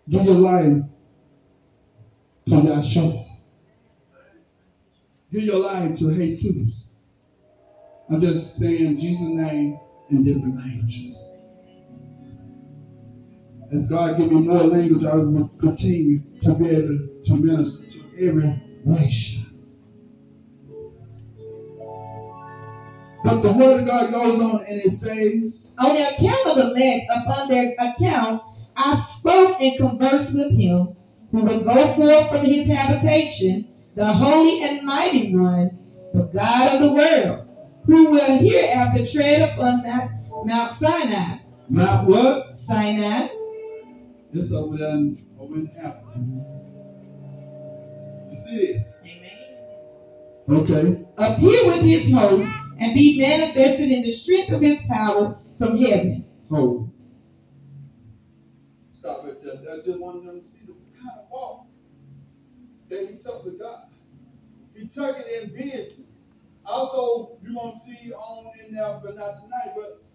Give 0.08 0.24
your 0.24 0.36
life 0.36 0.84
to 2.50 2.56
Yahshua. 2.56 3.28
Give 5.32 5.44
your 5.44 5.60
life 5.60 5.98
to 5.98 6.14
Jesus. 6.14 6.85
I'm 8.10 8.22
just 8.22 8.58
saying 8.58 9.00
Jesus' 9.00 9.28
name 9.28 9.80
in 10.12 10.24
different 10.24 10.58
languages. 10.58 11.22
As 13.72 13.90
God 13.90 14.18
give 14.18 14.32
me 14.32 14.42
more 14.42 14.64
language, 14.64 15.04
I 15.04 15.16
will 15.16 15.50
continue 15.60 16.20
to 16.42 16.54
be 16.54 16.70
able 16.70 17.00
to 17.26 17.36
minister 17.36 17.90
to 17.90 18.30
every 18.30 18.62
nation. 18.86 19.44
But 23.24 23.42
the 23.42 23.54
word 23.54 23.82
of 23.82 23.88
God 23.88 24.12
goes 24.12 24.40
on 24.40 24.60
and 24.60 24.82
it 24.82 24.92
says, 24.92 25.64
On 25.80 25.96
the 25.96 26.08
account 26.10 26.48
of 26.48 26.58
the 26.58 26.72
elect, 26.72 27.12
upon 27.16 27.50
their 27.50 27.74
account, 27.80 28.44
I 28.78 28.96
spoke 28.98 29.60
and 29.60 29.78
conversed 29.78 30.36
with 30.36 30.52
him, 30.52 30.96
who 31.32 31.44
will 31.44 31.62
go 31.62 31.94
forth 31.94 32.30
from 32.30 32.46
his 32.46 32.68
habitation, 32.68 33.68
the 33.96 34.06
holy 34.06 34.62
and 34.62 34.86
mighty 34.86 35.36
one, 35.36 35.76
the 36.14 36.26
God 36.28 36.76
of 36.76 36.82
the 36.82 36.94
world, 36.94 37.45
who 37.86 38.12
will 38.12 38.38
hereafter 38.40 39.06
tread 39.06 39.50
upon 39.50 39.84
that 39.84 40.10
Mount 40.46 40.72
Sinai. 40.72 41.40
Mount 41.70 42.10
what? 42.10 42.56
Sinai, 42.56 43.30
It's 44.34 44.54
over 44.54 44.78
there 44.78 44.90
in, 44.92 45.26
over 45.40 45.56
in 45.56 45.72
Africa. 45.78 46.20
You 48.30 48.36
see 48.36 48.58
this? 48.58 49.02
Amen. 49.04 49.36
Okay. 50.48 51.06
appear 51.18 51.68
with 51.68 51.82
his 51.82 52.14
host, 52.14 52.50
and 52.78 52.94
be 52.94 53.18
manifested 53.20 53.90
in 53.90 54.04
the 54.04 54.12
strength 54.12 54.52
of 54.52 54.62
his 54.62 54.82
power 54.88 55.40
from 55.58 55.78
heaven. 55.78 56.26
Hold. 56.50 56.92
Stop 58.92 59.26
it 59.26 59.44
there. 59.44 59.74
I 59.74 59.78
just 59.84 60.00
want 60.00 60.26
them 60.26 60.42
to 60.42 60.48
see 60.48 60.60
the 60.66 60.74
kind 61.00 61.20
of 61.20 61.30
walk 61.32 61.68
that 62.90 63.10
he 63.10 63.18
took 63.18 63.46
with 63.46 63.60
God. 63.60 63.86
He 64.76 64.88
took 64.88 65.18
it 65.18 65.44
in 65.44 65.56
visions. 65.56 66.05
Also, 66.66 67.38
you're 67.44 67.54
going 67.54 67.74
to 67.74 67.80
see 67.86 68.12
on 68.12 68.52
in 68.66 68.76
there, 68.76 69.00
but 69.04 69.16
not 69.16 69.36
tonight, 69.42 69.74
but 69.76 70.06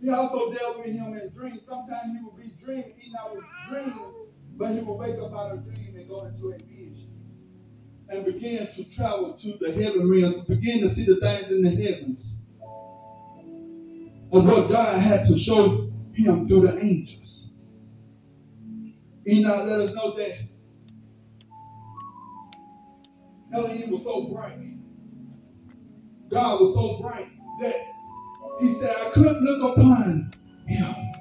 he 0.00 0.10
also 0.10 0.52
dealt 0.52 0.78
with 0.78 0.86
him 0.86 1.16
in 1.16 1.32
dreams. 1.34 1.66
Sometimes 1.66 2.16
he 2.16 2.24
would 2.24 2.36
be 2.36 2.52
dreaming, 2.62 2.92
Enoch 3.06 3.34
was 3.34 3.44
dreaming, 3.68 4.26
but 4.56 4.72
he 4.72 4.80
would 4.80 4.94
wake 4.94 5.18
up 5.20 5.32
out 5.32 5.52
of 5.52 5.64
dream 5.64 5.96
and 5.96 6.08
go 6.08 6.24
into 6.26 6.48
a 6.48 6.58
vision. 6.58 7.10
And 8.08 8.24
begin 8.24 8.68
to 8.68 8.94
travel 8.94 9.36
to 9.36 9.58
the 9.58 9.72
heaven 9.72 10.08
realms, 10.08 10.44
begin 10.44 10.80
to 10.80 10.88
see 10.88 11.06
the 11.06 11.16
things 11.16 11.50
in 11.50 11.62
the 11.62 11.70
heavens 11.70 12.40
of 14.32 14.44
what 14.44 14.70
God 14.70 15.00
had 15.00 15.26
to 15.26 15.36
show 15.36 15.90
him 16.12 16.46
through 16.46 16.68
the 16.68 16.78
angels. 16.80 17.54
Enoch 19.26 19.66
let 19.66 19.80
us 19.80 19.94
know 19.94 20.16
that 20.16 20.38
Elohim 23.52 23.90
was 23.90 24.04
so 24.04 24.28
bright. 24.28 24.75
God 26.30 26.60
was 26.60 26.74
so 26.74 27.00
bright 27.00 27.28
that 27.60 27.74
he 28.60 28.72
said, 28.72 28.90
I 28.90 29.10
couldn't 29.10 29.42
look 29.42 29.76
upon 29.76 30.32
him. 30.66 31.12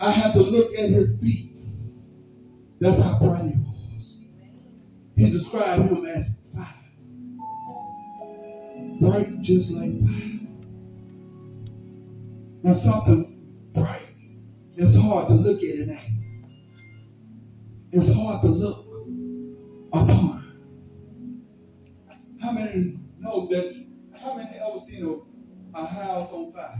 I 0.00 0.10
had 0.10 0.32
to 0.32 0.40
look 0.40 0.74
at 0.78 0.90
his 0.90 1.18
feet. 1.20 1.52
That's 2.80 3.00
how 3.00 3.18
bright 3.18 3.42
he 3.42 3.58
was. 3.94 4.26
He 5.16 5.30
described 5.30 5.90
him 5.90 6.06
as 6.06 6.28
fire. 6.54 6.66
Bright 9.00 9.40
just 9.40 9.72
like 9.72 9.90
fire. 10.00 10.38
When 12.62 12.74
something 12.74 13.70
bright, 13.74 14.14
it's 14.76 14.96
hard 14.96 15.28
to 15.28 15.34
look 15.34 15.58
at 15.58 15.64
it 15.64 15.88
at. 15.90 16.06
It's 17.92 18.12
hard 18.12 18.42
to 18.42 18.48
look 18.48 18.86
upon. 19.92 20.44
How 22.40 22.52
many 22.52 22.98
know 23.28 23.46
that? 23.46 23.86
How 24.20 24.34
many 24.34 24.50
ever 24.56 24.80
seen 24.80 25.04
a, 25.04 25.78
a 25.78 25.86
house 25.86 26.32
on 26.32 26.52
fire 26.52 26.76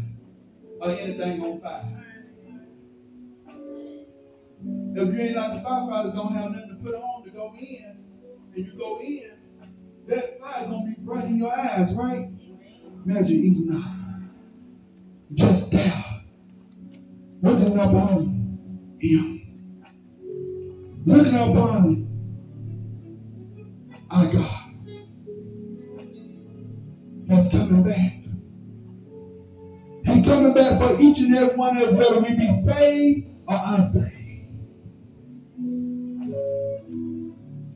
or 0.81 0.91
anything 0.91 1.41
on 1.43 1.61
fire? 1.61 2.05
If 4.97 5.15
you 5.15 5.21
ain't 5.21 5.37
like 5.37 5.63
the 5.63 5.69
firefighters, 5.69 6.15
don't 6.15 6.33
have 6.33 6.51
nothing 6.51 6.71
to 6.71 6.85
put 6.85 6.95
on 6.95 7.25
to 7.25 7.31
go 7.31 7.55
in, 7.57 8.07
and 8.57 8.67
you 8.67 8.73
go 8.77 8.99
in, 9.01 9.31
that 10.09 10.25
fire 10.41 10.67
gonna 10.67 10.87
be 10.87 10.95
bright 11.01 11.25
in 11.25 11.39
your 11.39 11.53
eyes, 11.53 11.95
right? 11.95 12.29
Imagine 13.05 13.45
Enoch 13.45 13.85
just 15.35 15.71
there, 15.71 16.03
looking 17.43 17.79
upon 17.79 18.99
him, 19.01 19.55
looking 21.05 21.35
upon 21.35 22.08
coming 27.69 27.83
back. 27.83 28.13
He's 30.07 30.25
coming 30.25 30.55
back 30.55 30.79
for 30.81 30.97
each 31.01 31.19
and 31.21 31.35
every 31.35 31.57
one 31.57 31.77
of 31.77 31.83
us, 31.83 31.93
whether 31.93 32.21
we 32.21 32.35
be 32.35 32.51
saved 32.53 33.27
or 33.47 33.57
unsaved. 33.67 34.15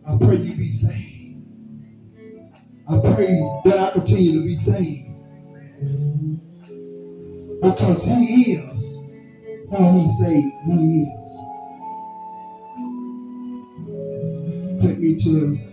I 0.07 0.17
pray 0.19 0.37
you 0.37 0.55
be 0.57 0.71
saved. 0.71 1.43
I 2.89 2.99
pray 3.15 3.61
that 3.65 3.79
I 3.79 3.91
continue 3.93 4.41
to 4.41 4.47
be 4.47 4.57
saved. 4.57 5.09
Because 7.63 8.05
he 8.05 8.53
is 8.53 8.99
who 9.71 9.99
he 9.99 10.11
say 10.23 10.41
he 10.67 11.05
is. 11.05 11.31
Take 14.83 14.99
me 14.99 15.17
to 15.17 15.72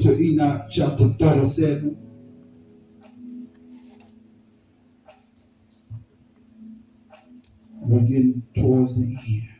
to 0.00 0.12
Enoch 0.18 0.62
chapter 0.70 1.08
37. 1.18 1.98
We're 7.80 8.00
getting 8.00 8.46
towards 8.56 8.94
the 8.94 9.16
end. 9.26 9.51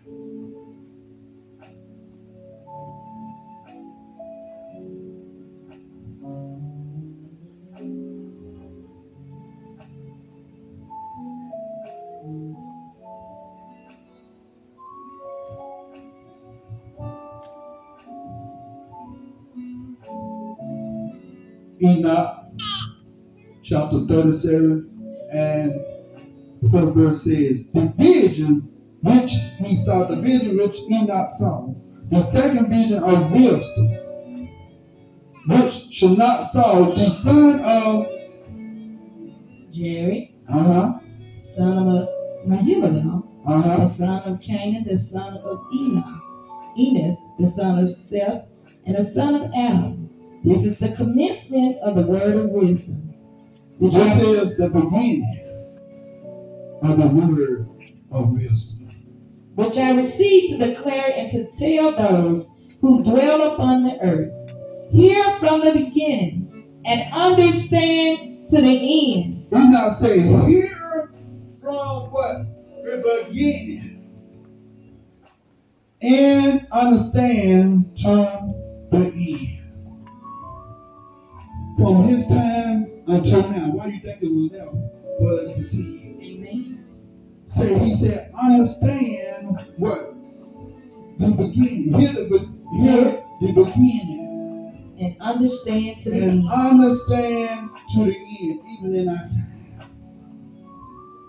Says, 27.22 27.70
The 27.70 27.92
vision 27.96 28.72
which 29.02 29.32
he 29.58 29.76
saw, 29.76 30.04
the 30.04 30.20
vision 30.20 30.56
which 30.56 30.80
Enoch 30.90 31.28
saw, 31.38 31.74
the 32.10 32.20
second 32.20 32.68
vision 32.68 33.02
of 33.02 33.30
wisdom, 33.30 34.48
which 35.46 35.72
should 35.90 36.18
not 36.18 36.44
saw, 36.44 36.84
the 36.94 37.10
son 37.10 37.60
of 37.64 38.06
Jerry, 39.72 40.34
uh-huh, 40.48 41.00
son 41.40 41.88
of 41.88 42.08
Mahimalel, 42.46 43.26
uh-huh, 43.46 43.76
the 43.76 43.88
son 43.88 44.22
of 44.22 44.40
Canaan, 44.40 44.84
the 44.86 44.98
son 44.98 45.36
of 45.38 45.60
Enoch, 45.74 46.22
Enos, 46.78 47.18
the 47.38 47.48
son 47.48 47.78
of 47.78 47.96
Seth, 47.98 48.46
and 48.86 48.96
the 48.96 49.04
son 49.04 49.34
of 49.34 49.50
Adam. 49.54 50.10
This 50.44 50.64
is 50.64 50.78
the 50.78 50.94
commencement 50.96 51.76
of 51.78 51.96
the 51.96 52.06
word 52.06 52.36
of 52.36 52.50
wisdom. 52.50 53.14
This 53.80 53.94
is 54.22 54.56
the 54.56 54.68
beginning 54.68 55.41
of 56.82 56.98
the 56.98 57.08
word 57.08 57.68
of 58.10 58.30
wisdom. 58.32 58.78
which 59.54 59.76
I 59.78 59.94
received 59.96 60.58
to 60.58 60.66
declare 60.66 61.12
and 61.14 61.30
to 61.32 61.44
tell 61.58 61.92
those 61.92 62.50
who 62.80 63.04
dwell 63.04 63.52
upon 63.54 63.84
the 63.84 63.98
earth. 64.00 64.32
Hear 64.90 65.22
from 65.38 65.60
the 65.60 65.72
beginning 65.72 66.82
and 66.84 67.12
understand 67.14 68.48
to 68.48 68.60
the 68.60 69.14
end. 69.14 69.46
Enoch 69.54 69.92
say, 69.92 70.20
hear 70.48 70.68
from 71.60 72.10
what? 72.10 72.36
The 72.84 73.26
beginning. 73.28 74.10
And 76.02 76.66
understand 76.72 77.96
to 77.98 78.54
the 78.90 79.12
end. 79.14 79.58
From 81.78 82.04
his 82.04 82.26
time 82.26 83.02
until 83.06 83.48
now. 83.50 83.70
Why 83.72 83.86
you 83.86 84.00
think 84.00 84.22
it 84.22 84.28
was 84.30 84.50
left 84.52 84.76
for 85.18 85.40
us 85.40 85.54
to 85.54 85.62
see? 85.62 86.01
Say 87.56 87.78
he 87.78 87.94
said, 87.94 88.30
understand 88.40 89.58
what? 89.76 89.98
The 91.18 91.26
beginning. 91.36 91.94
Hear 92.00 92.12
the, 92.12 92.38
hear 92.76 93.24
the 93.40 93.52
beginning. 93.52 94.94
And 95.00 95.16
understand 95.20 96.00
to 96.02 96.10
the 96.10 96.22
And 96.22 96.32
end. 96.44 96.48
understand 96.52 97.70
to 97.94 98.04
the 98.04 98.16
end, 98.16 98.60
even 98.78 98.94
in 98.96 99.08
our 99.08 99.16
time. 99.16 99.90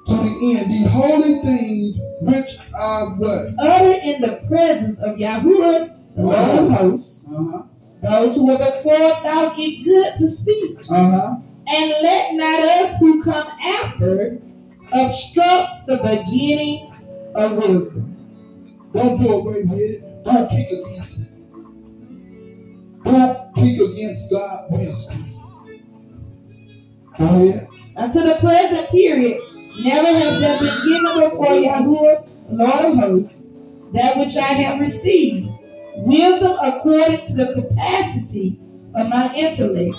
To 0.08 0.14
the 0.16 0.58
end. 0.58 0.72
The 0.86 0.90
holy 0.90 1.36
things 1.42 1.98
which 2.22 2.58
are 2.80 3.18
what? 3.18 3.42
Utter 3.60 4.00
in 4.04 4.22
the 4.22 4.46
presence 4.48 5.00
of 5.02 5.18
Yahweh, 5.18 5.88
the 6.16 6.22
Lord 6.22 6.60
of 6.60 6.72
hosts, 6.72 7.28
Uh-huh. 7.30 7.64
those 8.02 8.36
who 8.36 8.48
were 8.48 8.58
before 8.58 9.10
thought 9.24 9.56
it 9.58 9.84
good 9.84 10.14
to 10.20 10.30
speak. 10.30 10.78
Uh-huh. 10.90 11.36
And 11.68 11.90
let 12.04 12.34
not 12.36 12.60
us 12.60 13.00
who 13.00 13.24
come 13.24 13.48
after 13.62 14.40
obstruct 14.94 15.88
the 15.88 15.98
beginning 15.98 16.94
of 17.36 17.54
wisdom. 17.58 18.10
Don't 18.94 19.22
do 19.22 19.34
away 19.34 19.64
with 19.64 19.80
it. 19.80 20.24
Don't 20.24 20.50
kick 20.50 20.68
against 20.70 21.22
it. 21.22 21.30
Don't 23.04 23.56
kick 23.56 23.80
against 23.80 24.32
God's 24.32 24.72
wisdom. 24.72 25.30
Go 27.18 27.26
ahead. 27.26 27.68
Unto 27.96 28.20
the 28.20 28.38
present 28.40 28.90
period, 28.90 29.40
never 29.84 30.08
has 30.08 30.40
there 30.40 30.60
been 30.60 30.78
given 30.88 31.30
before 31.30 31.56
Yahweh, 31.56 32.22
Lord 32.50 32.86
of 32.86 32.98
hosts, 32.98 33.44
that 33.94 34.18
which 34.18 34.36
I 34.38 34.54
have 34.54 34.80
received, 34.80 35.50
wisdom 35.98 36.58
according 36.64 37.26
to 37.28 37.34
the 37.34 37.54
capacity 37.54 38.60
of 38.96 39.10
my 39.10 39.34
intellect, 39.36 39.96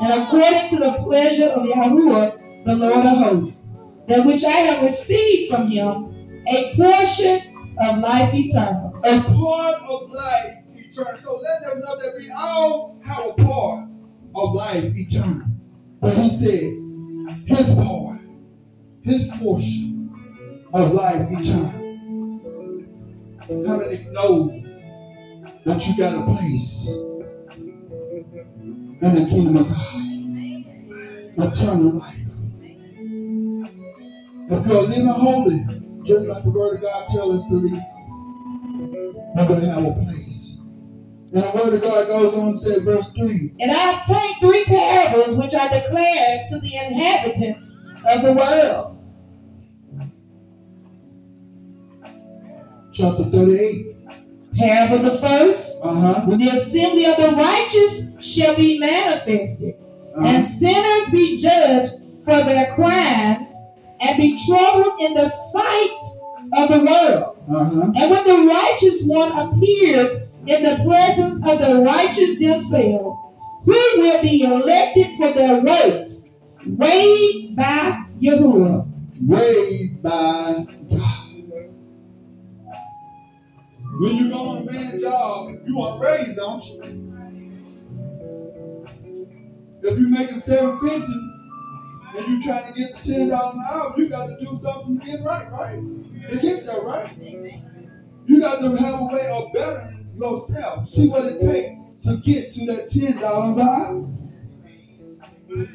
and 0.00 0.12
according 0.12 0.70
to 0.70 0.76
the 0.76 1.02
pleasure 1.04 1.46
of 1.46 1.66
Yahweh, 1.66 2.30
the 2.64 2.76
Lord 2.76 3.06
of 3.06 3.18
hosts, 3.18 3.62
that 4.08 4.24
which 4.24 4.44
I 4.44 4.50
have 4.50 4.82
received 4.82 5.50
from 5.52 5.70
him, 5.70 6.42
a 6.48 6.74
portion 6.76 7.74
of 7.80 7.98
life 7.98 8.32
eternal. 8.32 8.98
A 9.04 9.20
part 9.20 9.82
of 9.88 10.10
life 10.10 10.52
eternal. 10.74 11.18
So 11.18 11.36
let 11.36 11.70
them 11.70 11.80
know 11.80 11.96
that 11.96 12.14
we 12.18 12.30
all 12.36 12.98
have 13.04 13.26
a 13.26 13.34
part 13.34 13.90
of 14.34 14.54
life 14.54 14.84
eternal. 14.96 15.46
But 16.00 16.14
he 16.14 16.30
said, 16.30 16.62
his 17.46 17.74
part, 17.74 18.20
his 19.02 19.28
portion 19.38 20.10
of 20.72 20.92
life 20.92 21.28
eternal. 21.30 21.72
How 23.40 23.76
many 23.78 24.04
know 24.10 24.50
that 25.64 25.86
you 25.86 25.96
got 25.96 26.14
a 26.14 26.24
place 26.34 26.88
in 29.00 29.14
the 29.14 29.26
kingdom 29.28 29.56
of 29.56 29.68
God? 29.68 30.04
Eternal 31.50 31.92
life. 31.98 32.27
If 34.50 34.66
you're 34.66 34.82
living 34.82 35.06
holy, 35.06 35.58
just 36.04 36.28
like 36.28 36.42
the 36.42 36.50
word 36.50 36.76
of 36.76 36.82
God 36.82 37.08
tells 37.08 37.42
us 37.42 37.46
to 37.48 37.54
live, 37.54 37.82
we're 39.36 39.46
going 39.48 39.60
to 39.60 39.70
have 39.70 39.84
a 39.84 39.92
place. 40.04 40.60
And 41.34 41.44
the 41.44 41.52
word 41.54 41.74
of 41.74 41.82
God 41.82 42.06
goes 42.08 42.34
on 42.34 42.48
and 42.48 42.58
says, 42.60 42.82
verse 42.82 43.12
3, 43.12 43.52
And 43.60 43.70
I 43.70 44.02
take 44.06 44.40
three 44.40 44.64
parables 44.64 45.36
which 45.36 45.54
I 45.54 45.68
declared 45.68 46.48
to 46.50 46.58
the 46.60 46.76
inhabitants 46.76 47.70
of 48.10 48.22
the 48.22 48.32
world. 48.32 48.98
chapter 52.98 53.24
38. 53.24 53.96
Parable 54.56 55.10
the 55.10 55.18
first, 55.18 55.80
Uh-huh. 55.84 56.22
when 56.26 56.38
the 56.40 56.48
assembly 56.48 57.04
of 57.06 57.16
the 57.16 57.30
righteous 57.36 58.08
shall 58.20 58.56
be 58.56 58.78
manifested, 58.78 59.76
and 60.16 60.26
uh-huh. 60.26 60.42
sinners 60.42 61.10
be 61.12 61.40
judged 61.40 61.92
for 62.24 62.42
their 62.42 62.74
crimes, 62.74 63.47
and 64.00 64.16
be 64.16 64.42
troubled 64.46 65.00
in 65.00 65.14
the 65.14 65.28
sight 65.28 66.18
of 66.54 66.68
the 66.68 66.84
world. 66.84 67.38
Uh-huh. 67.50 67.92
And 67.96 68.10
when 68.10 68.24
the 68.24 68.46
righteous 68.46 69.02
one 69.04 69.32
appears 69.32 70.22
in 70.46 70.62
the 70.62 70.82
presence 70.84 71.46
of 71.46 71.58
the 71.58 71.82
righteous 71.84 72.38
themselves, 72.38 73.18
who 73.64 73.72
will 73.72 74.22
be 74.22 74.42
elected 74.42 75.16
for 75.16 75.32
their 75.32 75.62
works, 75.62 76.24
weighed 76.66 77.54
by 77.56 78.04
Yahuwah. 78.20 78.86
Raised 79.26 80.02
by 80.02 80.66
God. 80.90 81.28
When 84.00 84.16
you 84.16 84.30
go 84.30 84.36
on 84.36 84.58
a 84.58 84.72
man's 84.72 85.02
job, 85.02 85.54
you 85.66 85.76
want 85.76 86.00
raised, 86.00 86.36
don't 86.36 86.64
you? 86.64 87.08
If 89.82 89.98
you're 89.98 90.08
making 90.08 90.40
750 90.40 91.27
and 92.18 92.26
you're 92.26 92.42
trying 92.42 92.72
to 92.72 92.78
get 92.78 92.94
to 92.94 93.10
$10 93.10 93.24
an 93.26 93.60
hour, 93.70 93.94
you 93.96 94.08
got 94.08 94.26
to 94.26 94.36
do 94.44 94.58
something 94.58 94.98
to 94.98 95.06
get 95.06 95.24
right, 95.24 95.50
right? 95.52 95.80
To 96.30 96.38
get 96.38 96.66
there, 96.66 96.82
right? 96.82 97.16
You 98.26 98.40
got 98.40 98.60
to 98.60 98.76
have 98.76 99.00
a 99.00 99.06
way 99.12 99.30
of 99.32 99.52
bettering 99.54 100.10
yourself. 100.16 100.88
See 100.88 101.08
what 101.08 101.24
it 101.24 101.40
takes 101.40 102.02
to 102.04 102.16
get 102.18 102.52
to 102.52 102.66
that 102.66 102.90
$10 102.90 103.54
an 103.54 103.60
hour. 103.60 104.14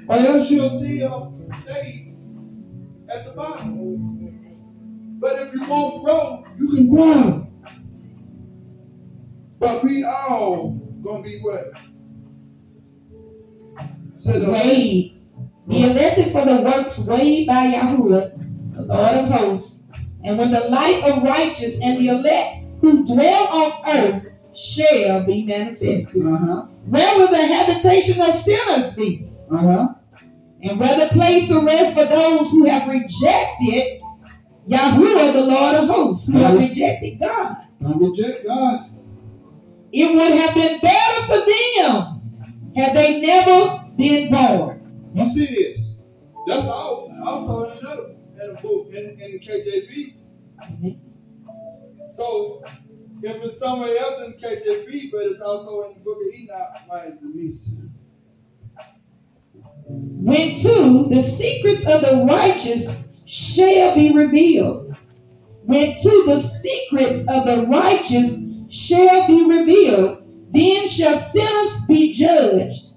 Or 0.08 0.16
else 0.16 0.52
you'll 0.52 0.70
still 0.70 1.34
stay 1.62 2.16
at 3.10 3.26
the 3.26 3.34
bottom. 3.36 5.18
But 5.20 5.42
if 5.42 5.54
you 5.54 5.66
won't 5.66 6.04
grow, 6.04 6.44
you 6.60 6.70
can 6.70 6.90
grow. 6.94 7.48
But 9.60 9.84
we 9.84 10.04
all 10.04 10.72
gonna 11.04 11.24
be 11.24 11.40
what? 11.42 11.64
The 14.24 15.13
Be 15.74 15.90
elected 15.90 16.32
for 16.32 16.46
the 16.46 16.62
works 16.62 17.00
weighed 17.00 17.48
by 17.48 17.74
Yahuwah, 17.74 18.76
the 18.76 18.82
Lord 18.84 19.18
of 19.18 19.26
hosts. 19.30 19.84
And 20.24 20.38
when 20.38 20.52
the 20.52 20.60
light 20.70 21.02
of 21.04 21.24
righteous 21.24 21.80
and 21.82 22.00
the 22.00 22.10
elect 22.10 22.66
who 22.80 23.08
dwell 23.08 23.48
on 23.48 23.98
earth 23.98 24.34
shall 24.56 25.26
be 25.26 25.46
manifested. 25.46 26.24
Uh-huh. 26.24 26.68
Where 26.86 27.18
will 27.18 27.28
the 27.28 27.48
habitation 27.48 28.22
of 28.22 28.36
sinners 28.36 28.94
be? 28.94 29.28
Uh-huh. 29.50 29.96
And 30.62 30.80
where 30.80 31.00
the 31.00 31.14
place 31.14 31.50
of 31.50 31.64
rest 31.64 31.98
for 31.98 32.06
those 32.06 32.52
who 32.52 32.66
have 32.66 32.88
rejected 32.88 34.00
Yahuwah, 34.70 35.34
the 35.34 35.46
Lord 35.46 35.76
of 35.76 35.90
hosts, 35.90 36.28
who 36.28 36.38
have 36.38 36.58
rejected 36.58 37.20
God. 37.20 37.58
Don't 37.82 38.00
reject 38.00 38.46
God. 38.46 38.90
It 39.92 40.16
would 40.16 40.34
have 40.34 40.54
been 40.54 40.80
better 40.80 41.22
for 41.24 41.38
them 41.38 42.74
had 42.76 42.96
they 42.96 43.22
never 43.22 43.84
been 43.98 44.32
born? 44.32 44.73
You 45.14 45.26
see 45.26 45.46
this? 45.46 46.00
That's 46.48 46.68
also 46.68 47.64
in 47.64 47.78
another 47.78 48.16
in 48.42 48.56
a 48.58 48.62
book 48.62 48.90
in, 48.90 49.20
in 49.22 49.40
KJV. 49.40 50.18
So 52.10 52.64
if 53.22 53.44
it's 53.44 53.60
somewhere 53.60 53.96
else 53.98 54.22
in 54.26 54.34
KJV, 54.34 55.12
but 55.12 55.22
it's 55.24 55.42
also 55.42 55.84
in 55.84 55.94
the 55.96 56.00
book 56.02 56.18
of 56.18 56.34
Enoch, 56.34 56.82
why 56.88 57.06
is 57.06 57.22
it 57.22 57.36
missing? 57.36 57.94
When 59.86 60.56
two, 60.56 61.08
the 61.10 61.22
secrets 61.22 61.86
of 61.88 62.02
the 62.02 62.26
righteous 62.28 63.04
shall 63.26 63.96
be 63.96 64.14
revealed. 64.14 64.96
When 65.64 65.96
two, 66.02 66.24
the 66.26 66.40
secrets 66.40 67.22
of 67.30 67.46
the 67.46 67.68
righteous 67.70 68.38
shall 68.70 69.28
be 69.28 69.46
revealed, 69.46 70.24
then 70.52 70.88
shall 70.88 71.20
sinners 71.20 71.82
be 71.88 72.14
judged, 72.14 72.94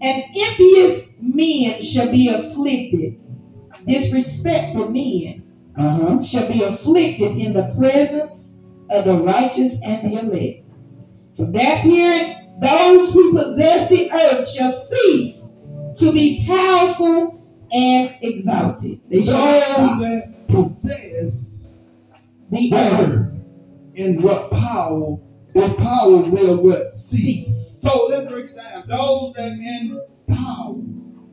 and 0.00 0.22
impious 0.34 1.05
men 1.34 1.82
shall 1.82 2.10
be 2.10 2.28
afflicted. 2.28 3.18
Disrespect 3.86 4.72
for 4.72 4.88
men 4.90 5.42
Uh-huh. 5.76 6.22
shall 6.22 6.50
be 6.50 6.62
afflicted 6.62 7.36
in 7.36 7.52
the 7.52 7.72
presence 7.76 8.54
of 8.90 9.04
the 9.04 9.18
righteous 9.22 9.76
and 9.84 10.10
the 10.10 10.18
elect. 10.20 10.64
From 11.36 11.52
that 11.52 11.82
period, 11.82 12.36
those 12.60 13.12
who 13.12 13.32
possess 13.36 13.88
the 13.90 14.10
earth 14.10 14.48
shall 14.48 14.72
cease 14.72 15.48
to 15.98 16.12
be 16.12 16.44
powerful 16.46 17.42
and 17.72 18.14
exalted. 18.22 19.00
They 19.10 19.18
Those 19.18 19.26
shall 19.26 20.00
that 20.00 20.22
possess 20.48 21.60
the 22.50 22.70
earth. 22.74 23.32
in 23.94 24.22
what 24.22 24.50
power, 24.50 25.18
their 25.54 25.68
power 25.74 26.22
will 26.30 26.62
what 26.62 26.94
cease. 26.94 27.46
Cease. 27.46 27.76
So 27.80 28.06
let's 28.08 28.30
break 28.32 28.46
it 28.46 28.56
down. 28.56 28.84
Those 28.88 29.34
that 29.36 29.52
in 29.52 30.00
power, 30.28 30.76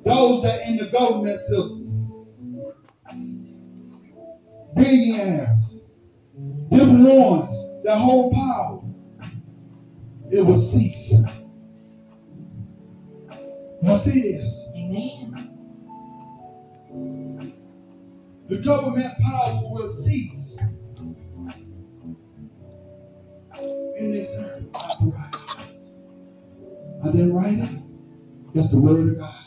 those 0.05 0.43
that 0.43 0.67
in 0.67 0.77
the 0.77 0.87
government 0.91 1.39
system, 1.39 2.27
billionaires, 4.75 5.77
different 6.71 7.03
ones, 7.03 7.83
that 7.83 7.97
hold 7.97 8.33
power, 8.33 8.81
it 10.31 10.41
will 10.41 10.57
cease. 10.57 11.13
You 13.81 13.97
see 13.97 14.21
this? 14.21 14.71
Amen. 14.75 15.53
The 18.49 18.57
government 18.59 19.13
power 19.21 19.61
will 19.71 19.89
cease. 19.89 20.59
In 23.97 24.11
this 24.11 24.35
earth. 24.37 24.65
I 27.03 27.11
didn't 27.11 27.33
write 27.33 27.59
it. 27.59 27.69
That's 28.53 28.69
the 28.71 28.79
word 28.79 29.09
of 29.09 29.17
God. 29.17 29.42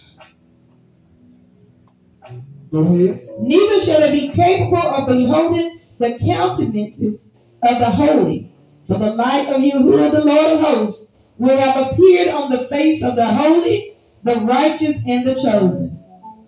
Go 2.70 2.80
ahead. 2.80 3.20
Neither 3.40 3.80
shall 3.80 4.00
they 4.00 4.12
be 4.12 4.32
capable 4.32 4.78
of 4.78 5.06
beholding 5.08 5.80
the 5.98 6.18
countenances 6.18 7.28
of 7.62 7.78
the 7.78 7.90
holy. 7.90 8.52
For 8.86 8.98
the 8.98 9.14
light 9.14 9.48
of 9.48 9.60
Yahuwah, 9.62 10.12
the 10.12 10.24
Lord 10.24 10.52
of 10.52 10.60
hosts, 10.60 11.12
will 11.38 11.56
have 11.58 11.92
appeared 11.92 12.28
on 12.28 12.50
the 12.50 12.66
face 12.68 13.02
of 13.02 13.16
the 13.16 13.26
holy, 13.26 13.96
the 14.24 14.36
righteous, 14.36 15.00
and 15.06 15.26
the 15.26 15.34
chosen. 15.34 16.02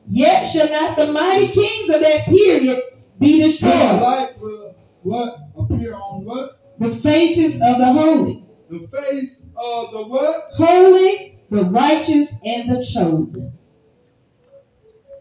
Yet 0.09 0.45
shall 0.47 0.69
not 0.71 0.97
the 0.97 1.13
mighty 1.13 1.49
kings 1.49 1.95
of 1.95 2.01
that 2.01 2.25
period 2.25 2.81
be 3.19 3.41
The 3.43 3.49
destroyed. 3.49 3.73
light 3.73 4.35
will 4.41 4.75
what? 5.03 5.39
Appear 5.59 5.95
on 5.95 6.25
what? 6.25 6.61
The 6.79 6.95
faces 6.97 7.55
of 7.55 7.79
the 7.79 7.93
holy, 7.93 8.45
The 8.71 8.87
face 8.89 9.49
of 9.57 9.93
the 9.93 10.03
what? 10.05 10.37
holy, 10.55 11.39
the 11.51 11.65
righteous, 11.67 12.33
and 12.45 12.71
the 12.71 12.85
chosen. 12.85 13.53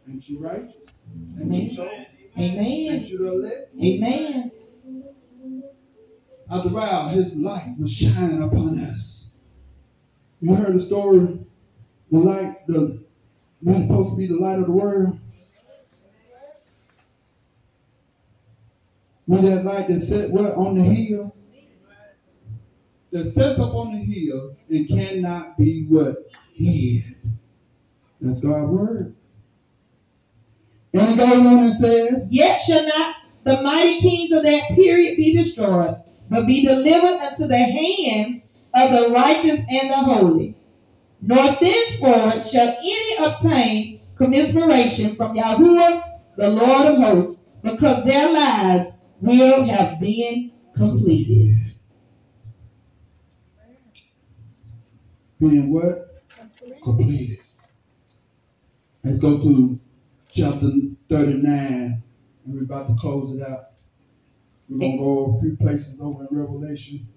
Ain't 0.09 0.29
you 0.29 0.39
righteous? 0.39 0.76
Amen. 1.41 2.05
Amen. 2.37 3.05
Amen. 3.83 4.51
After 6.49 6.69
a 6.69 7.09
his 7.09 7.35
light 7.35 7.75
will 7.77 7.87
shine 7.87 8.41
upon 8.41 8.79
us. 8.79 9.37
You 10.39 10.55
heard 10.55 10.75
the 10.75 10.79
story, 10.79 11.39
the 12.11 12.19
light, 12.19 12.55
the 12.67 13.03
we're 13.61 13.81
supposed 13.81 14.11
to 14.11 14.17
be 14.17 14.27
the 14.27 14.35
light 14.35 14.59
of 14.59 14.67
the 14.67 14.71
world. 14.71 15.19
We 19.25 19.41
that 19.41 19.65
light 19.65 19.87
that 19.89 19.99
set 19.99 20.31
what 20.31 20.55
on 20.55 20.75
the 20.75 20.83
hill, 20.83 21.35
that 23.11 23.25
sets 23.25 23.59
up 23.59 23.73
on 23.73 23.93
the 23.93 23.99
hill 23.99 24.55
and 24.69 24.87
cannot 24.87 25.57
be 25.57 25.85
what 25.89 26.15
hid. 26.53 27.03
That's 28.21 28.41
God's 28.41 28.71
word. 28.71 29.16
And 30.97 31.11
it 31.11 31.17
goes 31.17 31.45
on 31.45 31.63
and 31.63 31.73
says, 31.73 32.29
Yet 32.31 32.61
shall 32.61 32.85
not 32.85 33.15
the 33.43 33.61
mighty 33.61 33.99
kings 33.99 34.31
of 34.31 34.43
that 34.43 34.69
period 34.69 35.17
be 35.17 35.35
destroyed, 35.35 35.95
but 36.29 36.47
be 36.47 36.65
delivered 36.65 37.19
unto 37.21 37.47
the 37.47 37.57
hands 37.57 38.43
of 38.73 38.91
the 38.91 39.11
righteous 39.11 39.61
and 39.69 39.89
the 39.89 39.97
holy. 39.97 40.55
Nor 41.21 41.55
thenceforth 41.59 42.49
shall 42.49 42.77
any 42.79 43.25
obtain 43.25 44.01
commiseration 44.15 45.15
from 45.15 45.35
Yahuwah, 45.35 46.03
the 46.37 46.49
Lord 46.49 46.87
of 46.87 46.97
hosts, 46.97 47.43
because 47.63 48.03
their 48.05 48.31
lives 48.31 48.91
will 49.21 49.65
have 49.65 49.99
been 49.99 50.51
completed. 50.75 51.47
being 55.39 55.73
what? 55.73 56.23
Completed. 56.83 57.39
Let's 59.03 59.19
go 59.19 59.41
to 59.41 59.79
chapter 60.37 60.69
39, 61.09 61.43
and 61.45 62.03
we're 62.45 62.61
about 62.61 62.87
to 62.87 62.95
close 62.99 63.35
it 63.35 63.41
out. 63.41 63.73
We're 64.69 64.77
going 64.77 64.91
to 64.91 64.97
go 64.99 65.35
a 65.35 65.41
few 65.41 65.57
places 65.57 65.99
over 65.99 66.27
in 66.29 66.37
Revelation. 66.37 67.07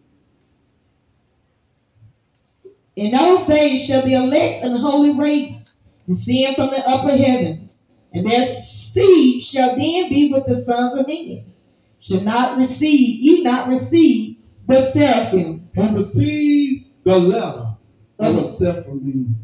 In 2.97 3.13
those 3.13 3.47
days 3.47 3.85
shall 3.85 4.03
the 4.03 4.15
elect 4.15 4.65
and 4.65 4.79
holy 4.79 5.19
race 5.19 5.75
descend 6.09 6.57
from 6.57 6.71
the 6.71 6.83
upper 6.87 7.15
heavens, 7.15 7.83
and 8.15 8.27
their 8.27 8.57
seed 8.57 9.43
shall 9.43 9.77
then 9.77 10.09
be 10.09 10.33
with 10.33 10.47
the 10.47 10.63
sons 10.65 10.99
of 10.99 11.07
men. 11.07 11.53
Shall 11.99 12.23
not 12.23 12.57
receive, 12.57 13.21
ye 13.21 13.43
not 13.43 13.69
receive 13.69 14.39
the 14.67 14.91
seraphim. 14.93 15.69
And 15.77 15.97
receive 15.97 16.87
the 17.05 17.19
letter 17.19 17.77
of 18.19 18.37
a 18.37 18.43
Sephirim. 18.49 19.35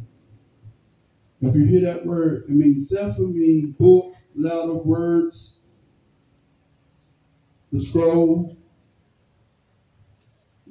If 1.48 1.54
you 1.54 1.64
hear 1.64 1.80
that 1.82 2.04
word, 2.06 2.44
it 2.48 2.50
means 2.50 2.90
Sephirim, 2.90 3.76
book, 3.78 4.14
letter, 4.34 4.74
words, 4.74 5.60
the 7.72 7.80
scroll. 7.80 8.56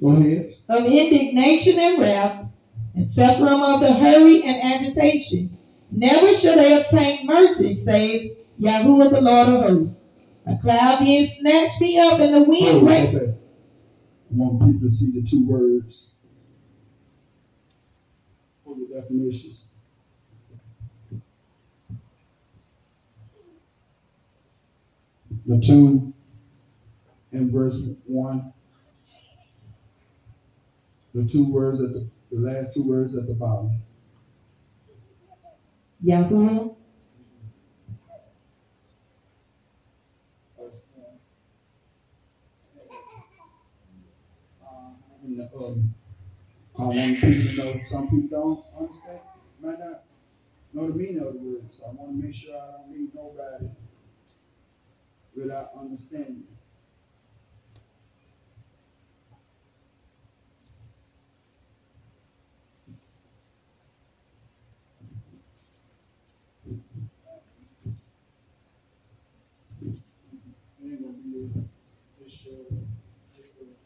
Go 0.00 0.08
ahead. 0.10 0.52
of 0.68 0.84
indignation 0.84 1.78
and 1.78 1.98
wrath, 1.98 2.46
and 2.94 3.10
suffering 3.10 3.48
of 3.48 3.80
the 3.80 3.92
hurry 3.94 4.42
and 4.42 4.62
agitation. 4.62 5.56
Never 5.90 6.34
shall 6.34 6.56
they 6.56 6.78
obtain 6.80 7.26
mercy, 7.26 7.74
says 7.74 8.30
Yahuwah 8.60 9.10
the 9.10 9.20
Lord 9.20 9.48
of 9.48 9.60
hosts. 9.62 10.00
A 10.46 10.56
cloud 10.58 10.98
being 11.00 11.26
snatched 11.26 11.80
me 11.80 11.98
up, 11.98 12.20
and 12.20 12.34
the 12.34 12.42
wind 12.42 12.76
Oh, 12.76 12.84
break. 12.84 13.08
okay. 13.08 13.34
I 14.30 14.34
want 14.34 14.60
people 14.72 14.88
to 14.88 14.90
see 14.94 15.18
the 15.18 15.26
two 15.26 15.48
words. 15.48 16.16
For 18.64 18.74
the 18.76 19.00
definitions. 19.00 19.65
The 25.46 25.60
two 25.60 26.12
in 27.30 27.52
verse 27.52 27.88
one. 28.04 28.52
The 31.14 31.24
two 31.24 31.50
words 31.52 31.80
at 31.80 31.92
the, 31.92 32.08
the 32.32 32.40
last 32.40 32.74
two 32.74 32.86
words 32.86 33.16
at 33.16 33.26
the 33.26 33.34
bottom. 33.34 33.80
Yahuwah, 36.04 36.74
And, 45.22 45.40
uh, 45.40 45.66
um, 45.66 45.94
I 46.78 46.82
want 46.82 46.98
um, 46.98 47.14
people 47.16 47.30
to 47.30 47.56
know, 47.56 47.80
some 47.82 48.08
people 48.08 48.28
don't 48.28 48.80
understand, 48.80 49.20
might 49.60 49.78
not 49.78 50.04
know 50.72 50.86
the 50.86 50.94
meaning 50.94 51.18
of 51.26 51.34
the 51.34 51.40
word, 51.40 51.62
so 51.70 51.86
I 51.86 51.94
wanna 51.94 52.12
make 52.12 52.32
sure 52.32 52.54
I 52.54 52.78
don't 52.78 52.92
leave 52.92 53.08
nobody 53.12 53.66
without 55.36 55.70
understanding. 55.78 56.46
Ain't 70.82 71.02
gonna 71.02 71.12
be 71.18 71.50
a- 71.54 72.24
a 72.24 72.28
show, 72.28 72.64
just 73.34 73.52
a- 73.60 73.76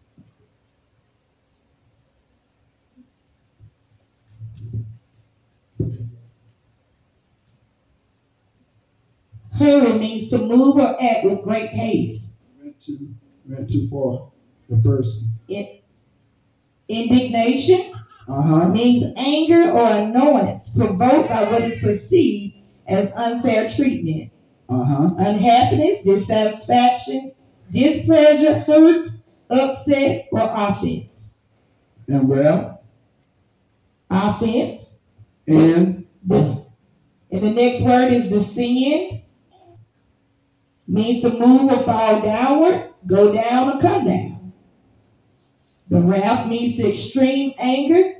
Hurry 9.60 9.98
means 9.98 10.28
to 10.30 10.38
move 10.38 10.76
or 10.76 10.96
act 11.02 11.24
with 11.26 11.42
great 11.42 11.68
haste. 11.68 12.34
Went 12.62 12.80
too, 12.82 13.14
went 13.46 13.70
too 13.70 13.88
far. 13.90 14.30
The 14.70 14.82
first. 14.82 15.26
Indignation 16.88 17.92
Uh 18.28 18.42
huh. 18.42 18.68
means 18.70 19.04
anger 19.16 19.70
or 19.70 19.86
annoyance 19.90 20.70
provoked 20.70 21.28
by 21.28 21.50
what 21.50 21.62
is 21.62 21.78
perceived 21.78 22.56
as 22.88 23.12
unfair 23.12 23.68
treatment. 23.70 24.30
Uh 24.68 24.84
huh. 24.84 25.10
Unhappiness, 25.18 26.02
dissatisfaction, 26.04 27.32
displeasure, 27.70 28.60
hurt, 28.60 29.06
upset, 29.50 30.28
or 30.32 30.40
offense. 30.42 31.38
And 32.08 32.28
well, 32.28 32.82
Offense. 34.10 35.00
and 35.46 36.06
This, 36.24 36.58
and 37.30 37.42
the 37.42 37.50
next 37.52 37.82
word 37.84 38.12
is 38.12 38.28
descend. 38.28 39.22
Means 40.90 41.22
to 41.22 41.30
move 41.30 41.70
or 41.70 41.78
fall 41.84 42.20
downward, 42.20 42.90
go 43.06 43.32
down 43.32 43.76
or 43.76 43.80
come 43.80 44.06
down. 44.06 44.52
The 45.88 46.00
wrath 46.00 46.48
means 46.48 46.74
to 46.78 46.90
extreme 46.90 47.54
anger. 47.60 48.14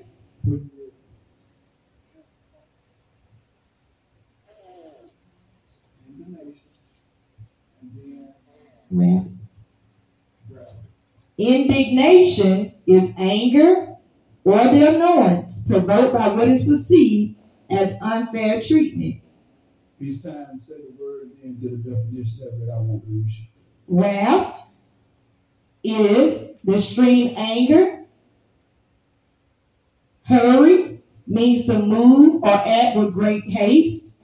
Wrath. 8.93 9.27
Indignation 11.39 12.75
is 12.87 13.13
anger 13.19 13.97
or 14.45 14.59
the 14.59 14.95
annoyance 14.95 15.65
provoked 15.65 16.15
by 16.15 16.35
what 16.35 16.47
is 16.47 16.67
perceived 16.67 17.41
as 17.69 17.97
unfair 18.01 18.63
treatment. 18.63 19.20
Each 20.01 20.23
time 20.23 20.61
say 20.61 20.75
the 20.75 21.03
word 21.03 21.23
and 21.23 21.33
then 21.43 21.59
get 21.61 21.73
a 21.73 21.77
definition 21.77 22.49
of 22.49 22.63
it. 22.63 22.71
I 22.73 22.79
won't 22.79 23.09
lose 23.09 23.39
you. 23.39 23.47
Wrath 23.89 24.67
is 25.85 26.53
the 26.65 26.77
extreme 26.77 27.35
anger. 27.37 28.05
Hurry 30.25 31.03
means 31.27 31.67
to 31.67 31.79
move 31.81 32.43
or 32.43 32.51
act 32.51 32.97
with 32.97 33.15
great 33.15 33.45
haste. 33.45 34.15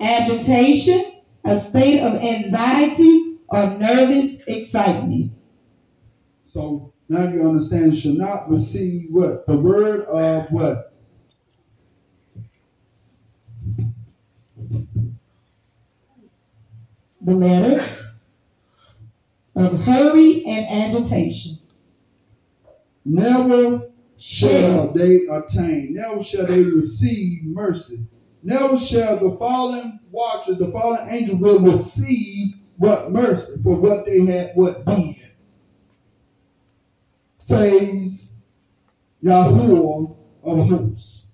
Agitation, 0.00 1.04
a 1.44 1.58
state 1.58 2.00
of 2.00 2.14
anxiety 2.14 3.38
or 3.48 3.70
nervous 3.78 4.42
excitement. 4.46 5.32
So 6.44 6.92
now 7.08 7.28
you 7.28 7.42
understand. 7.42 7.96
Shall 7.96 8.14
not 8.14 8.48
receive 8.50 9.08
what 9.12 9.46
the 9.46 9.58
word 9.58 10.04
of 10.06 10.50
what 10.50 10.95
The 17.26 17.34
letter 17.34 17.84
of 19.56 19.80
hurry 19.80 20.44
and 20.46 20.94
agitation. 20.94 21.58
Never 23.04 23.90
shall 24.16 24.92
they 24.92 25.22
attain, 25.28 25.96
never 25.96 26.22
shall 26.22 26.46
they 26.46 26.62
receive 26.62 27.46
mercy. 27.46 28.06
Never 28.44 28.78
shall 28.78 29.18
the 29.18 29.36
fallen 29.38 29.98
watcher, 30.12 30.54
the 30.54 30.70
fallen 30.70 31.08
angel 31.10 31.38
will 31.38 31.64
receive 31.64 32.54
what 32.76 33.10
mercy 33.10 33.60
for 33.64 33.74
what 33.74 34.06
they 34.06 34.24
had, 34.24 34.52
what 34.54 34.84
did. 34.86 35.16
Says 37.38 38.30
Yahuwah 39.24 40.16
of 40.44 40.68
hosts. 40.68 41.26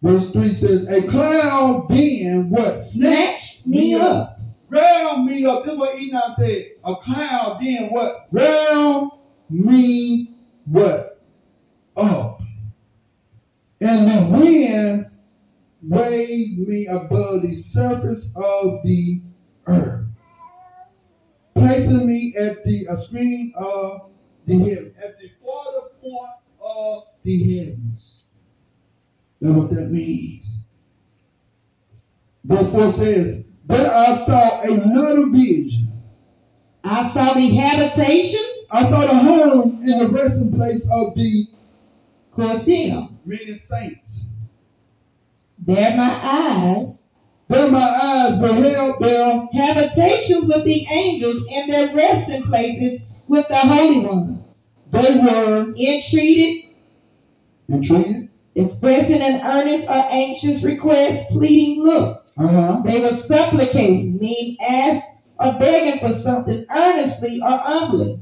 Verse 0.00 0.30
3 0.32 0.52
says, 0.52 0.88
A 0.88 1.08
cloud 1.08 1.88
being 1.88 2.50
what? 2.50 2.80
Snatch 2.80 3.37
me 3.68 3.94
up. 3.94 4.40
Round 4.68 5.26
me 5.26 5.46
up. 5.46 5.64
This 5.64 5.72
is 5.72 5.78
what 5.78 5.98
Enoch 5.98 6.34
said. 6.36 6.64
A 6.84 6.94
cloud 6.96 7.58
being 7.60 7.90
what? 7.90 8.28
Round 8.32 9.12
me 9.48 10.36
what? 10.66 11.00
Up. 11.96 12.40
And 13.80 14.08
the 14.08 14.38
wind 14.38 15.06
raised 15.82 16.68
me 16.68 16.86
above 16.86 17.42
the 17.42 17.54
surface 17.54 18.32
of 18.34 18.82
the 18.84 19.22
earth, 19.66 20.06
placing 21.54 22.06
me 22.06 22.34
at 22.38 22.56
the 22.64 22.86
screen 23.00 23.52
of 23.56 24.10
the 24.46 24.58
heaven, 24.58 24.94
at 25.02 25.18
the 25.18 25.30
farther 25.44 25.88
point 26.02 26.32
of 26.60 27.04
the 27.22 27.56
heavens. 27.56 28.30
That's 29.40 29.54
what 29.54 29.70
that 29.70 29.90
means. 29.90 30.68
Verse 32.44 32.72
4 32.72 32.92
says, 32.92 33.47
But 33.68 33.86
I 33.86 34.16
saw 34.16 34.62
another 34.62 35.28
vision. 35.30 35.92
I 36.84 37.08
saw 37.10 37.34
the 37.34 37.54
habitations, 37.54 38.66
I 38.72 38.84
saw 38.84 39.00
the 39.02 39.14
home 39.18 39.80
in 39.84 39.98
the 40.00 40.08
resting 40.10 40.52
place 40.54 40.88
of 40.92 41.14
the 41.14 41.46
Corsium. 42.34 43.10
many 43.26 43.54
saints. 43.54 44.30
There 45.58 45.96
my 45.96 46.18
eyes, 46.22 47.02
There 47.48 47.70
my 47.70 47.78
eyes 47.80 48.38
beheld 48.38 49.00
them 49.00 49.48
habitations 49.52 50.46
with 50.46 50.64
the 50.64 50.86
angels 50.90 51.42
and 51.52 51.70
their 51.70 51.94
resting 51.94 52.44
places 52.44 53.00
with 53.26 53.46
the 53.48 53.56
holy 53.56 54.06
ones. 54.06 54.38
They 54.92 55.16
were 55.22 55.74
Entreated, 55.76 56.70
entreated. 57.70 58.28
expressing 58.54 59.20
an 59.20 59.40
earnest 59.44 59.88
or 59.88 60.04
anxious 60.10 60.62
request, 60.62 61.28
pleading 61.30 61.82
look. 61.82 62.24
Uh-huh. 62.38 62.82
They 62.84 63.00
were 63.00 63.14
supplicating, 63.14 64.18
mean 64.18 64.56
ask 64.62 65.04
or 65.40 65.58
begging 65.58 65.98
for 66.00 66.14
something 66.14 66.64
earnestly 66.74 67.40
or 67.42 67.50
humbly, 67.50 68.20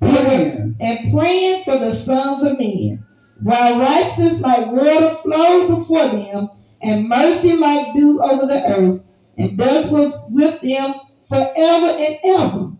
Praying. 0.00 0.76
and 0.80 1.12
praying 1.12 1.64
for 1.64 1.78
the 1.78 1.94
sons 1.94 2.42
of 2.44 2.58
men. 2.58 3.04
While 3.42 3.78
righteousness 3.80 4.40
like 4.40 4.72
water 4.72 5.14
flowed 5.16 5.68
before 5.68 6.08
them, 6.08 6.50
and 6.80 7.08
mercy 7.08 7.56
like 7.56 7.94
dew 7.94 8.20
over 8.22 8.46
the 8.46 8.62
earth, 8.76 9.02
and 9.36 9.58
thus 9.58 9.90
was 9.90 10.14
with 10.30 10.60
them 10.62 10.94
forever 11.28 11.96
and 11.98 12.16
ever. 12.24 12.72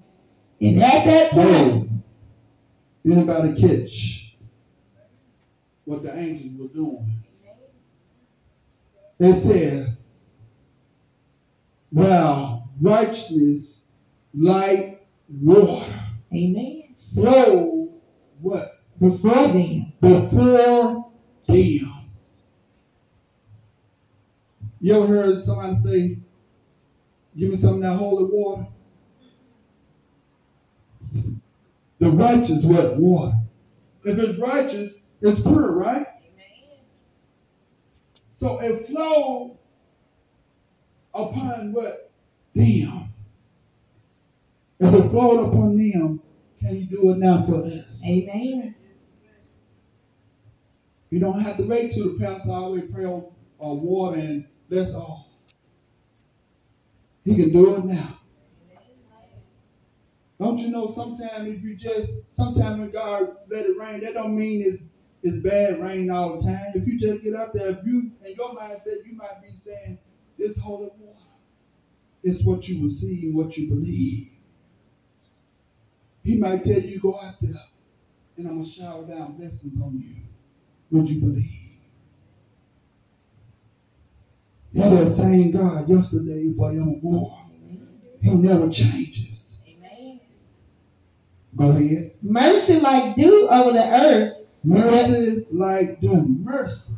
And 0.61 0.83
at 0.83 1.05
that 1.05 1.31
time, 1.33 1.89
Anybody 3.05 3.61
catch 3.61 4.37
what 5.85 6.03
the 6.03 6.15
angels 6.17 6.59
were 6.59 6.69
doing? 6.69 7.07
They 9.19 9.33
said, 9.33 9.97
Wow, 11.91 12.69
righteousness 12.81 13.89
like 14.35 15.07
water 15.29 15.93
amen, 16.33 16.95
flow 17.15 17.89
what? 18.41 18.83
before 19.01 19.49
them, 19.49 19.93
Before 20.01 21.13
them. 21.47 21.89
You 24.81 25.03
ever 25.03 25.07
heard 25.07 25.43
somebody 25.43 25.75
say, 25.75 26.19
Give 27.37 27.51
me 27.51 27.57
some 27.57 27.75
of 27.77 27.81
that 27.81 27.97
holy 27.97 28.25
water? 28.25 28.67
The 32.01 32.11
righteous 32.11 32.65
what? 32.65 32.97
Water. 32.99 33.35
If 34.05 34.19
it's 34.19 34.39
righteous, 34.39 35.05
it's 35.21 35.41
pure, 35.41 35.77
right? 35.77 36.07
So 38.33 38.61
it 38.61 38.87
flowed 38.87 39.58
upon 41.15 41.73
what? 41.73 41.93
Them. 42.55 43.13
If 44.81 44.95
it 44.95 45.11
flowed 45.11 45.49
upon 45.49 45.77
them, 45.77 46.23
can 46.61 46.77
you 46.77 46.87
do 46.87 47.11
it 47.11 47.19
now 47.19 47.43
for 47.45 47.57
us? 47.57 48.05
amen, 48.09 48.75
You 51.11 51.21
don't 51.21 51.41
have 51.41 51.57
to 51.57 51.65
wait 51.65 51.93
till 51.93 52.17
the 52.17 52.25
pastor 52.25 52.53
always 52.53 52.85
pray 52.93 53.05
on 53.05 53.33
uh, 53.61 53.75
water 53.75 54.19
and 54.19 54.47
that's 54.69 54.95
all. 54.95 55.31
He 57.25 57.37
can 57.37 57.53
do 57.53 57.77
it 57.77 57.85
now. 57.85 58.19
Don't 60.41 60.59
you 60.59 60.71
know 60.71 60.87
sometimes 60.87 61.49
if 61.49 61.63
you 61.63 61.75
just 61.75 62.13
sometimes 62.31 62.79
when 62.79 62.93
God 62.93 63.37
let 63.51 63.67
it 63.67 63.77
rain, 63.77 64.01
that 64.01 64.15
don't 64.15 64.37
mean 64.37 64.65
it's 64.67 64.85
it's 65.23 65.37
bad 65.39 65.81
rain 65.81 66.11
all 66.11 66.39
the 66.39 66.45
time. 66.45 66.73
If 66.75 66.87
you 66.87 66.99
just 66.99 67.25
get 67.25 67.35
out 67.35 67.53
there, 67.53 67.71
if 67.71 67.79
you 67.85 68.13
in 68.25 68.35
your 68.37 68.55
mindset, 68.55 69.05
you 69.05 69.17
might 69.17 69.43
be 69.43 69.57
saying, 69.57 69.99
This 70.39 70.59
holy 70.59 70.91
water 71.01 71.19
is 72.23 72.45
what 72.45 72.69
you 72.69 72.85
receive, 72.85 73.35
what 73.35 73.57
you 73.57 73.69
believe. 73.69 74.31
He 76.23 76.39
might 76.39 76.63
tell 76.63 76.79
you 76.79 77.01
go 77.01 77.19
out 77.21 77.41
there 77.41 77.61
and 78.37 78.47
I'm 78.47 78.59
gonna 78.59 78.69
shower 78.69 79.07
down 79.07 79.37
blessings 79.37 79.81
on 79.81 79.99
you. 79.99 80.23
Would 80.91 81.11
you 81.11 81.21
believe? 81.21 81.69
He 84.73 84.81
that 84.81 85.09
same 85.09 85.51
God 85.51 85.89
yesterday, 85.89 86.53
forevermore. 86.57 87.37
He 88.21 88.35
never 88.35 88.69
changes. 88.69 89.63
amen. 89.67 90.21
Go 91.57 91.71
ahead. 91.71 92.13
Mercy 92.23 92.79
like 92.79 93.17
dew 93.17 93.49
over 93.51 93.73
the 93.73 93.85
earth, 93.85 94.35
Mercy 94.63 95.47
like 95.51 96.01
dew. 96.01 96.27
Mercy 96.43 96.95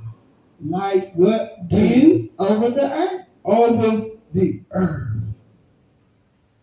like 0.65 1.13
what? 1.15 1.69
Dew 1.69 2.31
over 2.39 2.71
the 2.71 2.93
earth. 2.93 3.20
Over 3.45 4.07
the 4.33 4.63
earth. 4.73 5.07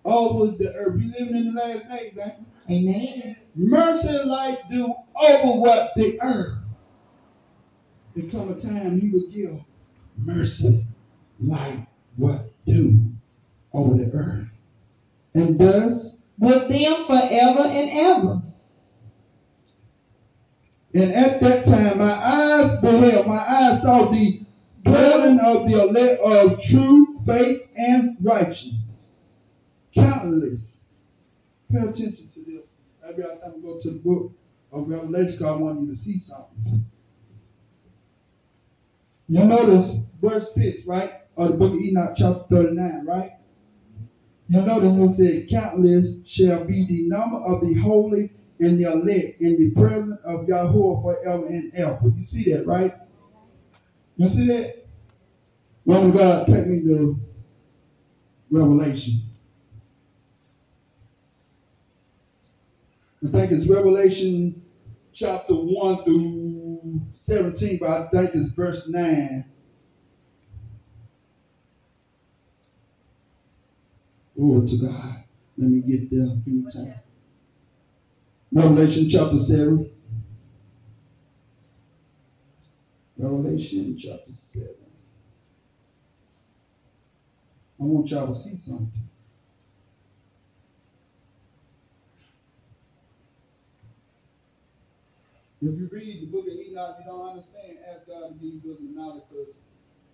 Over 0.05 0.55
the 0.57 0.73
earth. 0.75 0.95
We 0.97 1.05
living 1.19 1.35
in 1.35 1.53
the 1.53 1.59
last 1.61 1.89
days, 1.89 2.17
ain't 2.17 2.35
we? 2.69 2.75
Amen. 2.75 3.35
Mercy 3.55 4.17
like 4.25 4.59
do 4.69 4.93
over 5.15 5.59
what 5.59 5.91
the 5.95 6.17
earth. 6.21 6.53
There 8.15 8.29
come 8.29 8.51
a 8.51 8.59
time 8.59 8.99
he 8.99 9.11
will 9.11 9.27
give 9.29 9.61
mercy 10.17 10.83
like 11.39 11.87
what 12.15 12.41
do 12.65 12.99
over 13.73 13.95
the 13.95 14.11
earth. 14.13 14.47
And 15.35 15.59
thus, 15.59 16.17
With 16.39 16.67
them 16.69 17.05
forever 17.05 17.67
and 17.67 17.89
ever. 17.91 18.41
and 20.93 21.11
at 21.13 21.39
that 21.41 21.65
time 21.65 21.99
my 21.99 22.05
eyes 22.11 22.79
beheld, 22.81 23.27
my 23.27 23.35
eyes 23.49 23.81
saw 23.81 24.09
the 24.09 24.39
dwelling 24.87 25.39
of 25.39 25.69
the 25.69 25.81
elect 25.81 26.21
of 26.21 26.63
true 26.63 27.21
faith 27.25 27.61
and 27.75 28.17
righteousness. 28.21 28.75
Countless. 29.93 30.87
Pay 31.71 31.79
attention 31.79 32.27
to 32.33 32.39
this. 32.41 32.65
Every 33.07 33.23
time 33.23 33.53
we 33.55 33.61
go 33.61 33.79
to 33.79 33.89
the 33.91 33.99
book 33.99 34.31
of 34.71 34.87
Revelation, 34.87 35.31
because 35.33 35.47
I 35.47 35.61
want 35.61 35.81
you 35.81 35.87
to 35.87 35.95
see 35.95 36.19
something. 36.19 36.85
You 39.29 39.43
notice 39.43 39.97
verse 40.21 40.55
6, 40.55 40.85
right? 40.85 41.09
Or 41.35 41.49
the 41.49 41.57
book 41.57 41.73
of 41.73 41.79
Enoch, 41.79 42.15
chapter 42.15 42.43
39, 42.49 43.05
right? 43.05 43.31
You 44.49 44.61
notice 44.61 44.97
it 44.97 45.09
said, 45.09 45.49
Countless 45.49 46.25
shall 46.25 46.65
be 46.65 46.85
the 46.87 47.09
number 47.09 47.37
of 47.37 47.61
the 47.61 47.73
holy 47.81 48.31
and 48.59 48.79
the 48.79 48.89
elect 48.89 49.41
in 49.41 49.57
the 49.57 49.73
presence 49.75 50.19
of 50.25 50.47
Yahweh 50.47 51.01
forever 51.01 51.45
and 51.47 51.73
ever. 51.75 52.13
You 52.15 52.23
see 52.23 52.53
that, 52.53 52.65
right? 52.65 52.93
You 54.17 54.27
see 54.27 54.47
that? 54.47 54.85
Woman 55.85 56.09
of 56.09 56.17
God, 56.17 56.47
take 56.47 56.67
me 56.67 56.83
to 56.83 57.19
Revelation. 58.49 59.21
I 63.25 63.31
think 63.31 63.51
it's 63.51 63.67
Revelation 63.67 64.61
chapter 65.13 65.53
1 65.53 66.03
through 66.03 67.01
17, 67.13 67.77
but 67.79 67.89
I 67.89 68.07
think 68.11 68.31
it's 68.33 68.49
verse 68.49 68.89
9. 68.89 69.45
Glory 74.35 74.67
to 74.67 74.77
God. 74.77 75.23
Let 75.57 75.71
me 75.71 75.81
get 75.81 76.11
there. 76.11 76.27
Give 76.45 76.53
me 76.53 76.71
time. 76.71 76.99
Revelation 78.51 79.09
chapter 79.09 79.39
7. 79.39 79.89
Revelation 83.17 83.97
chapter 83.97 84.33
7. 84.33 84.75
I 87.79 87.83
want 87.83 88.11
y'all 88.11 88.27
to 88.27 88.35
see 88.35 88.55
something. 88.55 88.91
If 95.59 95.79
you 95.79 95.89
read 95.91 96.21
the 96.21 96.27
book 96.27 96.45
of 96.45 96.53
Enoch, 96.53 96.97
you 96.99 97.05
don't 97.05 97.29
understand, 97.29 97.77
ask 97.91 98.07
God 98.07 98.27
to 98.27 98.33
give 98.35 98.53
you 98.53 98.61
wisdom 98.63 98.93
knowledge 98.93 99.23
because 99.29 99.59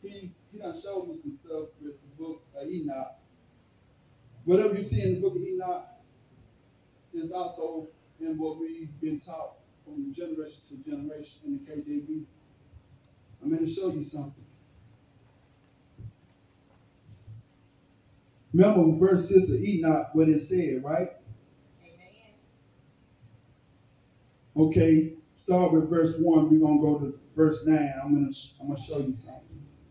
he, 0.02 0.32
he 0.54 0.60
done 0.60 0.80
showed 0.82 1.10
me 1.10 1.16
some 1.18 1.38
stuff 1.44 1.68
with 1.82 1.96
the 2.02 2.24
book 2.24 2.42
of 2.56 2.70
Enoch. 2.70 3.16
Whatever 4.46 4.76
you 4.76 4.84
see 4.84 5.02
in 5.02 5.16
the 5.16 5.22
book 5.22 5.36
of 5.36 5.42
Enoch 5.42 5.88
is 7.14 7.34
also 7.34 7.90
in 8.22 8.38
what 8.38 8.60
we've 8.60 8.90
been 9.02 9.20
taught 9.20 9.56
from 9.84 10.14
generation 10.14 10.62
to 10.70 10.78
generation 10.78 11.42
in 11.46 11.60
the 11.66 11.72
KJV. 11.72 12.26
I'm 13.44 13.50
going 13.50 13.66
to 13.66 13.72
show 13.72 13.92
you 13.92 14.04
something. 14.04 14.44
Remember 18.54 18.98
verse 18.98 19.30
6 19.30 19.50
of 19.50 19.62
Enoch, 19.62 20.08
what 20.14 20.30
it 20.30 20.40
said, 20.40 20.82
right? 20.86 21.08
Amen. 21.84 22.34
Okay, 24.56 25.10
start 25.36 25.74
with 25.74 25.90
verse 25.90 26.16
1. 26.20 26.52
We're 26.52 26.60
going 26.60 26.78
to 26.78 26.84
go 26.84 27.00
to 27.00 27.20
verse 27.36 27.66
9. 27.66 27.94
I'm 28.04 28.14
going 28.14 28.32
to 28.32 28.40
I'm 28.62 28.68
going 28.68 28.78
to 28.78 28.84
show 28.84 29.00
you 29.00 29.14
something. 29.14 29.42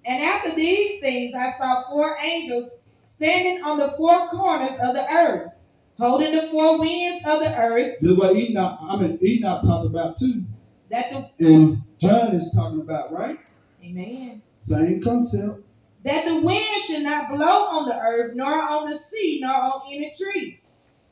And 0.04 0.22
after 0.22 0.54
these 0.54 1.00
things, 1.00 1.34
I 1.34 1.50
saw 1.52 1.88
four 1.90 2.16
angels 2.22 2.78
standing 3.04 3.62
on 3.64 3.78
the 3.78 3.92
four 3.96 4.28
corners 4.28 4.70
of 4.82 4.94
the 4.94 5.06
earth, 5.12 5.52
holding 5.98 6.34
the 6.34 6.42
four 6.48 6.78
winds 6.78 7.24
of 7.26 7.40
the 7.40 7.54
earth, 7.56 7.96
This 8.00 8.12
is 8.12 8.16
what 8.16 8.34
Enoch, 8.36 8.78
I 8.80 8.96
mean, 8.96 9.18
Enoch 9.22 9.62
talked 9.62 9.86
about 9.86 10.16
too. 10.16 10.44
That 10.92 11.10
the 11.38 11.46
And 11.46 11.82
John 11.98 12.34
is 12.34 12.52
talking 12.54 12.80
about, 12.80 13.12
right? 13.12 13.38
Amen. 13.82 14.42
Same 14.58 15.02
concept. 15.02 15.66
That 16.04 16.24
the 16.26 16.44
wind 16.46 16.84
should 16.86 17.02
not 17.02 17.30
blow 17.30 17.46
on 17.46 17.88
the 17.88 17.98
earth, 17.98 18.32
nor 18.34 18.52
on 18.52 18.88
the 18.90 18.96
sea, 18.96 19.40
nor 19.42 19.52
on 19.54 19.82
any 19.92 20.12
tree. 20.16 20.60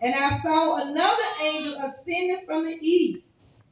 And 0.01 0.15
I 0.15 0.39
saw 0.39 0.89
another 0.89 1.23
angel 1.45 1.75
ascending 1.79 2.45
from 2.47 2.67
the 2.67 2.77
east, 2.81 3.27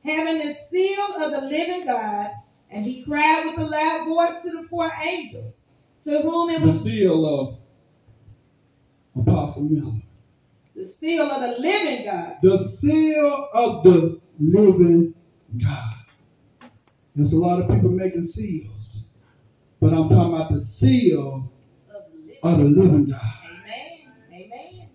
having 0.04 0.38
the 0.46 0.52
seal 0.52 1.04
of 1.22 1.30
the 1.30 1.40
living 1.42 1.86
God, 1.86 2.30
and 2.70 2.84
he 2.84 3.02
cried 3.04 3.44
with 3.46 3.58
a 3.58 3.68
loud 3.68 4.06
voice 4.08 4.42
to 4.42 4.50
the 4.62 4.68
four 4.68 4.90
angels, 5.06 5.60
to 6.04 6.20
whom 6.20 6.50
it 6.50 6.60
The 6.62 6.72
seal 6.72 7.26
of 7.26 7.58
Apostle 9.20 9.64
Miller. 9.70 10.00
the 10.76 10.86
seal 10.86 11.22
of 11.24 11.40
the 11.40 11.60
living 11.60 12.04
God. 12.04 12.36
The 12.42 12.58
seal 12.58 13.48
of 13.54 13.82
the 13.84 14.20
living 14.38 15.14
God. 15.62 15.94
There's 17.18 17.32
a 17.32 17.36
lot 17.36 17.60
of 17.60 17.68
people 17.68 17.90
making 17.90 18.22
seals, 18.22 19.02
but 19.80 19.92
I'm 19.92 20.08
talking 20.08 20.36
about 20.36 20.52
the 20.52 20.60
seal 20.60 21.50
Of 21.92 22.12
the 22.12 22.18
living 22.20 22.38
of 22.44 22.58
the 22.58 22.80
living 22.80 23.08
God. 23.08 23.20
Amen. 23.44 24.12
Amen. 24.32 24.88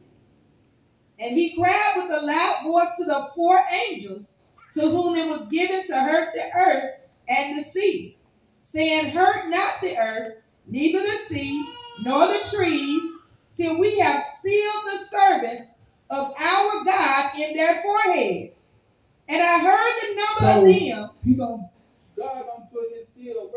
And 1.19 1.35
he 1.35 1.53
cried 1.53 1.93
with 1.97 2.23
a 2.23 2.25
loud 2.25 2.63
voice 2.63 2.95
to 2.99 3.03
the 3.03 3.27
four 3.35 3.59
angels 3.89 4.29
to 4.73 4.89
whom 4.89 5.17
it 5.17 5.27
was 5.27 5.47
given 5.49 5.85
to 5.85 5.93
hurt 5.99 6.33
the 6.33 6.49
earth 6.55 6.93
and 7.27 7.59
the 7.59 7.63
sea, 7.65 8.17
saying, 8.61 9.11
Hurt 9.11 9.49
not 9.49 9.81
the 9.81 9.97
earth, 9.97 10.35
neither 10.65 10.99
the 11.01 11.17
sea, 11.27 11.67
nor 12.05 12.25
the 12.25 12.39
trees, 12.55 13.01
till 13.57 13.77
we 13.77 13.99
have 13.99 14.23
sealed 14.41 14.83
the 14.85 15.05
servants 15.11 15.67
of 16.09 16.27
our 16.39 16.85
God 16.85 17.31
in 17.37 17.53
their 17.57 17.81
foreheads. 17.81 18.53
And 19.27 19.43
I 19.43 19.59
heard 19.59 19.93
the 20.01 20.15
number 20.15 20.39
So- 20.39 20.61
of 20.61 20.67
them 20.67 21.09
He 21.25 21.35
gonna 21.35 21.69
God 22.23 22.45
gonna 22.45 22.69
put 22.71 22.97
his 22.97 23.07
seal 23.09 23.51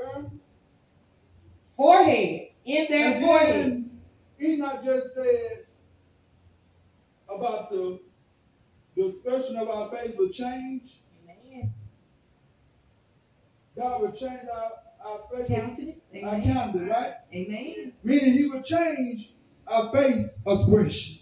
foreheads, 1.77 2.55
in 2.65 2.87
their 2.89 3.15
And 3.17 3.25
foreheads. 3.25 3.69
then 3.69 4.01
Enoch 4.41 4.85
just 4.85 5.15
said 5.15 5.67
about 7.29 7.71
the 7.71 8.01
the 8.97 9.09
expression 9.09 9.57
of 9.57 9.69
our 9.69 9.91
faith 9.91 10.15
will 10.19 10.31
change. 10.31 11.01
Amen. 11.29 11.73
God 13.77 14.01
will 14.01 14.13
change 14.13 14.41
our, 14.55 14.71
our 15.07 15.21
faith. 15.31 15.49
Countenance. 15.49 16.01
Our 16.25 16.41
countenance, 16.41 16.91
right? 16.91 17.13
Amen. 17.35 17.93
Meaning 18.03 18.33
he 18.33 18.47
will 18.47 18.63
change 18.63 19.35
our 19.67 19.93
face 19.93 20.39
expression. 20.47 21.19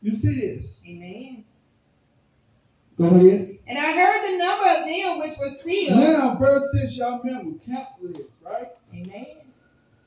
You 0.00 0.14
see 0.14 0.40
this? 0.40 0.82
Amen. 0.88 1.44
Go 2.96 3.04
ahead. 3.06 3.57
And 3.68 3.78
I 3.78 3.92
heard 3.92 4.32
the 4.32 4.38
number 4.38 4.80
of 4.80 4.86
them 4.88 5.18
which 5.20 5.38
were 5.38 5.50
sealed. 5.50 5.98
Now, 5.98 6.36
verse 6.40 6.64
6, 6.80 6.96
y'all 6.96 7.20
remember, 7.22 7.58
countless, 7.64 8.38
right? 8.42 8.68
Amen. 8.94 9.26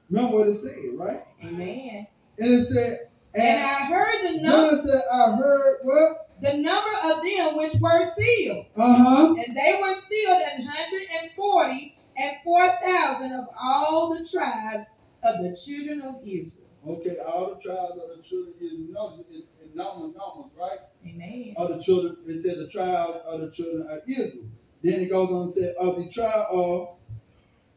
Remember 0.10 0.38
what 0.38 0.48
it 0.48 0.56
said, 0.56 0.76
right? 0.98 1.22
Amen. 1.44 2.08
And 2.40 2.54
it 2.54 2.64
said, 2.64 2.98
And 3.36 3.44
and 3.44 3.62
I 3.62 3.86
heard 3.86 4.28
the 4.28 4.42
number 4.42 4.72
John 4.72 4.80
said, 4.80 5.02
I 5.14 5.36
heard 5.36 5.76
what? 5.84 6.18
the 6.42 6.58
number 6.58 6.90
of 7.06 7.24
them 7.24 7.58
which 7.58 7.76
were 7.80 8.12
sealed. 8.18 8.66
Uh-huh. 8.76 9.36
And 9.36 9.56
they 9.56 9.80
were 9.82 9.94
sealed 9.94 10.42
an 10.42 10.66
hundred 10.66 11.04
and 11.22 11.32
forty 11.34 11.98
and 12.18 12.36
four 12.44 12.68
thousand 12.68 13.34
of 13.34 13.46
all 13.62 14.14
the 14.14 14.28
tribes 14.28 14.88
of 15.24 15.44
the 15.44 15.56
children 15.56 16.02
of 16.02 16.16
Israel. 16.24 16.61
Okay, 16.88 17.18
all 17.28 17.56
the 17.56 17.62
tribes 17.62 18.00
of 18.02 18.18
the 18.18 18.24
children 18.24 18.56
is 18.60 18.90
notice 18.90 19.26
in, 19.30 19.44
in 19.64 19.76
numbers, 19.76 20.16
numbers, 20.18 20.52
right? 20.60 20.80
Amen. 21.06 21.54
Of 21.56 21.70
the 21.70 21.84
children, 21.84 22.18
it 22.26 22.34
said 22.34 22.58
the 22.58 22.68
tribe 22.68 23.22
of 23.28 23.42
the 23.42 23.52
children 23.52 23.88
of 23.90 24.00
Israel. 24.08 24.50
Then 24.82 25.00
it 25.02 25.10
goes 25.12 25.30
on 25.30 25.44
and 25.44 25.52
said, 25.52 25.76
of 25.80 25.98
the 25.98 26.10
tribe 26.10 26.46
of 26.52 26.98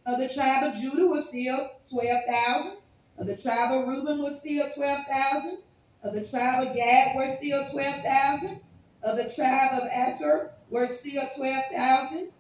Of 0.07 0.19
the 0.19 0.29
tribe 0.29 0.65
of 0.73 0.81
Judah 0.81 1.07
was 1.07 1.29
sealed 1.29 1.69
twelve 1.91 2.21
thousand. 2.27 2.79
Of 3.19 3.27
the 3.27 3.37
tribe 3.37 3.73
of 3.73 3.89
Reuben 3.89 4.23
was 4.23 4.41
sealed 4.41 4.71
twelve 4.75 5.05
thousand. 5.07 5.59
Of 6.03 6.15
the 6.15 6.27
tribe 6.27 6.69
of 6.69 6.75
Gad 6.75 7.15
were 7.17 7.29
sealed 7.29 7.67
twelve 7.73 8.03
thousand. 8.03 8.61
Of 9.03 9.17
the 9.19 9.31
tribe 9.35 9.83
of 9.83 9.89
Asher 9.89 10.51
were 10.71 10.89
sealed 10.89 11.29
twelve 11.37 11.65
thousand. 11.71 12.33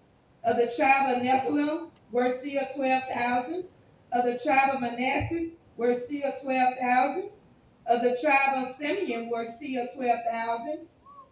Of 0.44 0.56
the 0.56 0.72
tribe 0.74 1.16
of 1.16 1.22
Nephilim 1.22 1.90
were 2.10 2.32
sealed 2.32 2.68
twelve 2.74 3.02
thousand. 3.12 3.64
Of 4.12 4.24
the 4.24 4.38
tribe 4.38 4.74
of 4.74 4.80
Manasseh 4.80 5.50
were 5.76 5.94
twelve 6.42 6.74
thousand. 6.80 7.30
Of 7.86 8.02
the 8.02 8.16
tribe 8.22 8.66
of 8.66 8.74
Simeon 8.76 9.28
were 9.30 9.44
twelve 9.44 10.18
thousand. 10.30 10.86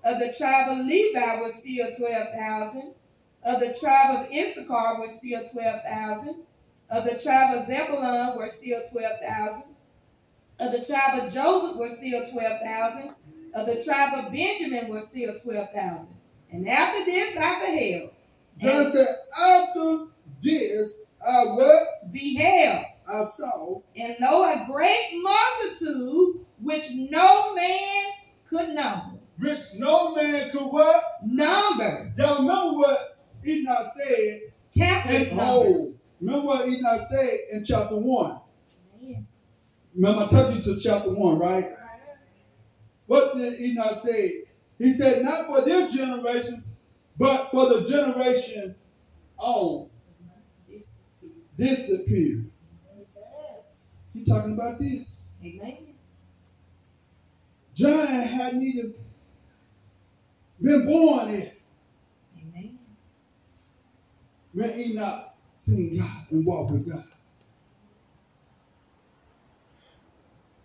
Of 0.04 0.18
the 0.18 0.34
tribe 0.36 0.68
of 0.70 0.86
Levi 0.86 1.40
were 1.40 1.96
twelve 1.96 2.28
thousand. 2.34 2.94
Of 3.44 3.60
the 3.60 3.74
tribe 3.78 4.20
of 4.20 4.32
Issachar 4.32 5.00
were 5.00 5.08
twelve 5.52 5.82
thousand. 5.82 6.36
Of 6.92 7.04
the 7.04 7.18
tribe 7.22 7.56
of 7.56 7.66
Zebulun 7.66 8.36
were 8.36 8.50
still 8.50 8.82
12,000. 8.92 9.62
Of 10.60 10.72
the 10.72 10.84
tribe 10.84 11.24
of 11.24 11.32
Joseph 11.32 11.78
were 11.78 11.88
still 11.88 12.30
12,000. 12.30 13.14
Of 13.54 13.66
the 13.66 13.82
tribe 13.82 14.26
of 14.26 14.30
Benjamin 14.30 14.90
were 14.90 15.02
still 15.08 15.38
12,000. 15.40 16.06
And 16.52 16.68
after 16.68 17.04
this 17.06 17.34
I 17.38 17.60
beheld. 17.64 18.10
John 18.58 18.92
said, 18.92 19.06
after 19.40 20.04
this, 20.42 21.00
I 21.26 21.44
what? 21.56 22.12
beheld, 22.12 22.84
I 23.08 23.24
saw, 23.24 23.80
and 23.96 24.14
lo, 24.20 24.44
a 24.44 24.66
great 24.70 25.10
multitude 25.22 26.46
which 26.60 26.90
no 27.10 27.54
man 27.54 28.04
could 28.48 28.74
number. 28.74 29.18
which 29.38 29.74
no 29.74 30.14
man 30.14 30.50
could 30.50 30.60
what? 30.62 31.02
Number, 31.24 32.12
Y'all 32.16 32.40
remember 32.42 32.78
what 32.78 32.98
Enoch 33.46 33.86
said 33.96 34.38
countless 34.76 35.32
numbers. 35.32 35.98
Remember 36.20 36.46
what 36.46 36.68
Enoch 36.68 37.00
said 37.08 37.38
in 37.52 37.64
chapter 37.64 37.96
1. 37.96 38.40
Remember, 39.94 40.22
I 40.24 40.28
took 40.28 40.54
you 40.54 40.62
to 40.62 40.80
chapter 40.80 41.12
1, 41.12 41.38
right? 41.38 41.66
What 43.06 43.36
did 43.36 43.60
Enoch 43.60 43.98
say? 44.02 44.30
He 44.78 44.92
said, 44.92 45.22
not 45.24 45.46
for 45.46 45.60
this 45.62 45.92
generation, 45.92 46.64
but 47.18 47.50
for 47.50 47.68
the 47.68 47.86
generation 47.88 48.74
on 49.38 49.90
distant 51.58 52.06
period. 52.08 52.50
He 54.14 54.24
talking 54.24 54.54
about 54.54 54.78
this. 54.78 55.28
Amen. 55.44 55.78
John 57.74 58.06
hadn't 58.06 58.62
even 58.62 58.94
been 60.60 60.86
born 60.86 61.30
yet 61.30 61.54
Amen. 62.38 62.78
when 64.52 64.70
Enoch 64.70 65.24
seen 65.54 65.96
God 65.98 66.26
and 66.30 66.44
walked 66.44 66.72
with 66.72 66.90
God. 66.90 67.04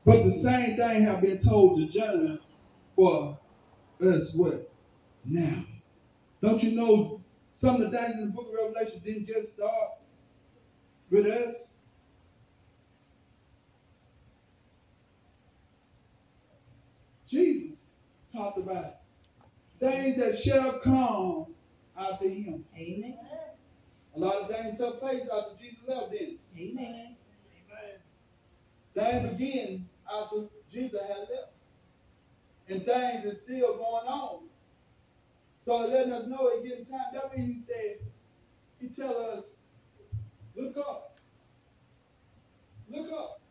But 0.05 0.23
the 0.23 0.31
same 0.31 0.77
thing 0.77 1.03
have 1.03 1.21
been 1.21 1.39
told 1.39 1.77
to 1.77 1.87
John 1.87 2.39
for 2.95 3.37
us 4.01 4.33
what? 4.35 4.53
Now. 5.25 5.63
Don't 6.41 6.61
you 6.63 6.75
know 6.75 7.21
some 7.55 7.81
of 7.81 7.91
the 7.91 7.97
things 7.97 8.15
in 8.15 8.25
the 8.27 8.31
book 8.31 8.47
of 8.47 8.53
Revelation 8.53 9.01
didn't 9.03 9.27
just 9.27 9.55
start 9.55 9.91
with 11.09 11.25
us? 11.25 11.73
Jesus 17.27 17.79
talked 18.33 18.57
about 18.57 18.97
things 19.79 20.17
that 20.17 20.37
shall 20.37 20.79
come 20.83 21.53
after 21.97 22.27
him. 22.27 22.65
Amen. 22.75 23.17
A 24.15 24.19
lot 24.19 24.35
of 24.35 24.49
things 24.49 24.79
took 24.79 24.99
place 24.99 25.27
after 25.31 25.55
Jesus 25.61 25.79
left, 25.87 26.11
didn't 26.11 26.39
it? 26.55 26.59
Amen. 26.59 27.15
Things 28.95 29.33
began 29.33 29.87
after 30.11 30.47
Jesus 30.71 30.99
had 31.01 31.17
left. 31.29 31.51
And 32.69 32.83
things 32.83 33.25
are 33.25 33.35
still 33.35 33.77
going 33.77 34.07
on. 34.07 34.43
So 35.63 35.85
letting 35.85 36.13
us 36.13 36.27
know 36.27 36.47
it 36.47 36.67
getting 36.67 36.85
time. 36.85 37.13
That 37.13 37.37
means 37.37 37.55
he 37.55 37.61
said, 37.61 37.97
he 38.79 38.87
tell 38.89 39.31
us, 39.37 39.51
look 40.55 40.77
up. 40.77 41.17
Look 42.89 43.11
up. 43.11 43.41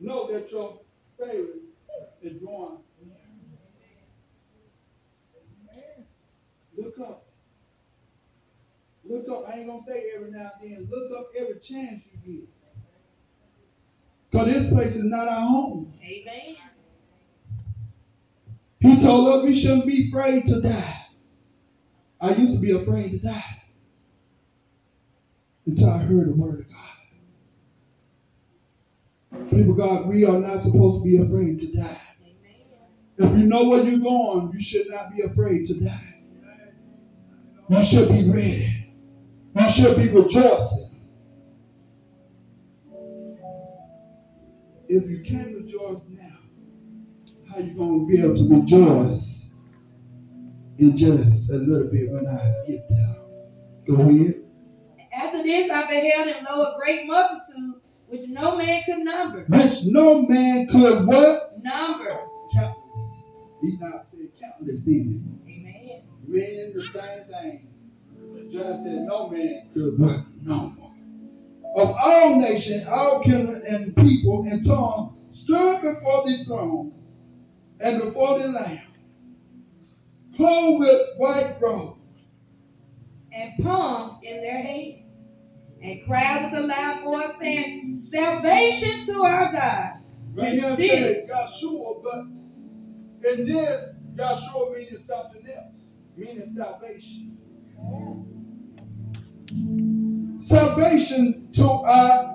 Know 0.00 0.30
that 0.32 0.50
your 0.50 0.80
Savior 1.06 1.62
is 2.22 2.40
drawing. 2.40 2.78
Look 6.76 6.98
up. 6.98 7.26
Look 9.04 9.28
up. 9.28 9.48
I 9.48 9.58
ain't 9.58 9.68
gonna 9.68 9.82
say 9.82 10.04
every 10.16 10.30
now 10.30 10.50
and 10.60 10.70
then. 10.70 10.88
Look 10.90 11.18
up 11.18 11.26
every 11.38 11.60
chance 11.60 12.08
you 12.24 12.40
get. 12.40 12.48
Because 14.30 14.46
this 14.46 14.68
place 14.72 14.96
is 14.96 15.04
not 15.04 15.28
our 15.28 15.46
home. 15.46 15.92
Amen. 16.02 16.56
He 18.80 19.00
told 19.00 19.28
us 19.28 19.44
we 19.44 19.54
shouldn't 19.58 19.86
be 19.86 20.08
afraid 20.08 20.44
to 20.46 20.60
die. 20.60 21.06
I 22.20 22.34
used 22.34 22.54
to 22.54 22.60
be 22.60 22.72
afraid 22.72 23.10
to 23.12 23.18
die 23.18 23.62
until 25.66 25.90
I 25.90 25.98
heard 25.98 26.28
the 26.28 26.34
word 26.34 26.60
of 26.60 26.68
God. 26.68 26.93
People, 29.50 29.74
God, 29.74 30.08
we 30.08 30.24
are 30.24 30.38
not 30.38 30.60
supposed 30.60 31.02
to 31.02 31.08
be 31.08 31.18
afraid 31.18 31.60
to 31.60 31.76
die. 31.76 32.00
If 33.18 33.38
you 33.38 33.46
know 33.46 33.68
where 33.68 33.84
you're 33.84 34.00
going, 34.00 34.50
you 34.52 34.60
should 34.60 34.88
not 34.90 35.14
be 35.14 35.22
afraid 35.22 35.66
to 35.68 35.80
die. 35.80 36.14
You 37.68 37.84
should 37.84 38.08
be 38.08 38.30
ready. 38.30 38.88
You 39.56 39.68
should 39.70 39.96
be 39.96 40.08
rejoicing. 40.08 41.00
If 44.88 45.08
you 45.08 45.22
can't 45.24 45.56
rejoice 45.56 46.08
now, 46.10 46.38
how 47.50 47.60
you 47.60 47.74
going 47.74 48.00
to 48.00 48.06
be 48.06 48.22
able 48.22 48.36
to 48.36 48.60
rejoice 48.60 49.54
in 50.78 50.96
just 50.96 51.50
a 51.50 51.56
little 51.56 51.90
bit 51.90 52.10
when 52.10 52.26
I 52.26 52.54
get 52.66 52.80
there? 52.90 53.16
Go 53.86 54.02
ahead. 54.02 54.34
After 55.12 55.42
this 55.42 55.70
I 55.70 55.88
beheld 55.88 56.36
and 56.36 56.46
lo 56.46 56.62
a 56.64 56.78
great 56.78 57.06
multitude 57.06 57.73
which 58.14 58.28
no 58.28 58.56
man 58.56 58.82
could 58.86 58.98
number. 58.98 59.44
Which 59.48 59.86
no 59.86 60.22
man 60.22 60.68
could 60.68 61.04
what? 61.04 61.62
Number. 61.62 62.20
Countless. 62.52 63.24
He 63.60 63.76
not 63.80 64.08
said 64.08 64.28
countless, 64.40 64.84
he? 64.84 65.20
Amen. 65.48 66.02
meaning 66.26 66.72
the 66.76 66.82
same 66.82 67.24
thing. 67.24 67.68
John 68.52 68.80
said, 68.82 69.02
No 69.02 69.28
man 69.30 69.68
could 69.74 69.98
no 69.98 70.72
more. 70.78 70.94
Of 71.76 71.96
all 72.04 72.38
nations, 72.38 72.86
all 72.88 73.24
kindred 73.24 73.62
and 73.68 73.96
people 73.96 74.44
and 74.48 74.64
tongue 74.64 75.18
stood 75.32 75.82
before 75.82 76.22
the 76.24 76.44
throne 76.46 76.94
and 77.80 78.00
before 78.00 78.38
the 78.38 78.46
Lamb, 78.46 78.86
clothed 80.36 80.78
with 80.78 81.00
white 81.16 81.54
robes, 81.60 81.98
And 83.32 83.64
palms 83.64 84.20
in 84.22 84.40
their 84.40 84.58
hands. 84.58 85.03
And 85.84 86.00
cried 86.06 86.50
with 86.50 86.64
a 86.64 86.66
loud 86.66 87.04
voice 87.04 87.36
saying, 87.38 87.98
Salvation 87.98 89.04
to 89.04 89.22
our 89.22 89.52
God. 89.52 89.90
Right 90.32 90.52
here 90.52 90.76
said 90.76 91.28
Yahshua, 91.28 92.02
but 92.02 93.30
in 93.30 93.46
this, 93.46 94.00
Yahshua 94.14 94.74
means 94.74 95.06
something 95.06 95.42
else, 95.46 95.90
meaning 96.16 96.50
salvation. 96.56 97.36
Salvation 100.38 101.50
to 101.52 101.64
our 101.64 102.34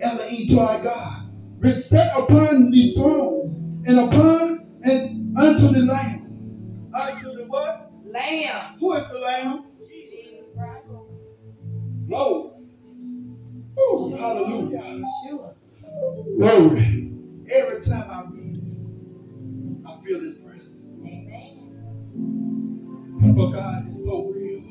Elohim, 0.00 0.48
to 0.48 0.60
our 0.60 0.82
God, 0.82 1.30
which 1.58 1.74
sat 1.74 2.16
upon 2.16 2.70
the 2.70 2.94
throne 2.94 3.82
and 3.86 3.98
upon 3.98 4.80
and 4.84 5.36
unto 5.38 5.68
the 5.68 5.80
Lamb. 5.80 6.90
Unto 6.94 7.36
the 7.36 7.44
what? 7.44 7.92
Lamb. 8.04 8.78
Who 8.80 8.94
is 8.94 9.06
the 9.10 9.18
Lamb? 9.18 9.66
Jesus 9.86 10.54
Christ. 10.56 10.86
Glory. 12.08 12.49
Ooh, 13.78 14.16
hallelujah. 14.18 15.02
Glory. 16.38 17.14
Every 17.50 17.84
time 17.84 18.10
I 18.10 18.24
read 18.32 18.60
I 19.86 20.04
feel 20.04 20.20
his 20.20 20.36
presence. 20.36 20.82
Amen. 21.04 21.84
But 23.20 23.50
God 23.50 23.92
is 23.92 24.04
so 24.04 24.26
real. 24.30 24.62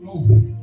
Glory. 0.00 0.56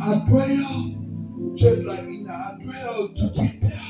I 0.00 0.28
dwell 0.28 1.54
just 1.56 1.84
like 1.86 2.00
Enoch. 2.00 2.30
I 2.30 2.58
dwell 2.62 3.08
to 3.08 3.30
get 3.34 3.60
there. 3.62 3.82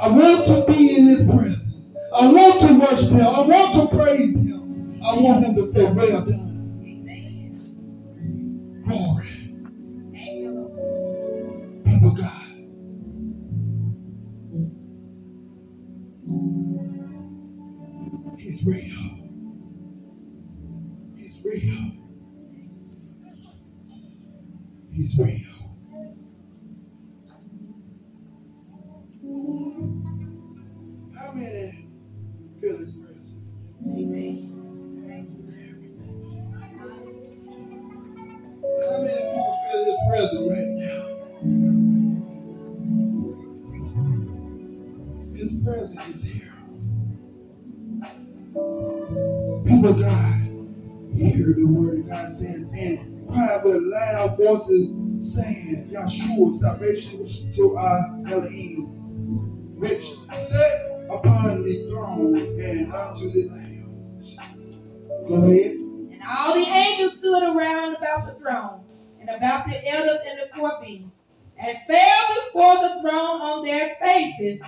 I 0.00 0.08
want 0.08 0.46
to 0.46 0.64
be 0.66 0.96
in 0.98 1.06
his 1.06 1.26
presence. 1.26 1.76
I 2.14 2.28
want 2.32 2.60
to 2.62 2.74
worship 2.78 3.10
him. 3.10 3.20
I 3.20 3.46
want 3.46 3.74
to 3.90 3.98
praise 3.98 4.36
him. 4.36 5.00
I 5.04 5.18
want 5.18 5.44
him 5.46 5.54
to 5.56 5.66
say, 5.66 5.90
Well 5.92 6.24
done. 6.26 6.49
Salvation 56.58 57.52
to 57.52 57.76
uh, 57.76 57.80
our 57.80 58.22
Elohim, 58.28 59.76
which 59.76 60.14
sat 60.38 61.06
upon 61.10 61.62
the 61.64 61.88
throne 61.90 62.36
and 62.36 62.92
unto 62.92 63.30
the 63.30 63.48
Lamb. 63.50 64.20
Go 65.28 65.34
ahead. 65.34 65.72
And 66.12 66.20
all 66.28 66.54
the 66.54 66.66
angels 66.66 67.16
stood 67.16 67.42
around 67.42 67.96
about 67.96 68.26
the 68.26 68.34
throne, 68.40 68.84
and 69.20 69.28
about 69.28 69.66
the 69.66 69.88
elders 69.88 70.20
and 70.28 70.40
the 70.40 70.54
four 70.54 70.72
beasts, 70.82 71.18
and 71.58 71.76
fell 71.86 72.44
before 72.44 72.76
the 72.76 73.00
throne 73.02 73.40
on 73.40 73.64
their 73.64 73.94
faces, 74.00 74.60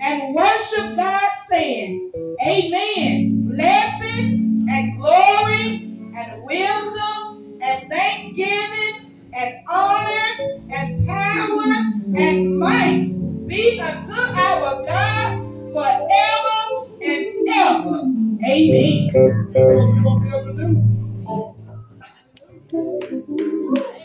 and 0.00 0.34
worshiped 0.34 0.96
God, 0.96 1.30
saying, 1.48 2.12
Amen. 2.46 3.48
Blessing 3.50 4.66
and 4.70 4.96
glory 4.96 5.76
and 6.16 6.44
wisdom 6.44 7.58
and 7.60 7.90
thanksgiving 7.90 9.09
and 9.32 9.54
honor 9.68 10.52
and 10.70 11.06
power 11.06 11.72
and 12.16 12.58
might 12.58 13.08
be 13.46 13.80
unto 13.80 14.12
our 14.12 14.84
God 14.84 15.72
forever 15.72 16.88
and 17.02 17.48
ever. 17.54 18.20
Amen. 18.48 19.10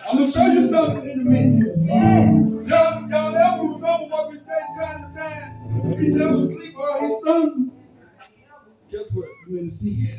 I'm 0.07 0.17
gonna 0.17 0.31
show 0.31 0.45
you 0.45 0.67
something 0.67 1.09
in 1.09 1.21
a 1.21 1.23
minute. 1.23 1.75
Y'all, 2.67 3.09
y'all 3.09 3.35
ever 3.35 3.63
remember 3.63 4.07
what 4.09 4.31
we 4.31 4.37
say 4.37 4.53
time 4.79 5.11
to 5.11 5.17
time? 5.17 5.97
He 5.99 6.09
never 6.09 6.41
sleep 6.45 6.75
or 6.77 6.99
he 7.01 7.07
slumber. 7.21 7.71
Guess 8.91 9.11
what? 9.13 9.25
You 9.49 9.57
in 9.57 9.65
the 9.65 9.71
sea. 9.71 10.09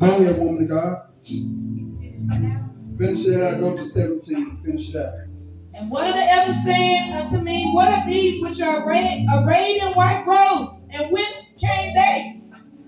Go 0.00 0.06
ahead, 0.06 0.38
woman 0.38 0.64
of 0.64 0.68
God. 0.68 0.96
Finish 3.02 3.26
it 3.26 3.42
out. 3.42 3.60
Go 3.60 3.76
to 3.76 3.82
17. 3.82 4.62
Finish 4.64 4.94
it 4.94 4.96
out. 4.96 5.12
And 5.74 5.90
one 5.90 6.08
of 6.08 6.14
the 6.14 6.22
elders 6.22 6.62
said 6.64 7.12
unto 7.20 7.42
me, 7.42 7.70
What 7.72 7.88
are 7.88 8.06
these 8.06 8.40
which 8.42 8.60
are 8.60 8.86
arrayed, 8.86 9.26
arrayed 9.34 9.82
in 9.82 9.92
white 9.94 10.24
robes? 10.26 10.82
And 10.92 11.10
whence 11.10 11.42
came 11.58 11.94
they? 11.94 12.42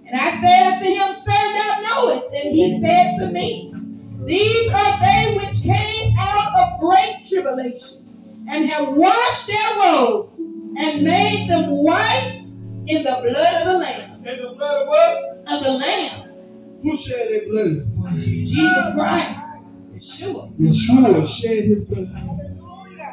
And 0.07 0.15
I 0.15 0.31
said 0.41 0.73
unto 0.73 0.85
him, 0.85 1.15
Sir, 1.15 1.33
thou 1.33 1.81
knowest. 1.83 2.33
And 2.35 2.55
he 2.55 2.81
said 2.81 3.19
to 3.19 3.33
me, 3.33 3.75
These 4.25 4.73
are 4.73 5.01
they 5.01 5.37
which 5.37 5.63
came 5.63 6.15
out 6.17 6.53
of 6.61 6.81
great 6.81 7.27
tribulation, 7.29 8.47
and 8.49 8.69
have 8.71 8.95
washed 8.95 9.47
their 9.49 9.79
robes, 9.81 10.39
and 10.39 11.03
made 11.03 11.49
them 11.49 11.71
white 11.71 12.43
in 12.87 13.03
the 13.03 13.19
blood 13.23 13.63
of 13.63 13.67
the 13.67 13.79
Lamb. 13.79 14.25
In 14.25 14.43
the 14.43 14.55
blood 14.55 14.83
of 14.83 14.89
what? 14.89 15.17
Of 15.49 15.65
the 15.65 15.73
Lamb, 15.73 16.81
Who 16.83 16.97
shed 16.97 17.29
their 17.29 17.49
blood? 17.49 18.15
Jesus 18.15 18.95
Christ. 18.95 19.44
Yeshua. 20.05 20.55
Yeshua 20.59 21.27
shed 21.27 21.65
his 21.65 21.85
blood 21.85 22.09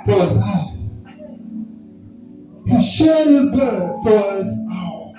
for 0.06 0.12
us 0.14 0.38
all. 0.44 0.78
He 2.68 2.82
shed 2.84 3.28
his 3.28 3.50
blood 3.52 4.04
for 4.04 4.18
us 4.18 4.58
all. 4.72 5.16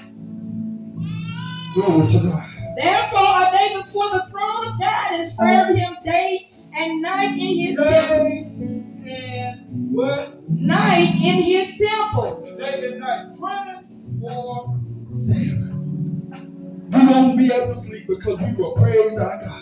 Glory 1.74 2.08
to 2.08 2.18
God. 2.18 2.48
Therefore 2.76 3.20
are 3.20 3.52
they 3.52 3.74
before 3.76 4.10
the 4.10 4.22
throne 4.30 4.66
of 4.68 4.80
God 4.80 5.12
and 5.12 5.32
serve 5.32 5.76
him 5.76 5.96
day 6.04 6.50
and 6.76 7.02
night 7.02 7.32
in 7.32 7.58
his 7.58 7.76
temple. 7.76 8.24
Day 9.02 9.38
and 9.40 9.92
what? 9.92 10.28
Night 10.50 11.14
in 11.14 11.42
his 11.42 11.78
temple. 11.78 12.56
Day 12.58 12.90
and 12.90 13.00
night. 13.00 13.32
24 13.38 14.80
7. 15.02 16.90
We 16.92 17.06
won't 17.06 17.38
be 17.38 17.46
able 17.46 17.72
to 17.72 17.80
sleep 17.80 18.06
because 18.08 18.38
we 18.38 18.52
will 18.54 18.74
praise 18.74 19.18
our 19.18 19.40
God. 19.46 19.61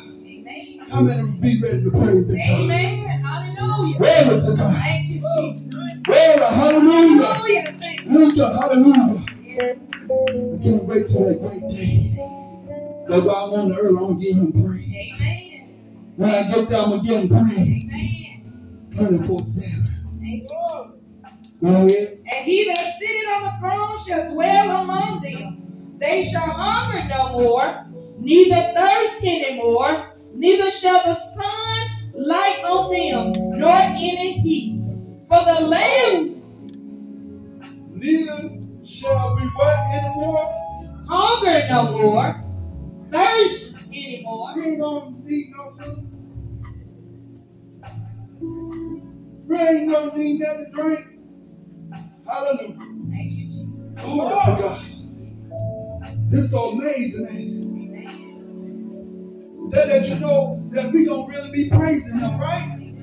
How 0.91 1.03
many 1.03 1.31
be 1.33 1.61
ready 1.63 1.85
to 1.85 1.91
praise 1.93 2.29
their 2.29 2.37
God? 2.39 2.61
Amen. 2.63 3.23
Hallelujah. 3.23 3.99
Glory 3.99 4.41
to 4.43 4.57
God. 4.57 4.77
Thank 4.77 5.09
you, 5.09 5.21
Jesus. 5.21 5.75
Glory, 6.05 6.21
hallelujah. 6.41 7.25
Hallelujah. 7.25 7.73
Hallelujah, 8.09 8.61
hallelujah. 8.61 9.25
I 10.55 10.65
can't 10.65 10.85
wait 10.85 11.09
till 11.09 11.25
that 11.27 11.41
great 11.41 11.69
day. 11.71 12.29
That's 13.09 13.23
why 13.23 13.35
I'm 13.35 13.51
on 13.55 13.69
the 13.71 13.77
earth. 13.77 13.91
I'm 13.91 13.97
going 13.97 14.21
to 14.21 14.25
give 14.25 14.37
him 14.37 14.53
praise. 14.53 15.23
Amen. 15.23 16.13
When 16.17 16.31
I 16.31 16.43
get 16.51 16.69
there, 16.69 16.81
I'm 16.81 16.91
going 16.91 17.03
to 17.03 17.09
give 17.09 17.21
him 17.23 17.29
praise. 17.29 17.93
Amen. 17.95 19.19
24 19.19 19.45
7. 19.47 19.85
Thank 20.21 20.43
you. 20.45 21.01
Go 21.63 21.69
ahead. 21.69 22.09
And 22.33 22.45
he 22.45 22.67
that 22.67 22.95
sitteth 22.99 23.33
on 23.35 23.43
the 23.45 23.53
throne 23.61 23.99
shall 24.07 24.35
dwell 24.35 24.83
among 24.85 25.23
them. 25.23 25.97
They 25.99 26.25
shall 26.25 26.41
hunger 26.43 27.09
no 27.09 27.33
more, 27.39 27.87
neither 28.19 28.57
thirst 28.75 29.21
any 29.25 29.57
more, 29.59 30.10
neither 30.41 30.71
shall 30.71 31.03
the 31.05 31.15
sun 31.15 31.81
light 32.15 32.63
on 32.65 32.91
them, 32.91 33.59
nor 33.59 33.71
any 33.77 34.41
heat. 34.41 34.81
For 35.29 35.39
the 35.45 35.67
Lamb 35.67 36.43
Neither 37.93 38.39
shall 38.85 39.37
we 39.37 39.47
what 39.49 39.95
anymore? 39.95 40.49
hunger 41.09 41.67
no 41.69 41.93
more, 41.99 42.45
thirst 43.11 43.77
any 43.93 44.23
more. 44.25 44.55
We 44.57 44.65
ain't 44.65 44.81
gonna 44.81 45.11
need 45.25 45.47
no 45.57 45.65
food. 45.85 46.11
We 49.47 49.57
ain't 49.59 49.91
gonna 49.93 50.17
need 50.17 50.41
nothing 50.41 50.67
to 50.67 50.83
drink. 50.83 51.01
Hallelujah. 52.27 52.77
Thank 53.11 53.33
you, 53.33 53.45
Jesus. 53.47 53.69
Glory 54.03 54.41
to 54.45 54.63
God. 54.63 54.87
It's 56.33 56.51
so 56.51 56.71
amazing, 56.71 57.27
ain't 57.31 57.55
it? 57.55 57.60
That 59.71 59.89
let 59.89 60.09
you 60.09 60.17
know 60.21 60.69
that 60.73 60.93
we're 60.93 61.07
gonna 61.07 61.29
really 61.29 61.51
be 61.53 61.71
praising 61.71 62.19
him, 62.19 62.39
right? 62.41 62.95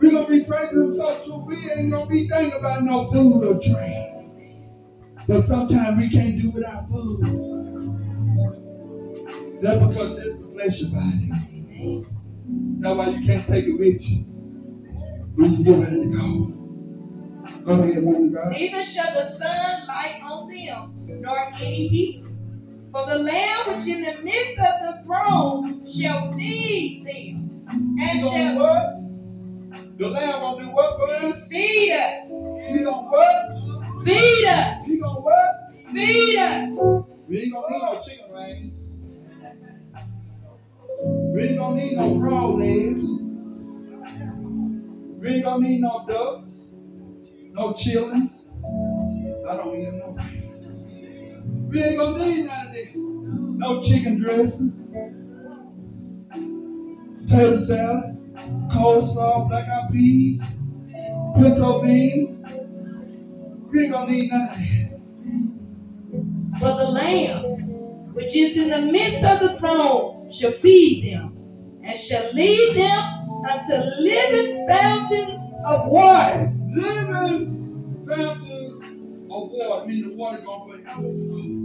We're 0.00 0.10
gonna 0.10 0.28
be 0.28 0.44
praising 0.44 0.84
him 0.84 0.92
so 0.92 1.24
too. 1.24 1.44
We 1.46 1.56
ain't 1.76 1.90
gonna 1.90 2.06
be 2.06 2.28
thinking 2.28 2.58
about 2.58 2.82
no 2.84 3.10
food 3.10 3.44
or 3.44 3.60
drink. 3.60 4.14
But 5.26 5.40
sometimes 5.42 5.98
we 5.98 6.10
can't 6.10 6.40
do 6.40 6.50
without 6.50 6.88
food. 6.88 7.50
That's 9.62 9.86
because 9.86 10.16
this 10.16 10.26
is 10.26 10.42
the 10.42 10.48
flesh 10.52 10.82
of 10.82 10.92
body. 10.92 11.30
That's 12.80 12.96
why 12.96 13.08
you 13.08 13.26
can't 13.26 13.48
take 13.48 13.64
it 13.64 13.78
with 13.78 14.08
you 14.08 14.24
when 15.34 15.54
you 15.54 15.64
get 15.64 15.78
ready 15.78 16.02
to 16.02 16.08
go. 16.10 16.52
Go 17.64 17.82
ahead, 17.82 18.04
woman 18.04 18.32
God. 18.32 18.52
Neither 18.52 18.84
shall 18.84 19.12
the 19.12 19.22
sun 19.22 19.86
light 19.88 20.20
on 20.22 20.48
them, 20.48 21.22
nor 21.22 21.38
any 21.56 21.88
heat. 21.88 22.23
For 22.94 23.04
the 23.06 23.18
Lamb 23.18 23.58
which 23.66 23.88
in 23.88 24.04
the 24.04 24.22
midst 24.22 24.56
of 24.56 24.74
the 24.86 25.02
throne 25.04 25.84
shall 25.84 26.32
feed 26.34 27.04
them, 27.04 27.66
and 28.00 28.20
shall 28.20 28.56
what? 28.60 29.98
The 29.98 30.08
lamb 30.08 30.40
gonna 30.40 30.64
do 30.64 30.70
what 30.70 30.96
for 30.96 31.26
us? 31.26 31.48
feed 31.48 31.90
us, 31.90 32.28
He 32.70 32.84
gonna 32.84 33.08
what? 33.08 34.04
feed 34.04 34.44
us, 34.46 34.86
He 34.86 35.00
gonna 35.00 35.20
what? 35.22 35.54
feed 35.92 36.38
us. 36.38 36.68
We 37.26 37.38
ain't 37.40 37.52
gonna 37.52 37.70
need 37.70 37.82
no 37.82 38.00
chicken 38.00 38.32
wings. 38.32 38.96
We 41.34 41.42
ain't 41.48 41.58
gonna 41.58 41.74
need 41.74 41.96
no 41.96 42.20
frog 42.20 42.54
legs. 42.60 43.06
We 45.18 45.28
ain't 45.30 45.44
gonna 45.44 45.66
need 45.66 45.80
no 45.80 46.06
ducks, 46.08 46.66
no 47.50 47.72
chillings. 47.72 48.50
I 49.50 49.56
don't 49.56 49.74
even 49.74 49.98
know. 49.98 50.16
We 51.74 51.82
ain't 51.82 51.98
gonna 51.98 52.24
need 52.24 52.46
none 52.46 52.66
of 52.68 52.72
this. 52.72 52.94
No 52.94 53.80
chicken 53.80 54.22
dressing, 54.22 54.94
tater 57.26 57.58
salad, 57.58 58.16
coleslaw, 58.70 59.48
black 59.48 59.68
eyed 59.68 59.90
peas, 59.90 60.40
pinto 61.34 61.82
beans. 61.82 62.44
We 63.72 63.82
ain't 63.86 63.92
gonna 63.92 64.12
need 64.12 64.30
none 64.30 64.48
of 64.50 64.56
that. 64.56 65.00
For 66.60 66.78
the 66.78 66.90
Lamb 66.92 67.54
which 68.12 68.36
is 68.36 68.56
in 68.56 68.68
the 68.68 68.92
midst 68.92 69.24
of 69.24 69.40
the 69.40 69.58
throne 69.58 70.30
shall 70.30 70.52
feed 70.52 71.12
them, 71.12 71.36
and 71.82 71.98
shall 71.98 72.32
lead 72.34 72.76
them 72.76 73.02
unto 73.50 73.74
living 73.98 74.68
fountains 74.68 75.40
of 75.66 75.88
water. 75.88 76.52
living 76.70 78.06
fountains 78.08 78.80
of 79.28 79.50
water, 79.50 79.86
meaning 79.86 80.10
the 80.10 80.14
water 80.14 80.40
gonna 80.44 80.72
forever 80.72 81.02
flow. 81.02 81.63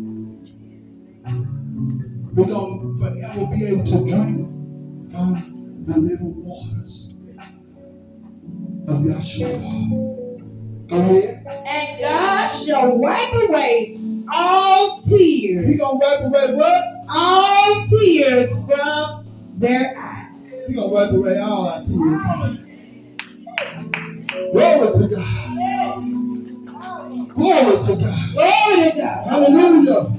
We're 2.34 2.46
gonna 2.46 2.98
forever 3.00 3.48
be 3.52 3.66
able 3.68 3.86
to 3.86 3.98
drink 4.08 5.12
from 5.12 5.84
the 5.88 5.98
living 5.98 6.36
waters 6.46 7.18
of 8.88 9.00
Yahshua. 9.00 10.90
Go 10.90 10.98
ahead. 10.98 11.46
And 11.68 12.02
God 12.02 12.52
shall 12.56 12.98
wipe 12.98 13.34
away 13.50 14.00
all 14.32 15.02
tears. 15.02 15.68
He 15.70 15.76
gonna 15.76 15.98
wipe 15.98 16.22
away 16.22 16.54
what? 16.56 16.84
all 17.10 17.88
tears 17.88 18.52
from 18.52 19.26
their 19.58 19.98
eyes. 19.98 20.32
He 20.68 20.76
gonna 20.76 20.88
wipe 20.88 21.12
away 21.12 21.40
all 21.40 21.68
our 21.68 21.84
tears. 21.84 22.66
Glory 24.52 24.94
to 24.94 25.08
God. 25.16 25.50
Glory 27.34 27.84
to 27.84 27.96
God. 27.96 28.34
Glory 28.34 28.92
to 28.92 28.98
God. 28.98 29.28
Hallelujah. 29.28 30.19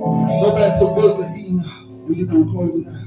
Go 0.00 0.54
back 0.56 0.78
to 0.78 0.86
book 0.86 1.18
of 1.18 1.24
17 1.26 1.60
and 1.60 2.04
we're 2.08 2.24
going 2.26 2.46
to 2.46 2.50
close 2.50 2.82
it 2.82 2.88
out. 2.88 3.06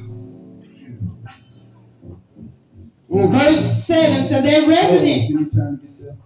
Oh, 3.10 3.28
Verse 3.28 3.86
7 3.86 4.26
so 4.28 4.42
their 4.42 4.62
oh, 4.64 4.68
resident. 4.68 5.30
give 5.30 5.42
me 5.42 5.50
time 5.50 5.80
to 5.80 5.88
get 5.88 6.00
there. 6.00 6.18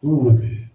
Glory. 0.00 0.68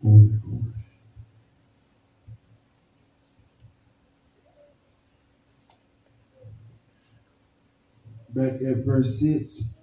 Glory, 0.00 0.40
glory. 0.42 0.72
Back 8.34 8.54
at 8.62 8.84
verse 8.84 9.20
6. 9.20 9.74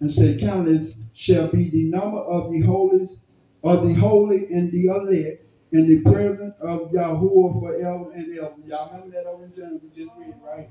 And 0.00 0.12
said, 0.12 0.40
Countless 0.40 1.02
shall 1.12 1.50
be 1.50 1.70
the 1.70 1.90
number 1.90 2.18
of 2.18 2.50
the 2.50 2.62
holies 2.62 3.24
of 3.62 3.86
the 3.86 3.94
holy 3.94 4.46
and 4.50 4.70
the 4.72 4.86
elect 4.86 5.42
in 5.72 5.88
the 5.88 6.10
presence 6.10 6.54
of 6.60 6.90
Yahuwah 6.92 7.60
forever 7.60 8.12
and 8.14 8.38
ever. 8.38 8.54
Y'all 8.66 8.92
remember 8.92 9.10
that 9.10 9.26
over 9.26 9.44
in 9.44 9.54
John 9.56 9.80
we 9.82 9.88
just 9.90 10.10
read, 10.18 10.34
right? 10.44 10.68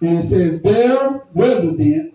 And 0.00 0.18
it 0.18 0.22
says, 0.22 0.62
Their 0.62 1.22
resident 1.34 2.14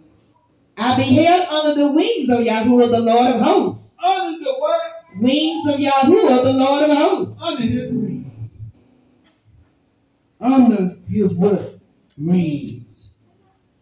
I 0.77 0.97
beheld 0.97 1.47
under 1.47 1.81
the 1.81 1.91
wings 1.91 2.29
of 2.29 2.39
Yahuwah 2.39 2.91
the 2.91 2.99
Lord 2.99 3.35
of 3.35 3.41
hosts. 3.41 3.95
under 4.03 4.43
the 4.43 4.53
what? 4.53 4.81
Wings 5.19 5.73
of 5.73 5.79
Yahuwah 5.79 6.43
the 6.43 6.53
Lord 6.53 6.89
of 6.89 6.97
hosts. 6.97 7.41
Under 7.41 7.63
his 7.63 7.91
wings. 7.91 8.63
Under 10.41 10.95
his 11.07 11.33
what? 11.35 11.74
Wings. 12.17 13.15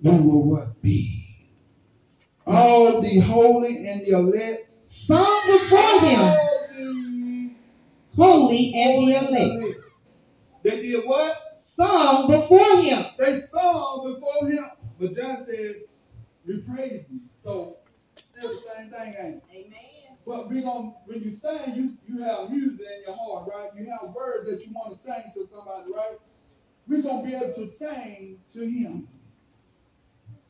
We 0.01 0.11
will 0.11 0.49
what 0.49 0.81
be? 0.81 1.49
All 2.45 3.01
the 3.01 3.19
holy 3.19 3.87
and 3.87 4.01
the 4.01 4.11
elect. 4.11 4.59
Sung 4.85 5.41
before 5.47 5.99
him, 6.01 6.19
All 6.19 6.67
the 6.77 7.55
holy 8.15 8.73
and 8.75 9.07
the 9.07 9.17
elect. 9.17 9.77
They 10.63 10.81
did 10.81 11.05
what? 11.05 11.35
Sung 11.59 12.29
before 12.29 12.77
him. 12.81 13.05
They 13.17 13.39
sung 13.39 14.13
before 14.13 14.49
him. 14.49 14.65
But 14.99 15.15
John 15.15 15.37
said, 15.37 15.75
we 16.45 16.59
praise 16.61 17.07
him. 17.07 17.21
So 17.39 17.77
still 18.15 18.55
the 18.55 18.61
same 18.61 18.91
thing, 18.91 19.15
ain't 19.19 19.35
it? 19.37 19.43
Amen. 19.51 20.17
But 20.25 20.49
we 20.49 20.61
gonna 20.61 20.93
when 21.05 21.21
you 21.21 21.33
sing, 21.33 21.75
you 21.75 21.97
you 22.05 22.23
have 22.23 22.49
music 22.49 22.85
in 22.97 23.03
your 23.07 23.15
heart, 23.15 23.49
right? 23.53 23.69
You 23.75 23.85
have 23.91 24.13
words 24.13 24.49
that 24.49 24.65
you 24.65 24.73
want 24.73 24.93
to 24.93 24.99
sing 24.99 25.23
to 25.35 25.47
somebody, 25.47 25.91
right? 25.93 26.17
We're 26.87 27.01
gonna 27.01 27.25
be 27.25 27.33
able 27.33 27.53
to 27.53 27.67
sing 27.67 28.39
to 28.53 28.59
him. 28.59 29.07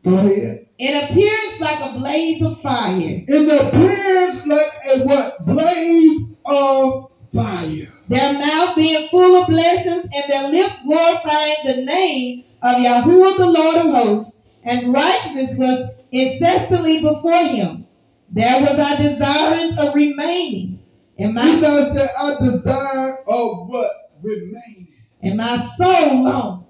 Go 0.03 0.17
ahead. 0.17 0.67
In 0.79 1.03
appearance 1.03 1.59
like 1.61 1.79
a 1.79 1.97
blaze 1.97 2.41
of 2.43 2.59
fire. 2.61 3.23
In 3.27 3.47
the 3.47 3.67
appearance 3.67 4.45
like 4.47 4.71
a 4.91 5.05
what? 5.05 5.31
Blaze 5.45 6.21
of 6.45 7.11
fire. 7.33 7.87
Their 8.09 8.33
mouth 8.33 8.75
being 8.75 9.07
full 9.09 9.41
of 9.41 9.47
blessings 9.47 10.09
and 10.13 10.31
their 10.31 10.49
lips 10.49 10.83
glorifying 10.83 11.55
the 11.65 11.85
name 11.85 12.43
of 12.61 12.75
Yahuwah 12.75 13.37
the 13.37 13.45
Lord 13.45 13.75
of 13.77 13.93
hosts, 13.93 14.37
and 14.63 14.93
righteousness 14.93 15.55
was 15.57 15.89
incessantly 16.11 17.01
before 17.01 17.45
him. 17.45 17.87
There 18.29 18.61
was 18.61 18.79
our 18.79 18.97
desirous 18.97 19.77
of 19.77 19.95
remaining, 19.95 20.79
and 21.17 21.33
my, 21.33 21.43
Jesus 21.43 21.93
said, 21.93 22.09
I 22.19 22.35
desire 22.45 23.17
of 23.27 23.69
what? 23.69 23.91
Remaining. 24.21 24.92
And 25.23 25.37
my 25.37 25.57
soul 25.57 26.23
long 26.23 26.65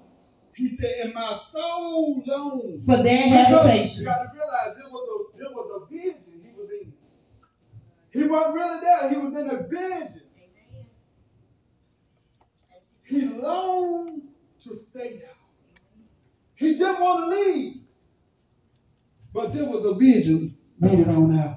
He 0.54 0.68
said, 0.68 1.06
in 1.06 1.14
my 1.14 1.36
soul 1.50 2.22
long. 2.26 2.80
for 2.86 2.96
their 3.02 3.24
Because 3.46 3.98
You 3.98 4.04
got 4.06 4.22
to 4.22 4.30
realize 4.32 4.74
there 4.76 4.90
was 4.90 5.08
a 5.34 5.38
there 5.38 5.50
was 5.52 5.82
a 5.82 5.92
vision 5.92 6.22
he 6.44 6.52
was 6.56 6.70
in. 6.80 6.92
He 8.12 8.28
wasn't 8.28 8.54
really 8.54 8.80
there. 8.80 9.10
He 9.10 9.16
was 9.16 9.32
in 9.32 9.50
a 9.50 9.68
vision. 9.68 10.20
He 13.06 13.20
longed 13.26 14.22
to 14.62 14.76
stay 14.76 15.18
there. 15.18 15.28
He 16.54 16.78
didn't 16.78 17.00
want 17.00 17.24
to 17.24 17.36
leave. 17.36 17.74
But 19.32 19.52
there 19.52 19.68
was 19.68 19.84
a 19.84 19.94
vision 19.98 20.56
made 20.78 21.00
it 21.00 21.08
on 21.08 21.36
out. 21.36 21.56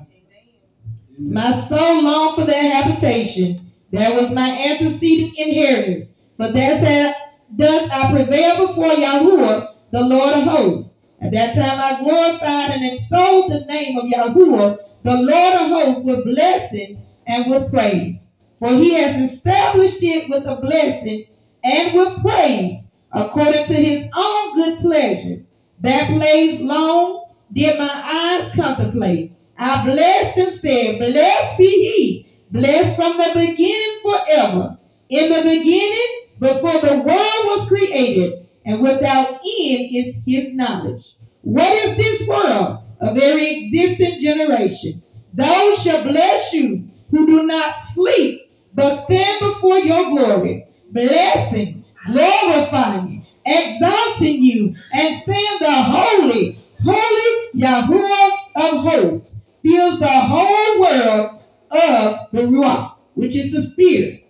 My 1.20 1.52
soul 1.52 2.04
longed 2.04 2.36
for 2.38 2.46
their 2.46 2.72
habitation. 2.72 3.72
That 3.92 4.20
was 4.20 4.32
my 4.32 4.50
antecedent 4.50 5.34
inheritance. 5.38 6.12
For 6.38 6.52
thus, 6.52 7.16
thus 7.50 7.90
I 7.90 8.12
prevailed 8.12 8.68
before 8.68 8.90
Yahuwah, 8.92 9.74
the 9.92 10.02
Lord 10.02 10.34
of 10.34 10.44
hosts. 10.44 10.94
At 11.20 11.32
that 11.32 11.56
time 11.56 11.80
I 11.82 12.00
glorified 12.00 12.78
and 12.78 12.94
extolled 12.94 13.52
the 13.52 13.66
name 13.66 13.98
of 13.98 14.06
Yahuwah, 14.06 14.78
the 15.04 15.16
Lord 15.16 15.54
of 15.56 15.70
hosts, 15.70 16.04
with 16.04 16.24
blessing 16.26 17.02
and 17.26 17.50
with 17.50 17.72
praise. 17.72 18.36
For 18.60 18.70
he 18.70 18.94
has 18.94 19.32
established 19.32 20.02
it 20.02 20.30
with 20.30 20.46
a 20.46 20.58
blessing 20.58 21.26
and 21.64 21.94
with 21.96 22.22
praise, 22.22 22.84
according 23.12 23.66
to 23.66 23.74
his 23.74 24.08
own 24.16 24.56
good 24.56 24.80
pleasure. 24.80 25.44
That 25.82 26.08
place 26.08 26.60
long 26.62 27.26
did 27.54 27.80
my 27.80 27.90
eyes 27.90 28.52
contemplate. 28.56 29.34
I 29.58 29.86
blessed 29.86 30.38
and 30.38 30.56
said, 30.56 31.00
Blessed 31.00 31.58
be 31.58 31.66
he, 31.66 32.30
blessed 32.52 32.96
from 32.96 33.18
the 33.18 33.32
beginning 33.34 34.00
forever. 34.04 34.78
In 35.10 35.32
the 35.32 35.42
beginning, 35.50 36.17
before 36.40 36.80
the 36.82 36.98
world 36.98 37.44
was 37.46 37.68
created, 37.68 38.48
and 38.66 38.82
without 38.82 39.30
end 39.30 39.90
is 39.96 40.20
his 40.26 40.54
knowledge. 40.54 41.14
What 41.42 41.72
is 41.74 41.98
this 41.98 42.28
world? 42.28 42.80
A 43.00 43.14
very 43.14 43.58
existent 43.58 44.22
generation. 44.22 45.02
Those 45.34 45.82
shall 45.82 46.04
bless 46.04 46.54
you 46.54 46.90
who 47.12 47.26
do 47.26 47.44
not 47.44 47.76
sleep, 47.76 48.42
but 48.74 49.04
stand 49.04 49.40
before 49.40 49.80
your 49.80 50.10
glory, 50.10 50.68
blessing, 50.92 51.86
glorifying, 52.06 53.26
exalting 53.46 54.42
you, 54.42 54.76
and 54.94 55.22
saying 55.22 55.58
the 55.60 55.72
holy, 55.72 56.60
holy 56.84 57.50
Yahuwah 57.56 58.30
of 58.56 58.84
hosts 58.84 59.36
fills 59.64 60.00
the 60.00 60.08
whole 60.08 60.82
world 60.82 61.40
of 61.72 62.18
the 62.32 62.42
Ruach, 62.42 62.96
which 63.14 63.36
is 63.36 63.52
the 63.52 63.62
Spirit. 63.62 64.27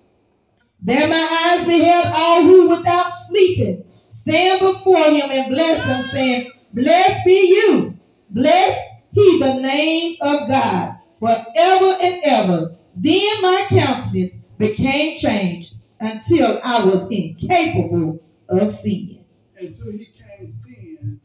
There 0.81 1.07
my 1.07 1.55
eyes 1.57 1.67
beheld 1.67 2.05
all 2.13 2.43
who 2.43 2.69
without 2.69 3.11
sleeping 3.27 3.83
stand 4.09 4.59
before 4.59 4.97
him 4.97 5.29
and 5.31 5.49
bless 5.49 5.83
him, 5.83 6.03
saying, 6.05 6.51
Blessed 6.73 7.25
be 7.25 7.49
you, 7.49 7.93
bless 8.29 8.77
he 9.11 9.39
the 9.39 9.61
name 9.61 10.17
of 10.21 10.47
God 10.47 10.97
forever 11.19 11.97
and 12.01 12.21
ever. 12.23 12.75
Then 12.95 13.41
my 13.41 13.65
countenance 13.69 14.35
became 14.57 15.17
changed 15.17 15.75
until 15.99 16.59
I 16.63 16.85
was 16.85 17.09
incapable 17.09 18.21
of 18.49 18.71
seeing. 18.71 19.25
Until 19.59 19.91
he 19.91 20.05
came 20.05 20.51
seeing 20.51 21.19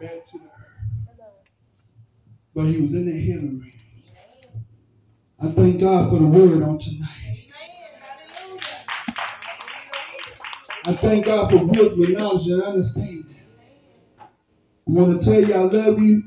back 0.00 0.26
to 0.26 0.38
the 0.38 0.44
earth. 0.44 1.18
But 2.54 2.66
he 2.66 2.80
was 2.80 2.94
in 2.94 3.06
the 3.06 3.20
heaven 3.20 3.60
realms. 3.60 4.12
I 5.40 5.48
thank 5.48 5.80
God 5.80 6.10
for 6.10 6.18
the 6.18 6.26
word 6.26 6.62
on 6.62 6.78
tonight. 6.78 7.21
I 10.84 10.94
thank 10.94 11.26
God 11.26 11.50
for 11.50 11.64
wisdom, 11.64 12.12
knowledge, 12.12 12.48
and 12.48 12.62
understanding. 12.62 13.36
I 14.18 14.90
want 14.90 15.22
to 15.22 15.30
tell 15.30 15.40
you 15.40 15.54
I 15.54 15.58
love 15.58 15.98
you. 16.00 16.22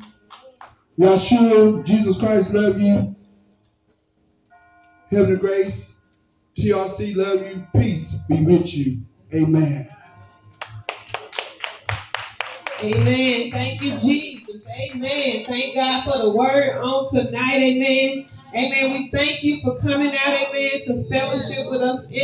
Yahshua, 0.98 1.86
Jesus 1.86 2.18
Christ, 2.18 2.54
love 2.54 2.80
you. 2.80 3.14
Heavenly 5.12 5.36
Grace, 5.38 6.00
TRC, 6.58 7.16
love 7.18 7.42
you. 7.42 7.68
Peace 7.76 8.16
be 8.30 8.46
with 8.46 8.74
you. 8.74 9.00
Amen. 9.34 9.90
Amen. 12.82 13.52
Thank 13.52 13.82
you, 13.82 13.92
Jesus. 13.92 14.64
Amen. 14.90 15.46
Thank 15.46 15.76
God 15.76 16.06
for 16.06 16.18
the 16.18 16.30
word 16.30 16.78
on 16.78 17.10
tonight. 17.10 17.58
Amen. 17.58 18.28
Amen. 18.56 18.92
We 18.92 19.10
thank 19.10 19.44
you 19.44 19.60
for 19.62 19.78
coming 19.82 20.16
out, 20.16 20.48
amen, 20.48 20.82
to 20.86 21.04
fellowship 21.10 21.66
with 21.72 21.82
us 21.82 22.08
in 22.10 22.20